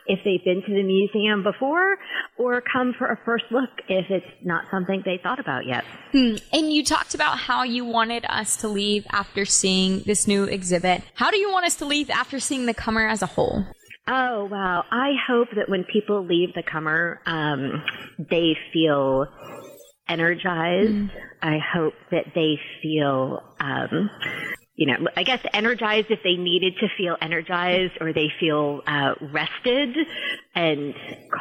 if 0.08 0.20
they've 0.24 0.42
been 0.42 0.62
to 0.62 0.74
the 0.74 0.82
museum 0.82 1.42
before, 1.42 1.96
or 2.38 2.60
come 2.60 2.94
for 2.98 3.08
a 3.08 3.18
first 3.24 3.44
look 3.50 3.70
if 3.88 4.10
it's 4.10 4.26
not 4.42 4.64
something 4.70 5.02
they 5.04 5.18
thought 5.22 5.38
about 5.38 5.66
yet. 5.66 5.84
Hmm. 6.12 6.36
And 6.52 6.72
you 6.72 6.82
talked 6.82 7.14
about 7.14 7.38
how 7.38 7.62
you 7.62 7.84
wanted 7.84 8.17
us 8.24 8.56
to 8.58 8.68
leave 8.68 9.06
after 9.10 9.44
seeing 9.44 10.02
this 10.06 10.26
new 10.26 10.44
exhibit. 10.44 11.02
How 11.14 11.30
do 11.30 11.38
you 11.38 11.50
want 11.50 11.66
us 11.66 11.76
to 11.76 11.84
leave 11.84 12.10
after 12.10 12.40
seeing 12.40 12.66
the 12.66 12.74
Cummer 12.74 13.06
as 13.06 13.22
a 13.22 13.26
whole? 13.26 13.64
Oh 14.06 14.48
wow! 14.50 14.84
I 14.90 15.12
hope 15.26 15.48
that 15.56 15.68
when 15.68 15.84
people 15.84 16.24
leave 16.24 16.54
the 16.54 16.62
Cummer, 16.62 17.20
um, 17.26 17.82
they 18.18 18.56
feel 18.72 19.26
energized. 20.08 20.90
Mm. 20.90 21.10
I 21.42 21.58
hope 21.58 21.94
that 22.10 22.32
they 22.34 22.58
feel 22.82 23.42
um, 23.60 24.10
you 24.78 24.86
know, 24.86 25.08
I 25.16 25.24
guess 25.24 25.40
energized 25.52 26.06
if 26.10 26.20
they 26.22 26.34
needed 26.34 26.74
to 26.78 26.86
feel 26.96 27.16
energized 27.20 27.94
or 28.00 28.12
they 28.12 28.30
feel 28.38 28.80
uh, 28.86 29.14
rested 29.20 29.96
and 30.58 30.92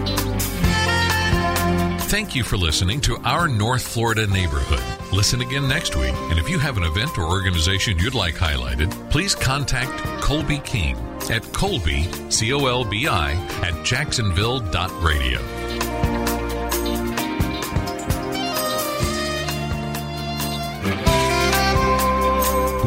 Thank 2.12 2.34
you 2.34 2.44
for 2.44 2.59
listening 2.59 3.00
to 3.03 3.16
Our 3.24 3.48
North 3.48 3.88
Florida 3.88 4.26
Neighborhood. 4.26 4.82
Listen 5.14 5.40
again 5.40 5.66
next 5.66 5.96
week, 5.96 6.14
and 6.14 6.38
if 6.38 6.46
you 6.46 6.59
have 6.59 6.76
an 6.76 6.82
event 6.82 7.16
or 7.16 7.24
organization 7.24 7.98
you'd 7.98 8.14
like 8.14 8.34
highlighted, 8.34 8.90
please 9.11 9.34
contact 9.34 9.90
Colbi 10.22 10.62
King 10.62 10.94
at 11.30 11.40
Colbi, 11.53 12.30
C 12.30 12.53
O 12.53 12.66
L 12.66 12.84
B 12.84 13.09
I, 13.09 13.32
at 13.62 13.82
jacksonville.radio. 13.84 16.01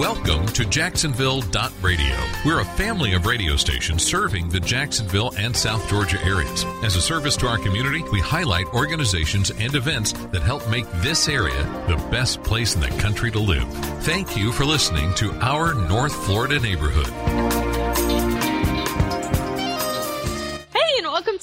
Welcome 0.06 0.46
to 0.50 0.66
Jacksonville.radio. 0.66 2.16
We're 2.46 2.60
a 2.60 2.66
family 2.78 3.14
of 3.14 3.26
radio 3.26 3.56
stations 3.56 4.04
serving 4.04 4.50
the 4.50 4.60
Jacksonville 4.60 5.34
and 5.36 5.58
South 5.58 5.90
Georgia 5.90 6.24
areas. 6.24 6.64
As 6.84 6.96
a 6.96 7.02
service 7.02 7.36
to 7.38 7.48
our 7.48 7.58
community, 7.58 8.04
we 8.12 8.20
highlight 8.20 8.68
organizations 8.68 9.50
and 9.50 9.74
events 9.74 10.12
that 10.28 10.44
help 10.44 10.70
make 10.70 10.86
this 11.02 11.28
area 11.28 11.64
the 11.88 11.98
best 12.12 12.44
place 12.44 12.76
in 12.76 12.82
the 12.82 12.90
country 13.02 13.32
to 13.32 13.40
live. 13.40 13.68
Thank 14.04 14.38
you 14.38 14.52
for 14.52 14.64
listening 14.64 15.12
to 15.16 15.32
Our 15.40 15.74
North 15.74 16.14
Florida 16.28 16.60
Neighborhood. 16.60 17.85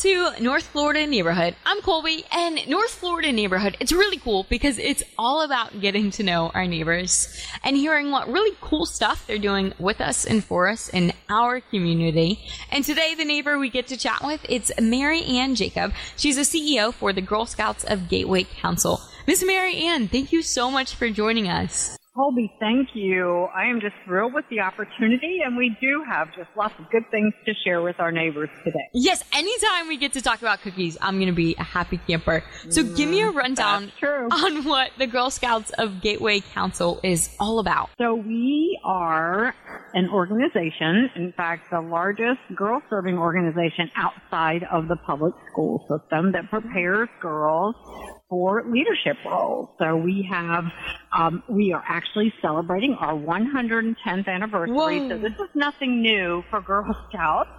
To 0.03 0.33
North 0.41 0.65
Florida 0.65 1.07
Neighborhood. 1.07 1.55
I'm 1.65 1.81
Colbi, 1.81 2.25
and 2.33 2.67
North 2.67 2.91
Florida 2.91 3.31
Neighborhood, 3.31 3.77
it's 3.79 3.93
really 3.93 4.17
cool 4.17 4.45
because 4.51 4.77
it's 4.79 5.05
all 5.17 5.43
about 5.43 5.81
getting 5.81 6.11
to 6.11 6.25
know 6.25 6.51
our 6.57 6.67
neighbors 6.67 7.41
and 7.63 7.77
hearing 7.77 8.11
what 8.11 8.27
really 8.27 8.57
cool 8.61 8.85
stuff 8.85 9.25
they're 9.29 9.39
doing 9.39 9.73
with 9.79 10.01
us 10.01 10.25
and 10.25 10.43
for 10.43 10.67
us 10.67 10.89
in 10.89 11.13
our 11.29 11.61
community. 11.61 12.45
And 12.73 12.85
today, 12.85 13.15
the 13.15 13.25
neighbor 13.25 13.61
we 13.61 13.71
get 13.71 13.87
to 13.87 13.97
chat 13.97 14.25
with, 14.25 14.45
it's 14.49 14.73
Mary 14.81 15.23
Ann 15.23 15.55
Jacob. 15.55 15.93
She's 16.17 16.37
a 16.37 16.41
CEO 16.41 16.93
for 16.93 17.13
the 17.13 17.21
Girl 17.21 17.47
Scouts 17.47 17.85
of 17.85 18.09
Gateway 18.09 18.43
Council. 18.43 19.01
Miss 19.29 19.45
Mary 19.45 19.77
Ann, 19.77 20.09
thank 20.09 20.33
you 20.33 20.43
so 20.43 20.69
much 20.69 20.97
for 20.97 21.11
joining 21.11 21.47
us. 21.47 21.97
Colbi, 22.15 22.51
thank 22.61 22.91
you. 22.93 23.49
I 23.55 23.71
am 23.71 23.81
just 23.81 23.95
thrilled 24.05 24.35
with 24.35 24.45
the 24.51 24.61
opportunity, 24.61 25.39
and 25.43 25.57
we 25.57 25.75
do 25.81 26.05
have 26.07 26.29
just 26.37 26.51
lots 26.55 26.75
of 26.79 26.91
good 26.91 27.05
things 27.11 27.33
to 27.47 27.55
share 27.65 27.81
with 27.81 27.99
our 27.99 28.13
neighbors 28.13 28.51
today. 28.65 28.87
Yes, 28.93 29.25
anytime 29.33 29.89
we 29.89 29.97
get 29.97 30.13
to 30.13 30.21
talk 30.21 30.43
about 30.43 30.61
cookies, 30.61 30.99
I'm 31.01 31.15
going 31.15 31.29
to 31.29 31.33
be 31.33 31.55
a 31.59 31.63
happy 31.63 31.97
camper. 31.97 32.45
So 32.69 32.83
mm, 32.83 32.95
give 32.99 33.09
me 33.09 33.23
a 33.23 33.31
rundown 33.31 33.91
on 34.31 34.65
what 34.65 34.91
the 34.99 35.07
Girl 35.07 35.31
Scouts 35.31 35.71
of 35.79 36.03
Gateway 36.03 36.41
Council 36.41 37.01
is 37.03 37.35
all 37.41 37.59
about. 37.61 37.89
So 37.97 38.15
we 38.15 38.79
are 38.85 39.55
an 39.95 40.09
organization, 40.09 41.11
in 41.17 41.33
fact, 41.37 41.71
the 41.71 41.81
largest 41.81 42.41
girl 42.55 42.83
serving 42.89 43.19
organization 43.19 43.91
outside 43.97 44.65
of 44.71 44.89
the 44.89 44.97
public 44.97 45.35
school 45.51 45.87
system 45.89 46.33
that 46.33 46.49
prepares 46.51 47.09
girls 47.21 47.75
for 48.29 48.65
leadership 48.67 49.17
roles. 49.25 49.69
So 49.79 49.97
we 49.97 50.27
have, 50.31 50.65
um, 51.17 51.43
we 51.49 51.73
are 51.73 51.85
actually 51.87 52.33
celebrating 52.41 52.95
our 52.95 53.15
110th 53.15 54.27
anniversary. 54.29 54.75
Whoa. 54.75 55.09
So 55.09 55.19
this 55.19 55.33
is 55.33 55.49
nothing 55.55 56.03
new 56.03 56.43
for 56.51 56.61
Girl 56.61 56.95
Scouts. 57.09 57.51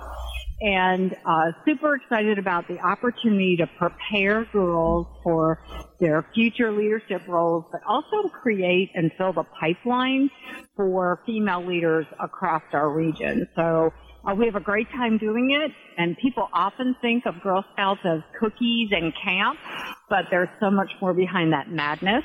And 0.62 1.16
uh, 1.26 1.52
super 1.66 1.96
excited 1.96 2.40
about 2.40 2.68
the 2.68 2.80
opportunity 2.80 3.58
to 3.58 3.68
prepare 3.78 4.46
girls 4.46 5.08
for 5.24 5.60
their 6.00 6.26
future 6.34 6.72
leadership 6.72 7.28
roles, 7.28 7.66
but 7.72 7.82
also 7.88 8.30
create 8.30 8.92
and 8.96 9.12
fill 9.18 9.34
the 9.34 9.44
pipeline 9.60 10.30
for 10.76 11.22
female 11.26 11.66
leaders 11.66 12.06
across 12.20 12.64
our 12.72 12.90
region. 12.90 13.48
So 13.56 13.92
uh, 14.26 14.34
we 14.34 14.46
have 14.46 14.56
a 14.56 14.62
great 14.62 14.90
time 14.92 15.18
doing 15.18 15.52
it, 15.52 15.72
and 15.98 16.18
people 16.18 16.48
often 16.54 16.96
think 17.02 17.26
of 17.26 17.42
Girl 17.42 17.66
Scouts 17.74 18.00
as 18.06 18.22
cookies 18.40 18.90
and 18.92 19.14
camp, 19.22 19.60
but 20.10 20.26
there's 20.32 20.48
so 20.62 20.72
much 20.72 20.92
more 21.02 21.14
behind 21.14 21.52
that 21.52 21.70
madness. 21.70 22.24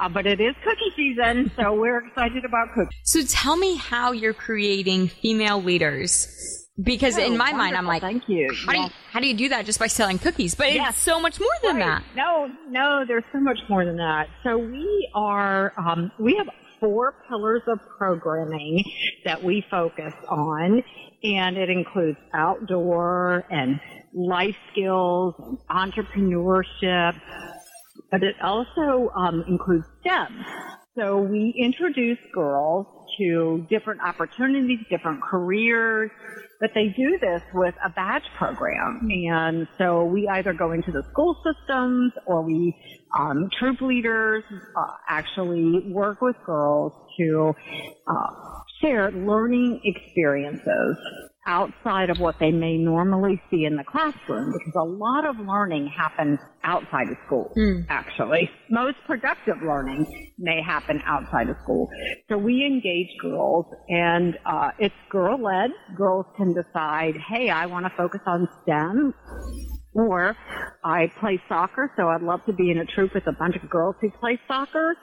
Uh, 0.00 0.08
but 0.08 0.26
it 0.26 0.40
is 0.40 0.54
cookie 0.62 0.92
season, 0.94 1.50
so 1.56 1.74
we're 1.74 2.06
excited 2.06 2.44
about 2.44 2.68
cookies. 2.74 2.96
So 3.02 3.22
tell 3.24 3.56
me 3.56 3.76
how 3.76 4.12
you're 4.12 4.34
creating 4.34 5.08
female 5.08 5.60
leaders. 5.60 6.61
Because 6.82 7.18
Oh, 7.18 7.22
in 7.22 7.36
my 7.36 7.52
mind, 7.52 7.76
I'm 7.76 7.86
like, 7.86 8.00
thank 8.00 8.28
you. 8.28 8.48
How, 8.66 8.72
do 8.72 8.78
you 8.80 8.88
how 9.10 9.20
do 9.20 9.26
you 9.26 9.34
do 9.34 9.48
that 9.50 9.66
just 9.66 9.78
by 9.78 9.88
selling 9.88 10.18
cookies? 10.18 10.54
But 10.54 10.72
Yes. 10.72 10.94
it's 10.94 11.02
so 11.02 11.20
much 11.20 11.38
more 11.38 11.50
than 11.62 11.76
Right. 11.76 11.84
that. 11.84 12.02
No, 12.16 12.50
no, 12.70 13.04
there's 13.06 13.24
so 13.30 13.40
much 13.40 13.58
more 13.68 13.84
than 13.84 13.96
that. 13.96 14.28
So 14.42 14.56
we 14.56 15.10
are, 15.14 15.74
um, 15.76 16.10
we 16.18 16.34
have 16.36 16.48
four 16.80 17.14
pillars 17.28 17.60
of 17.66 17.78
programming 17.98 18.84
that 19.26 19.42
we 19.44 19.64
focus 19.70 20.14
on, 20.28 20.82
and 21.22 21.56
it 21.58 21.68
includes 21.68 22.18
outdoor 22.32 23.44
and 23.50 23.78
life 24.14 24.56
skills, 24.72 25.34
entrepreneurship, 25.70 27.20
but 28.10 28.22
it 28.22 28.34
also 28.42 29.10
um, 29.14 29.44
includes 29.46 29.86
STEM. 30.00 30.44
So 30.96 31.18
we 31.18 31.54
introduce 31.56 32.18
girls 32.34 32.86
to 33.18 33.66
different 33.70 34.00
opportunities, 34.02 34.80
different 34.90 35.22
careers, 35.22 36.10
but 36.62 36.70
they 36.76 36.94
do 36.96 37.18
this 37.20 37.42
with 37.52 37.74
a 37.84 37.90
badge 37.90 38.22
program. 38.38 39.08
And 39.10 39.66
so 39.76 40.04
we 40.04 40.28
either 40.28 40.52
go 40.54 40.70
into 40.70 40.92
the 40.92 41.02
school 41.10 41.36
systems 41.44 42.12
or 42.24 42.42
we, 42.42 42.72
um, 43.18 43.50
troop 43.58 43.80
leaders, 43.80 44.44
uh, 44.76 44.86
actually 45.08 45.90
work 45.92 46.22
with 46.22 46.36
girls 46.46 46.92
to, 47.18 47.52
uh, 48.06 48.60
share 48.80 49.10
learning 49.10 49.80
experiences 49.84 50.96
outside 51.46 52.10
of 52.10 52.18
what 52.18 52.36
they 52.38 52.52
may 52.52 52.76
normally 52.76 53.40
see 53.50 53.64
in 53.64 53.76
the 53.76 53.84
classroom 53.84 54.52
because 54.52 54.74
a 54.76 54.84
lot 54.84 55.24
of 55.26 55.36
learning 55.38 55.88
happens 55.88 56.38
outside 56.62 57.08
of 57.08 57.16
school 57.26 57.52
actually 57.88 58.48
most 58.70 58.96
productive 59.06 59.56
learning 59.62 60.32
may 60.38 60.62
happen 60.62 61.00
outside 61.04 61.48
of 61.48 61.56
school 61.62 61.88
so 62.28 62.38
we 62.38 62.64
engage 62.64 63.08
girls 63.20 63.66
and 63.88 64.38
uh, 64.46 64.70
it's 64.78 64.94
girl 65.10 65.40
led 65.40 65.70
girls 65.96 66.26
can 66.36 66.54
decide 66.54 67.14
hey 67.28 67.50
i 67.50 67.66
want 67.66 67.84
to 67.84 67.92
focus 67.96 68.20
on 68.26 68.48
stem 68.62 69.12
or 69.94 70.36
I 70.82 71.08
play 71.20 71.40
soccer, 71.48 71.92
so 71.96 72.08
I'd 72.08 72.22
love 72.22 72.40
to 72.46 72.52
be 72.52 72.70
in 72.70 72.78
a 72.78 72.86
troop 72.86 73.14
with 73.14 73.26
a 73.26 73.32
bunch 73.32 73.56
of 73.56 73.68
girls 73.68 73.94
who 74.00 74.10
play 74.10 74.38
soccer. 74.48 74.96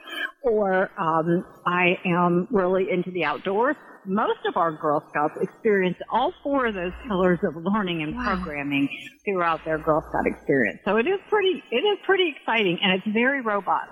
Or 0.43 0.89
um, 0.99 1.45
I 1.65 1.99
am 2.05 2.47
really 2.49 2.87
into 2.91 3.11
the 3.11 3.23
outdoors. 3.23 3.75
Most 4.10 4.39
of 4.47 4.57
our 4.57 4.72
Girl 4.72 5.03
Scouts 5.12 5.36
experience 5.39 5.97
all 6.12 6.34
four 6.41 6.66
of 6.66 6.74
those 6.74 6.93
pillars 7.07 7.38
of 7.43 7.55
learning 7.55 8.01
and 8.01 8.16
programming 8.16 8.89
throughout 9.24 9.64
their 9.64 9.78
Girl 9.78 10.03
Scout 10.10 10.26
experience. 10.26 10.80
So 10.84 10.97
it 10.97 11.05
is 11.05 11.20
pretty, 11.30 11.62
it 11.70 11.84
is 11.86 11.99
pretty 12.07 12.36
exciting, 12.36 12.80
and 12.82 12.93
it's 12.93 13.07
very 13.14 13.41
robust. 13.41 13.91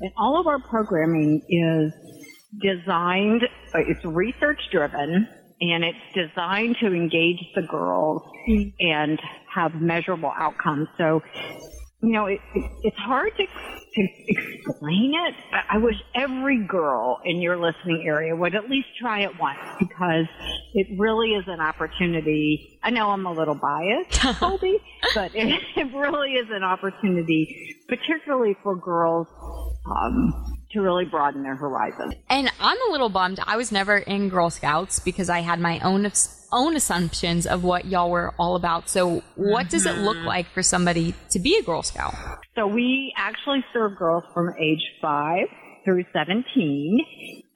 And 0.00 0.10
all 0.16 0.40
of 0.40 0.48
our 0.48 0.58
programming 0.58 1.42
is 1.48 1.92
designed, 2.60 3.44
uh, 3.72 3.78
it's 3.86 4.04
research 4.04 4.58
driven, 4.72 5.28
and 5.60 5.84
it's 5.84 5.98
designed 6.12 6.76
to 6.80 6.88
engage 6.88 7.38
the 7.54 7.62
girls 7.62 8.22
and 8.80 9.20
have 9.54 9.80
measurable 9.80 10.32
outcomes. 10.36 10.88
So, 10.98 11.22
you 12.02 12.12
know, 12.12 12.26
it, 12.26 12.40
it, 12.54 12.70
it's 12.82 12.96
hard 12.96 13.30
to, 13.36 13.46
to 13.46 14.08
explain 14.28 15.12
it. 15.14 15.34
I- 15.52 15.76
I 15.76 15.78
wish 15.78 15.94
every 16.14 16.58
girl 16.66 17.20
in 17.24 17.40
your 17.40 17.56
listening 17.56 18.04
area 18.06 18.34
would 18.34 18.54
at 18.54 18.68
least 18.68 18.88
try 19.00 19.20
it 19.20 19.38
once 19.38 19.58
because 19.78 20.26
it 20.74 20.98
really 20.98 21.30
is 21.34 21.44
an 21.46 21.60
opportunity. 21.60 22.78
I 22.82 22.90
know 22.90 23.10
I'm 23.10 23.24
a 23.26 23.32
little 23.32 23.54
biased, 23.54 24.10
Colbi, 24.40 24.74
but 25.14 25.30
it, 25.34 25.62
it 25.76 25.94
really 25.94 26.32
is 26.32 26.48
an 26.50 26.64
opportunity, 26.64 27.76
particularly 27.88 28.56
for 28.62 28.76
girls, 28.76 29.28
um, 29.86 30.61
to 30.72 30.80
really 30.80 31.04
broaden 31.04 31.42
their 31.42 31.56
horizon. 31.56 32.14
And 32.28 32.50
I'm 32.60 32.78
a 32.88 32.92
little 32.92 33.08
bummed. 33.08 33.38
I 33.46 33.56
was 33.56 33.70
never 33.72 33.96
in 33.98 34.28
Girl 34.28 34.50
Scouts 34.50 34.98
because 35.00 35.28
I 35.30 35.40
had 35.40 35.60
my 35.60 35.78
own 35.80 36.10
own 36.54 36.76
assumptions 36.76 37.46
of 37.46 37.64
what 37.64 37.86
y'all 37.86 38.10
were 38.10 38.34
all 38.38 38.56
about. 38.56 38.88
So, 38.90 39.22
what 39.36 39.70
does 39.70 39.86
it 39.86 39.96
look 39.98 40.18
Mhm. 40.18 40.26
like 40.26 40.46
for 40.48 40.62
somebody 40.62 41.14
to 41.30 41.38
be 41.38 41.56
a 41.56 41.62
Girl 41.62 41.82
Scout? 41.82 42.14
So 42.54 42.66
we 42.66 43.14
actually 43.16 43.64
serve 43.72 43.96
girls 43.96 44.24
from 44.34 44.54
age 44.60 44.82
five 45.00 45.46
through 45.84 46.04
17. 46.12 47.00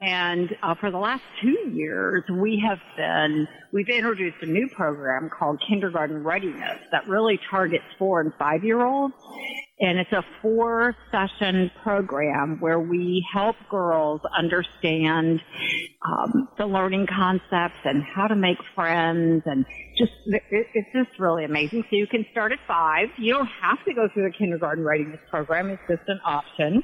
And 0.01 0.57
uh, 0.63 0.75
for 0.77 0.91
the 0.91 0.99
last 0.99 1.23
two 1.43 1.71
years, 1.73 2.25
we 2.31 2.63
have 2.67 2.79
been, 2.97 3.47
we've 3.73 3.89
introduced 3.89 4.37
a 4.43 4.47
new 4.47 4.69
program 4.75 5.29
called 5.31 5.61
Kindergarten 5.69 6.25
Readiness 6.25 6.79
that 6.93 7.07
really 7.07 7.39
targets 7.51 7.85
four 7.99 8.21
and 8.21 8.33
five 8.39 8.65
year 8.65 8.85
olds. 8.85 9.15
And 9.79 9.99
it's 9.99 10.13
a 10.13 10.25
four 10.41 10.97
session 11.11 11.71
program 11.83 12.57
where 12.61 12.81
we 12.81 13.23
help 13.31 13.57
girls 13.71 14.23
understand 14.37 15.43
um, 16.03 16.49
the 16.57 16.65
learning 16.65 17.07
concepts 17.07 17.81
and 17.85 18.03
how 18.03 18.27
to 18.27 18.37
make 18.37 18.57
friends 18.75 19.43
and 19.45 19.67
just, 19.99 20.13
it, 20.27 20.43
it's 20.51 20.89
just 20.95 21.19
really 21.21 21.45
amazing. 21.45 21.83
So 21.91 21.97
you 21.97 22.07
can 22.07 22.25
start 22.33 22.53
at 22.53 22.59
five. 22.67 23.09
You 23.19 23.35
don't 23.35 23.51
have 23.61 23.85
to 23.85 23.93
go 23.93 24.09
through 24.15 24.31
the 24.31 24.37
kindergarten 24.39 24.83
readiness 24.83 25.21
program. 25.31 25.69
It's 25.69 25.83
just 25.89 26.09
an 26.09 26.21
option. 26.25 26.83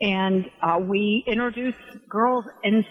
And 0.00 0.46
uh, 0.62 0.78
we 0.80 1.22
introduce 1.26 1.74
girls 2.08 2.46
in, 2.64 2.84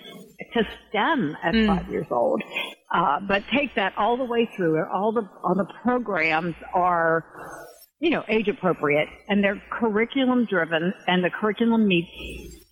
to 0.54 0.64
STEM 0.89 1.36
at 1.43 1.56
Mm. 1.56 1.66
five 1.76 1.89
years 1.89 2.08
old. 2.12 2.43
Uh, 2.93 3.20
but 3.28 3.43
take 3.52 3.74
that 3.76 3.93
all 3.97 4.16
the 4.16 4.26
way 4.26 4.47
through. 4.56 4.84
All 4.93 5.12
the, 5.12 5.28
all 5.43 5.56
the 5.56 5.68
programs 5.84 6.56
are 6.74 7.26
you 8.00 8.10
know, 8.10 8.24
age 8.28 8.47
appropriate 8.47 9.10
and 9.28 9.43
they're 9.43 9.62
curriculum 9.70 10.45
driven 10.45 10.93
and 11.08 11.24
the 11.24 11.30
curriculum 11.30 11.88
meets 11.88 12.10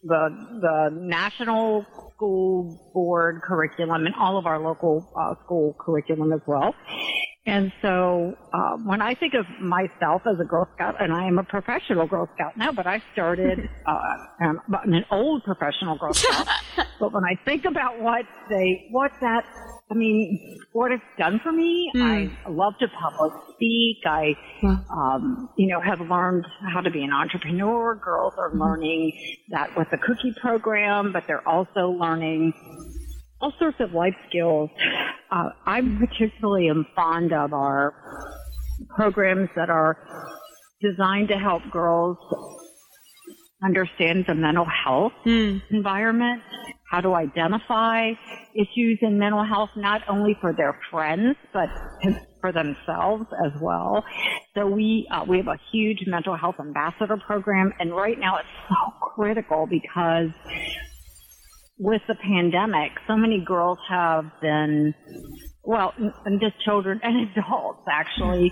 the, 0.03 0.30
the 0.61 0.89
national 0.93 1.86
school 2.15 2.91
board 2.93 3.41
curriculum 3.43 4.05
and 4.05 4.15
all 4.15 4.38
of 4.38 4.45
our 4.45 4.59
local 4.59 5.11
uh, 5.19 5.36
school 5.43 5.75
curriculum 5.80 6.32
as 6.32 6.39
well. 6.47 6.73
And 7.47 7.71
so, 7.81 8.35
uh, 8.51 8.75
when 8.83 9.01
I 9.01 9.15
think 9.15 9.33
of 9.33 9.45
myself 9.61 10.23
as 10.29 10.37
a 10.37 10.43
Girl 10.43 10.67
Scout, 10.75 11.01
and 11.01 11.13
I 11.13 11.27
am 11.27 11.39
a 11.39 11.43
professional 11.43 12.05
Girl 12.05 12.29
Scout 12.35 12.57
now, 12.57 12.73
but 12.73 12.85
I 12.85 13.01
started, 13.13 13.69
uh, 13.85 14.17
um, 14.41 14.59
an 14.83 15.05
old 15.11 15.45
professional 15.45 15.97
Girl 15.97 16.13
Scout. 16.13 16.45
but 16.99 17.13
when 17.13 17.23
I 17.23 17.35
think 17.45 17.63
about 17.63 18.01
what 18.01 18.25
they, 18.49 18.89
what 18.91 19.13
that, 19.21 19.45
I 19.89 19.93
mean, 19.93 20.59
what 20.73 20.91
it's 20.91 21.01
done 21.17 21.39
for 21.41 21.53
me, 21.53 21.89
I 21.95 22.29
love 22.49 22.73
to 22.79 22.87
public 22.89 23.31
speak. 23.53 23.99
I, 24.05 24.35
um, 24.91 25.49
you 25.57 25.67
know, 25.67 25.79
have 25.79 26.01
learned 26.01 26.45
how 26.73 26.81
to 26.81 26.91
be 26.91 27.01
an 27.03 27.13
entrepreneur. 27.13 27.95
Girls 27.95 28.33
are 28.37 28.53
learning 28.53 29.13
that 29.51 29.77
with 29.77 29.89
the 29.89 29.97
cookie 29.97 30.33
program, 30.41 31.13
but 31.13 31.23
they're 31.25 31.47
also 31.47 31.87
learning 31.91 32.53
all 33.39 33.53
sorts 33.59 33.77
of 33.79 33.93
life 33.93 34.15
skills. 34.29 34.69
Uh, 35.31 35.49
I 35.65 35.81
particularly 35.81 36.69
am 36.69 36.85
fond 36.95 37.33
of 37.33 37.53
our 37.53 37.93
programs 38.95 39.49
that 39.55 39.69
are 39.69 39.97
designed 40.81 41.29
to 41.29 41.38
help 41.38 41.63
girls 41.71 42.17
understand 43.63 44.25
the 44.27 44.35
mental 44.35 44.65
health 44.65 45.13
environment, 45.25 46.41
how 46.91 47.01
to 47.01 47.15
identify 47.15 48.11
issues 48.55 48.99
in 49.01 49.17
mental 49.17 49.43
health, 49.43 49.69
not 49.75 50.01
only 50.07 50.38
for 50.39 50.53
their 50.53 50.79
friends, 50.91 51.35
but 51.53 51.67
for 52.39 52.51
themselves 52.51 53.25
as 53.45 53.51
well. 53.59 54.05
So 54.55 54.67
we, 54.67 55.07
uh, 55.11 55.25
we 55.27 55.38
have 55.38 55.47
a 55.47 55.57
huge 55.71 56.03
mental 56.05 56.38
health 56.38 56.55
ambassador 56.59 57.17
program 57.17 57.73
and 57.79 57.95
right 57.95 58.17
now 58.19 58.38
it's 58.38 58.47
so 58.69 58.91
critical 59.15 59.67
because 59.67 60.29
with 61.80 62.01
the 62.07 62.15
pandemic, 62.15 62.91
so 63.07 63.15
many 63.15 63.43
girls 63.45 63.78
have 63.89 64.25
been, 64.41 64.95
well, 65.63 65.93
and 66.25 66.39
just 66.39 66.59
children 66.65 66.99
and 67.03 67.30
adults 67.38 67.84
actually, 67.89 68.51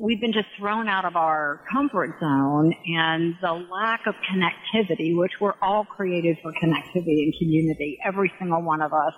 we've 0.00 0.20
been 0.20 0.32
just 0.32 0.48
thrown 0.58 0.88
out 0.88 1.04
of 1.04 1.16
our 1.16 1.60
comfort 1.72 2.10
zone 2.20 2.74
and 2.86 3.34
the 3.40 3.52
lack 3.52 4.00
of 4.06 4.14
connectivity, 4.30 5.16
which 5.16 5.32
we're 5.40 5.54
all 5.62 5.84
created 5.84 6.36
for 6.42 6.52
connectivity 6.52 7.22
and 7.22 7.34
community, 7.38 7.98
every 8.04 8.32
single 8.38 8.62
one 8.62 8.82
of 8.82 8.92
us, 8.92 9.14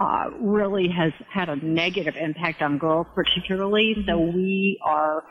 uh, 0.00 0.30
really 0.40 0.88
has 0.88 1.12
had 1.32 1.48
a 1.48 1.56
negative 1.56 2.16
impact 2.16 2.62
on 2.62 2.78
girls 2.78 3.06
particularly. 3.14 3.94
So 4.06 4.18
we 4.18 4.80
are 4.84 5.22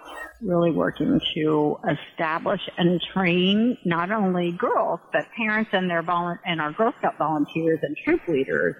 really 0.41 0.72
working 0.72 1.20
to 1.36 1.78
establish 1.89 2.61
and 2.78 3.01
train 3.14 3.78
not 3.86 4.11
only 4.11 4.53
girls, 4.53 4.99
but 5.11 5.26
parents 5.36 5.70
and 5.74 5.89
their 5.89 6.03
volu- 6.03 6.39
and 6.45 6.61
our 6.61 6.72
Girl 6.72 6.93
Scout 6.99 7.18
volunteers 7.18 7.80
and 7.82 7.95
troop 8.05 8.22
leaders 8.28 8.76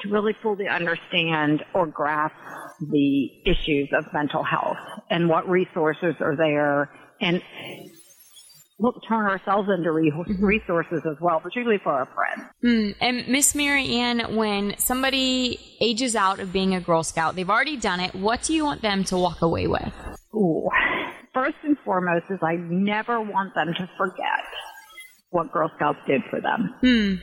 to 0.00 0.10
really 0.10 0.34
fully 0.42 0.68
understand 0.68 1.64
or 1.74 1.86
grasp 1.86 2.34
the 2.80 3.30
issues 3.46 3.88
of 3.96 4.04
mental 4.12 4.42
health 4.42 4.76
and 5.08 5.28
what 5.28 5.48
resources 5.48 6.14
are 6.20 6.36
there 6.36 6.90
and 7.20 7.40
look, 8.78 8.96
turn 9.08 9.26
ourselves 9.26 9.68
into 9.76 9.90
re- 9.92 10.12
resources 10.38 11.02
as 11.06 11.16
well, 11.20 11.40
particularly 11.40 11.80
for 11.82 11.92
our 11.92 12.06
friends. 12.06 12.50
Hmm. 12.62 12.90
And 13.00 13.28
Miss 13.28 13.54
Mary 13.54 13.96
Ann, 13.96 14.36
when 14.36 14.76
somebody 14.78 15.58
ages 15.80 16.16
out 16.16 16.40
of 16.40 16.52
being 16.52 16.74
a 16.74 16.80
Girl 16.80 17.02
Scout, 17.02 17.36
they've 17.36 17.50
already 17.50 17.76
done 17.76 18.00
it. 18.00 18.14
What 18.14 18.42
do 18.42 18.54
you 18.54 18.64
want 18.64 18.82
them 18.82 19.04
to 19.04 19.16
walk 19.16 19.42
away 19.42 19.66
with? 19.66 19.92
Ooh. 20.34 20.68
First 21.32 21.56
and 21.64 21.76
foremost 21.84 22.26
is 22.30 22.38
I 22.42 22.54
never 22.56 23.20
want 23.20 23.54
them 23.54 23.74
to 23.76 23.90
forget 23.96 24.44
what 25.30 25.52
Girl 25.52 25.70
Scouts 25.76 25.98
did 26.06 26.22
for 26.30 26.40
them. 26.40 26.74
Hmm. 26.80 27.14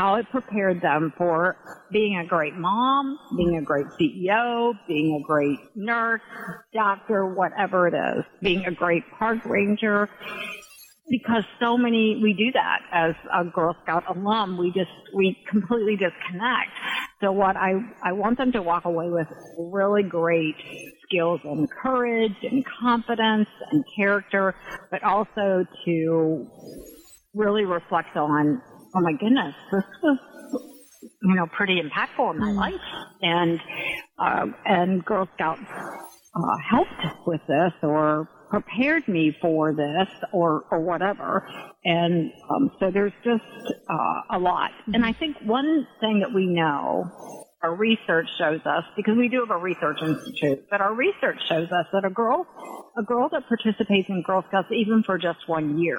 How 0.00 0.14
it 0.14 0.30
prepared 0.30 0.80
them 0.80 1.12
for 1.18 1.58
being 1.92 2.16
a 2.16 2.24
great 2.24 2.54
mom, 2.54 3.18
being 3.36 3.58
a 3.58 3.62
great 3.62 3.84
CEO, 4.00 4.72
being 4.88 5.20
a 5.22 5.26
great 5.26 5.58
nurse, 5.74 6.22
doctor, 6.72 7.26
whatever 7.26 7.86
it 7.86 7.92
is, 7.92 8.24
being 8.40 8.64
a 8.64 8.70
great 8.70 9.02
park 9.18 9.44
ranger. 9.44 10.08
Because 11.10 11.44
so 11.60 11.76
many, 11.76 12.18
we 12.22 12.32
do 12.32 12.50
that 12.52 12.78
as 12.90 13.14
a 13.30 13.44
Girl 13.44 13.76
Scout 13.82 14.04
alum. 14.08 14.56
We 14.56 14.72
just, 14.72 14.88
we 15.14 15.36
completely 15.46 15.96
disconnect. 15.96 16.70
So 17.20 17.30
what 17.32 17.56
I, 17.56 17.74
I 18.02 18.12
want 18.12 18.38
them 18.38 18.52
to 18.52 18.62
walk 18.62 18.86
away 18.86 19.10
with 19.10 19.28
really 19.58 20.02
great 20.02 20.56
skills 21.02 21.42
and 21.44 21.68
courage 21.70 22.36
and 22.42 22.64
confidence 22.64 23.48
and 23.70 23.84
character, 23.94 24.54
but 24.90 25.02
also 25.04 25.66
to 25.84 26.48
really 27.34 27.66
reflect 27.66 28.16
on, 28.16 28.62
oh 28.94 29.00
my 29.00 29.12
goodness, 29.12 29.54
this 29.72 29.84
was, 30.02 30.18
you 31.22 31.34
know, 31.34 31.46
pretty 31.46 31.80
impactful 31.80 32.34
in 32.34 32.38
my 32.38 32.52
life. 32.52 32.80
And, 33.22 33.60
uh, 34.18 34.46
and 34.66 35.04
Girl 35.04 35.28
Scouts, 35.34 35.60
uh, 36.34 36.56
helped 36.68 37.26
with 37.26 37.40
this 37.48 37.72
or 37.82 38.28
prepared 38.50 39.06
me 39.08 39.36
for 39.40 39.72
this 39.72 40.08
or, 40.32 40.64
or 40.70 40.80
whatever. 40.80 41.46
And, 41.84 42.32
um, 42.50 42.70
so 42.80 42.90
there's 42.90 43.12
just, 43.24 43.44
uh, 43.88 44.36
a 44.36 44.38
lot. 44.38 44.70
And 44.92 45.04
I 45.04 45.12
think 45.12 45.36
one 45.44 45.86
thing 46.00 46.20
that 46.20 46.32
we 46.32 46.46
know 46.46 47.10
our 47.62 47.74
research 47.74 48.26
shows 48.38 48.60
us, 48.64 48.84
because 48.96 49.16
we 49.16 49.28
do 49.28 49.40
have 49.40 49.50
a 49.50 49.58
research 49.60 49.98
institute, 50.02 50.64
but 50.70 50.80
our 50.80 50.94
research 50.94 51.38
shows 51.48 51.68
us 51.70 51.86
that 51.92 52.04
a 52.04 52.10
girl, 52.10 52.46
a 52.96 53.02
girl 53.02 53.28
that 53.32 53.46
participates 53.48 54.08
in 54.08 54.22
Girl 54.22 54.42
Scouts 54.48 54.68
even 54.72 55.02
for 55.04 55.18
just 55.18 55.38
one 55.46 55.78
year 55.78 55.98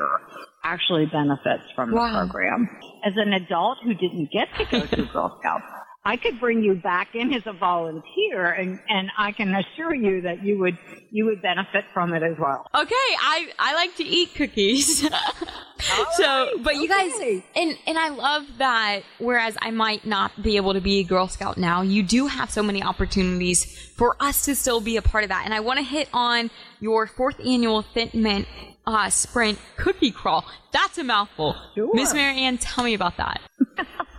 actually 0.64 1.06
benefits 1.06 1.64
from 1.76 1.92
the 1.92 1.98
Wow. 1.98 2.26
program. 2.26 2.68
As 3.04 3.14
an 3.16 3.34
adult 3.34 3.78
who 3.84 3.94
didn't 3.94 4.30
get 4.32 4.48
to 4.58 4.66
go 4.72 4.86
through 4.88 5.06
Girl 5.14 5.38
Scouts, 5.40 5.64
I 6.04 6.18
could 6.18 6.40
bring 6.40 6.64
you 6.64 6.74
back 6.74 7.14
in 7.14 7.32
as 7.32 7.46
a 7.46 7.54
volunteer 7.54 8.52
and, 8.52 8.80
and 8.90 9.12
I 9.20 9.32
can 9.32 9.54
assure 9.54 9.94
you 9.94 10.22
that 10.22 10.44
you 10.44 10.58
would, 10.58 10.78
you 11.12 11.26
would 11.26 11.44
benefit 11.44 11.86
from 11.94 12.14
it 12.16 12.24
as 12.24 12.38
well. 12.40 12.66
Okay, 12.74 12.92
I 12.96 13.52
I 13.60 13.76
like 13.76 13.96
to 13.98 14.04
eat 14.04 14.34
cookies. 14.34 15.02
so, 16.14 16.60
but 16.64 16.78
you 16.78 16.88
guys, 16.88 17.12
and 17.56 17.78
and 17.86 18.00
I 18.00 18.10
love 18.10 18.48
that. 18.58 19.02
Whereas 19.20 19.56
I 19.62 19.70
might 19.70 20.04
not 20.04 20.42
be 20.42 20.56
able 20.56 20.74
to 20.74 20.82
be 20.82 21.00
a 21.00 21.04
Girl 21.04 21.28
Scout 21.28 21.58
now, 21.58 21.84
you 21.84 22.02
do 22.02 22.26
have 22.26 22.50
so 22.50 22.64
many 22.64 22.82
opportunities 22.82 23.66
for 23.96 24.16
us 24.20 24.46
to 24.46 24.56
still 24.56 24.82
be 24.82 24.98
a 24.98 25.04
part 25.04 25.24
of 25.24 25.30
that. 25.30 25.44
And 25.46 25.54
I 25.54 25.60
want 25.60 25.78
to 25.78 25.86
hit 25.86 26.10
on 26.14 26.50
your 26.80 27.06
fourth 27.06 27.40
annual 27.46 27.84
Thin 27.84 28.10
Mint 28.16 28.48
uh, 28.88 29.10
Sprint 29.12 29.60
Cookie 29.78 30.12
Crawl. 30.12 30.46
That's 30.72 30.98
a 30.98 31.04
mouthful. 31.04 31.56
Miss 31.94 32.14
Mary 32.14 32.40
Ann, 32.40 32.58
tell 32.58 32.84
me 32.84 32.96
about 32.96 33.18
that. 33.18 33.42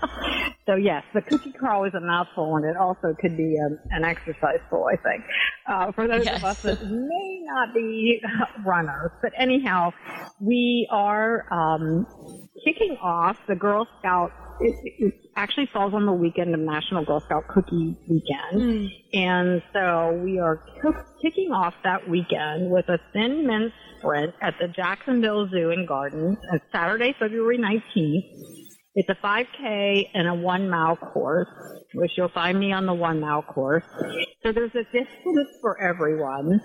So 0.67 0.77
yes, 0.77 1.03
the 1.13 1.23
cookie 1.23 1.53
crawl 1.53 1.85
is 1.85 1.95
a 1.95 2.01
mouthful, 2.01 2.55
and 2.57 2.65
it 2.65 2.77
also 2.77 3.15
could 3.21 3.37
be 3.37 3.59
um, 3.65 3.79
an 3.91 4.05
exercise 4.05 4.61
full. 4.71 4.87
I 4.87 4.97
think 4.97 5.25
uh, 5.67 5.93
for 5.93 6.07
those 6.07 6.25
Yes. 6.25 6.39
of 6.39 6.45
us 6.45 6.63
that 6.63 6.83
may 6.87 7.41
not 7.45 7.75
be 7.75 8.21
runners, 8.65 9.11
but 9.21 9.33
anyhow, 9.37 9.93
we 10.41 10.87
are 10.91 11.53
um, 11.53 12.07
kicking 12.65 12.97
off 13.03 13.37
the 13.49 13.57
Girl 13.57 13.89
Scout. 13.99 14.31
It, 14.61 14.75
it 14.99 15.15
actually 15.35 15.67
falls 15.73 15.95
on 15.95 16.07
the 16.07 16.13
weekend 16.13 16.55
of 16.55 16.61
National 16.61 17.05
Girl 17.05 17.21
Scout 17.21 17.49
Cookie 17.49 17.97
Weekend, 18.09 18.91
and 19.13 19.63
so 19.73 20.21
we 20.23 20.39
are 20.39 20.63
kicking 21.21 21.51
off 21.51 21.75
that 21.83 22.09
weekend 22.09 22.71
with 22.71 22.89
a 22.89 22.99
thin 23.13 23.49
mint 23.49 23.73
sprint 23.99 24.33
at 24.41 24.55
the 24.61 24.69
Jacksonville 24.69 25.49
Zoo 25.51 25.71
and 25.71 25.89
Gardens 25.89 26.39
on 26.53 26.61
Saturday, 26.71 27.17
February 27.19 27.59
19th. 27.59 28.62
It's 28.95 29.09
a 29.09 29.15
5K 29.15 30.11
and 30.13 30.29
a 30.29 30.35
one 30.35 30.69
mile 30.69 30.97
course, 30.97 31.49
which 31.95 32.11
you'll 32.17 32.29
find 32.29 32.59
me 32.61 32.73
on 32.73 32.85
the 32.85 32.93
one 32.93 33.21
mile 33.21 33.41
course. 33.43 33.85
So 34.43 34.53
there's 34.53 34.75
a 34.75 34.85
distance 34.85 35.49
for 35.63 35.81
everyone. 35.81 36.61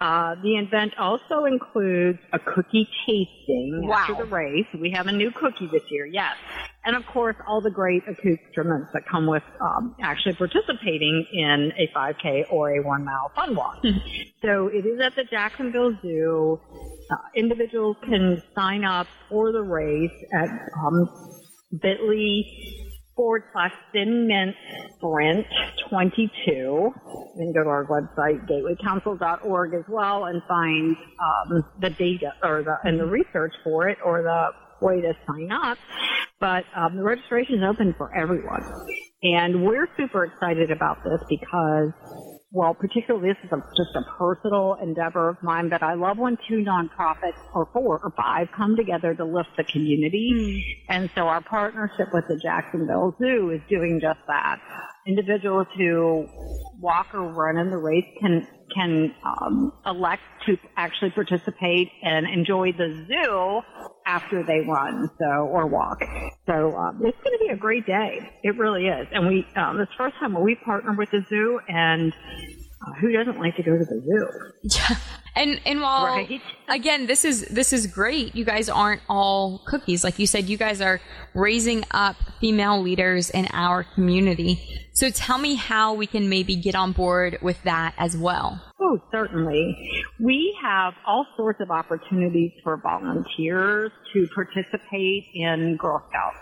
Uh, 0.00 0.36
the 0.42 0.56
event 0.56 0.94
also 0.98 1.44
includes 1.44 2.20
a 2.32 2.38
cookie 2.38 2.88
tasting 3.04 3.82
Wow. 3.84 3.96
after 3.96 4.14
the 4.14 4.24
race. 4.24 4.64
We 4.80 4.92
have 4.92 5.08
a 5.08 5.12
new 5.12 5.30
cookie 5.32 5.66
this 5.66 5.82
year, 5.90 6.06
yes. 6.06 6.36
And 6.86 6.96
of 6.96 7.04
course, 7.06 7.36
all 7.46 7.60
the 7.60 7.70
great 7.70 8.02
accoutrements 8.08 8.90
that 8.94 9.02
come 9.10 9.26
with 9.26 9.42
um, 9.60 9.94
actually 10.00 10.36
participating 10.36 11.26
in 11.32 11.72
a 11.76 11.88
5K 11.94 12.50
or 12.50 12.70
a 12.76 12.82
one 12.82 13.04
mile 13.04 13.30
fun 13.34 13.54
walk. 13.54 13.82
so 14.40 14.68
it 14.68 14.86
is 14.86 15.00
at 15.00 15.16
the 15.16 15.24
Jacksonville 15.24 15.94
Zoo. 16.00 16.60
Uh, 17.10 17.16
individuals 17.34 17.96
can 18.04 18.40
sign 18.54 18.84
up 18.84 19.06
for 19.28 19.52
the 19.52 19.62
race 19.62 20.12
at 20.32 20.48
um, 20.86 21.10
bit.ly 21.70 22.42
forward 23.18 23.42
slash 23.52 23.72
thin 23.92 24.28
mint 24.28 24.54
sprint 24.96 25.44
22. 25.90 26.92
Then 27.36 27.52
go 27.52 27.64
to 27.64 27.68
our 27.68 27.84
website, 27.86 28.48
gatewaycouncil.org 28.48 29.74
as 29.74 29.84
well 29.88 30.26
and 30.26 30.40
find 30.48 30.96
um, 30.96 31.64
the 31.80 31.90
data 31.90 32.32
or 32.42 32.62
the, 32.62 32.76
and 32.84 32.98
the 32.98 33.06
research 33.06 33.52
for 33.64 33.88
it 33.88 33.98
or 34.04 34.22
the 34.22 34.48
way 34.80 35.00
to 35.00 35.12
sign 35.26 35.50
up. 35.50 35.78
But 36.40 36.64
um, 36.76 36.96
the 36.96 37.02
registration 37.02 37.56
is 37.56 37.64
open 37.68 37.94
for 37.98 38.14
everyone. 38.14 38.62
And 39.22 39.64
we're 39.64 39.88
super 39.96 40.24
excited 40.24 40.70
about 40.70 40.98
this 41.02 41.20
because 41.28 41.90
well, 42.50 42.72
particularly 42.72 43.28
this 43.28 43.44
is 43.44 43.52
a, 43.52 43.62
just 43.76 43.94
a 43.94 44.02
personal 44.16 44.78
endeavor 44.82 45.28
of 45.28 45.42
mine, 45.42 45.68
but 45.68 45.82
I 45.82 45.94
love 45.94 46.16
when 46.16 46.38
two 46.48 46.64
nonprofits 46.64 47.36
or 47.54 47.68
four 47.72 48.00
or 48.02 48.10
five 48.16 48.48
come 48.56 48.74
together 48.74 49.14
to 49.14 49.24
lift 49.24 49.50
the 49.56 49.64
community. 49.64 50.32
Mm. 50.34 50.62
And 50.88 51.10
so 51.14 51.28
our 51.28 51.42
partnership 51.42 52.08
with 52.12 52.24
the 52.28 52.36
Jacksonville 52.36 53.14
Zoo 53.18 53.50
is 53.50 53.60
doing 53.68 54.00
just 54.00 54.20
that. 54.28 54.60
Individuals 55.08 55.66
who 55.76 56.28
walk 56.78 57.14
or 57.14 57.22
run 57.22 57.56
in 57.56 57.70
the 57.70 57.78
race 57.78 58.04
can 58.20 58.46
can 58.74 59.14
um, 59.24 59.72
elect 59.86 60.22
to 60.44 60.58
actually 60.76 61.10
participate 61.10 61.90
and 62.02 62.26
enjoy 62.26 62.72
the 62.72 63.06
zoo 63.08 63.62
after 64.06 64.42
they 64.42 64.60
run 64.60 65.08
so 65.18 65.24
or 65.24 65.66
walk. 65.66 66.00
So 66.46 66.76
um, 66.76 67.00
it's 67.04 67.18
going 67.24 67.38
to 67.38 67.44
be 67.46 67.48
a 67.52 67.56
great 67.56 67.86
day. 67.86 68.30
It 68.42 68.58
really 68.58 68.86
is. 68.86 69.08
And 69.10 69.26
we 69.26 69.46
um, 69.56 69.78
the 69.78 69.88
first 69.96 70.16
time 70.16 70.38
we 70.40 70.54
partner 70.54 70.92
with 70.92 71.10
the 71.10 71.24
zoo, 71.28 71.58
and 71.66 72.12
uh, 72.86 72.92
who 73.00 73.10
doesn't 73.10 73.38
like 73.38 73.56
to 73.56 73.62
go 73.62 73.78
to 73.78 73.84
the 73.84 74.02
zoo? 74.04 74.78
Yeah. 74.78 74.96
And 75.38 75.60
and 75.64 75.80
while 75.80 76.04
Right. 76.06 76.40
again, 76.68 77.06
this 77.06 77.24
is 77.24 77.46
this 77.46 77.72
is 77.72 77.86
great. 77.86 78.34
You 78.34 78.44
guys 78.44 78.68
aren't 78.68 79.02
all 79.08 79.62
cookies, 79.66 80.02
like 80.04 80.18
you 80.18 80.26
said. 80.26 80.48
You 80.48 80.58
guys 80.58 80.80
are 80.80 81.00
raising 81.34 81.84
up 81.92 82.16
female 82.40 82.82
leaders 82.82 83.30
in 83.30 83.46
our 83.52 83.84
community. 83.94 84.58
So 84.94 85.10
tell 85.10 85.38
me 85.38 85.54
how 85.54 85.94
we 85.94 86.06
can 86.08 86.28
maybe 86.28 86.56
get 86.56 86.74
on 86.74 86.90
board 86.90 87.38
with 87.40 87.62
that 87.62 87.94
as 87.98 88.16
well. 88.16 88.60
Oh, 88.80 88.98
certainly. 89.12 89.76
We 90.18 90.56
have 90.60 90.94
all 91.06 91.24
sorts 91.36 91.60
of 91.60 91.70
opportunities 91.70 92.50
for 92.64 92.76
volunteers 92.78 93.92
to 94.12 94.26
participate 94.34 95.24
in 95.34 95.76
Girl 95.76 96.02
Scouts. 96.08 96.36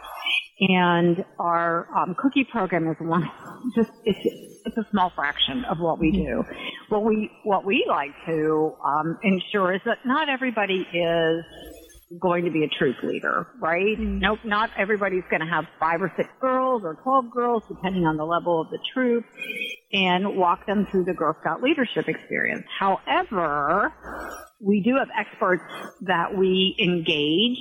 And 0.60 1.22
our 1.38 1.86
um, 1.94 2.14
cookie 2.18 2.44
program 2.50 2.88
is 2.88 2.96
one, 2.98 3.30
just, 3.76 3.90
it's, 4.04 4.45
it's 4.66 4.76
a 4.76 4.86
small 4.90 5.10
fraction 5.14 5.64
of 5.64 5.78
what 5.78 5.98
we 5.98 6.10
do. 6.10 6.44
What 6.88 7.04
we, 7.04 7.30
what 7.44 7.64
we 7.64 7.84
like 7.88 8.10
to 8.26 8.74
um, 8.84 9.18
ensure 9.22 9.74
is 9.74 9.80
that 9.86 9.98
not 10.04 10.28
everybody 10.28 10.86
is 10.92 11.44
going 12.20 12.44
to 12.44 12.50
be 12.50 12.62
a 12.62 12.68
troop 12.68 12.96
leader, 13.02 13.48
right? 13.60 13.98
Nope, 13.98 14.40
not 14.44 14.70
everybody's 14.76 15.24
going 15.30 15.40
to 15.40 15.46
have 15.46 15.64
five 15.80 16.00
or 16.00 16.12
six 16.16 16.28
girls 16.40 16.82
or 16.84 16.94
12 16.94 17.30
girls, 17.30 17.62
depending 17.68 18.04
on 18.04 18.16
the 18.16 18.24
level 18.24 18.60
of 18.60 18.70
the 18.70 18.78
troop, 18.92 19.24
and 19.92 20.36
walk 20.36 20.66
them 20.66 20.86
through 20.90 21.04
the 21.04 21.14
Girl 21.14 21.36
Scout 21.40 21.62
leadership 21.62 22.08
experience. 22.08 22.64
However, 22.78 23.92
we 24.60 24.80
do 24.82 24.96
have 24.96 25.08
experts 25.18 25.64
that 26.02 26.36
we 26.36 26.76
engage. 26.78 27.58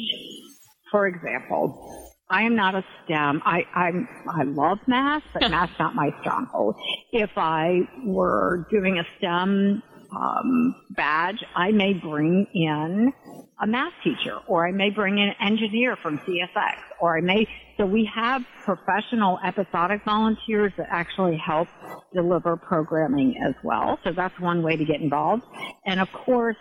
For 0.92 1.08
example, 1.08 2.15
I 2.36 2.42
am 2.42 2.58
not 2.58 2.76
a 2.76 2.84
STEM. 3.06 3.42
I, 3.46 3.66
I'm, 3.74 4.10
I 4.30 4.44
love 4.44 4.80
math, 4.88 5.24
but 5.34 5.42
math's 5.50 5.72
not 5.80 5.96
my 5.96 6.14
stronghold. 6.20 6.76
If 7.14 7.30
I 7.38 7.88
were 8.04 8.68
doing 8.70 9.00
a 9.00 9.06
STEM 9.18 9.82
um, 10.14 10.76
badge, 10.90 11.42
I 11.56 11.72
may 11.72 11.94
bring 11.94 12.46
in 12.54 13.14
a 13.62 13.66
math 13.66 13.94
teacher, 14.04 14.40
or 14.48 14.68
I 14.68 14.74
may 14.74 14.90
bring 14.90 15.18
in 15.18 15.30
an 15.30 15.36
engineer 15.40 15.96
from 15.96 16.20
CSX, 16.20 16.76
or 17.00 17.18
I 17.18 17.22
may. 17.22 17.48
So 17.78 17.86
we 17.86 18.10
have 18.14 18.44
professional 18.66 19.40
episodic 19.46 20.04
volunteers 20.04 20.74
that 20.78 20.88
actually 20.90 21.38
help 21.38 21.70
deliver 22.14 22.58
programming 22.58 23.42
as 23.48 23.54
well. 23.64 23.98
So 24.04 24.12
that's 24.12 24.38
one 24.42 24.62
way 24.62 24.76
to 24.76 24.84
get 24.84 25.00
involved. 25.00 25.44
And 25.86 26.02
of 26.02 26.10
course, 26.12 26.58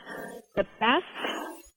the 0.55 0.67
best 0.79 1.05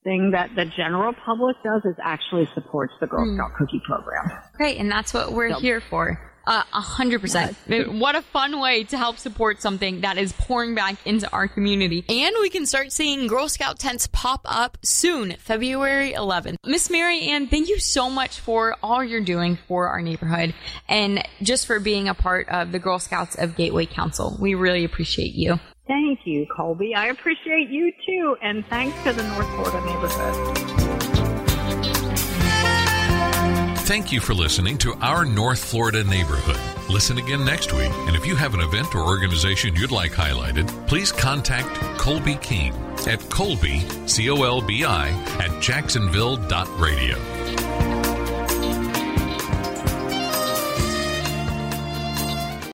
thing 0.07 0.31
that 0.31 0.55
the 0.55 0.63
general 0.63 1.13
public 1.25 1.57
does 1.65 1.83
is 1.83 1.95
actually 2.01 2.47
supports 2.53 2.93
the 3.01 3.07
Girl 3.07 3.25
Scout 3.35 3.51
cookie 3.57 3.81
program. 3.85 4.31
Great, 4.53 4.77
and 4.77 4.89
that's 4.89 5.13
what 5.13 5.33
we're 5.33 5.59
here 5.59 5.81
for. 5.81 6.17
Uh, 6.47 6.63
A 6.73 6.79
hundred 6.79 7.19
percent. 7.19 7.57
What 7.67 8.15
a 8.15 8.21
fun 8.21 8.61
way 8.61 8.85
to 8.85 8.97
help 8.97 9.17
support 9.17 9.61
something 9.61 9.99
that 10.01 10.17
is 10.17 10.31
pouring 10.31 10.75
back 10.75 10.95
into 11.05 11.29
our 11.31 11.49
community. 11.49 12.05
And 12.07 12.33
we 12.39 12.49
can 12.49 12.65
start 12.65 12.93
seeing 12.93 13.27
Girl 13.27 13.49
Scout 13.49 13.79
tents 13.79 14.07
pop 14.07 14.43
up 14.45 14.77
soon, 14.81 15.33
February 15.39 16.13
11th. 16.13 16.55
Miss 16.65 16.89
Mary 16.89 17.19
Ann, 17.23 17.47
thank 17.47 17.67
you 17.67 17.79
so 17.79 18.09
much 18.09 18.39
for 18.39 18.77
all 18.81 19.03
you're 19.03 19.19
doing 19.25 19.57
for 19.67 19.89
our 19.89 20.01
neighborhood 20.01 20.53
and 20.87 21.21
just 21.41 21.67
for 21.67 21.81
being 21.81 22.07
a 22.07 22.13
part 22.13 22.47
of 22.47 22.71
the 22.71 22.79
Girl 22.79 22.99
Scouts 22.99 23.35
of 23.35 23.57
Gateway 23.57 23.85
Council. 23.85 24.37
We 24.39 24.55
really 24.55 24.85
appreciate 24.85 25.33
you. 25.33 25.59
Thank 25.87 26.25
you, 26.25 26.45
Colbi. 26.47 26.95
I 26.95 27.07
appreciate 27.07 27.69
you 27.69 27.93
too, 28.05 28.37
and 28.41 28.65
thanks 28.67 29.01
to 29.03 29.13
the 29.13 29.23
North 29.23 29.47
Florida 29.55 29.79
neighborhood. 29.85 30.57
Thank 33.87 34.11
you 34.11 34.19
for 34.19 34.33
listening 34.33 34.77
to 34.79 34.95
Our 34.95 35.23
North 35.23 35.63
Florida 35.63 36.03
Neighborhood. 36.03 36.59
Listen 36.89 37.19
again 37.19 37.45
next 37.45 37.71
week, 37.71 37.91
and 38.05 38.17
if 38.17 38.25
you 38.25 38.35
have 38.35 38.53
an 38.53 38.59
event 38.59 38.93
or 38.93 39.05
organization 39.05 39.75
you'd 39.75 39.91
like 39.91 40.11
highlighted, 40.11 40.67
please 40.87 41.13
contact 41.13 41.69
Colbi 41.97 42.35
King 42.41 42.73
at 43.07 43.19
Colbi, 43.29 44.09
C 44.09 44.29
O 44.29 44.43
L 44.43 44.61
B 44.61 44.83
I, 44.83 45.09
at 45.39 45.61
jacksonville.radio. 45.61 47.86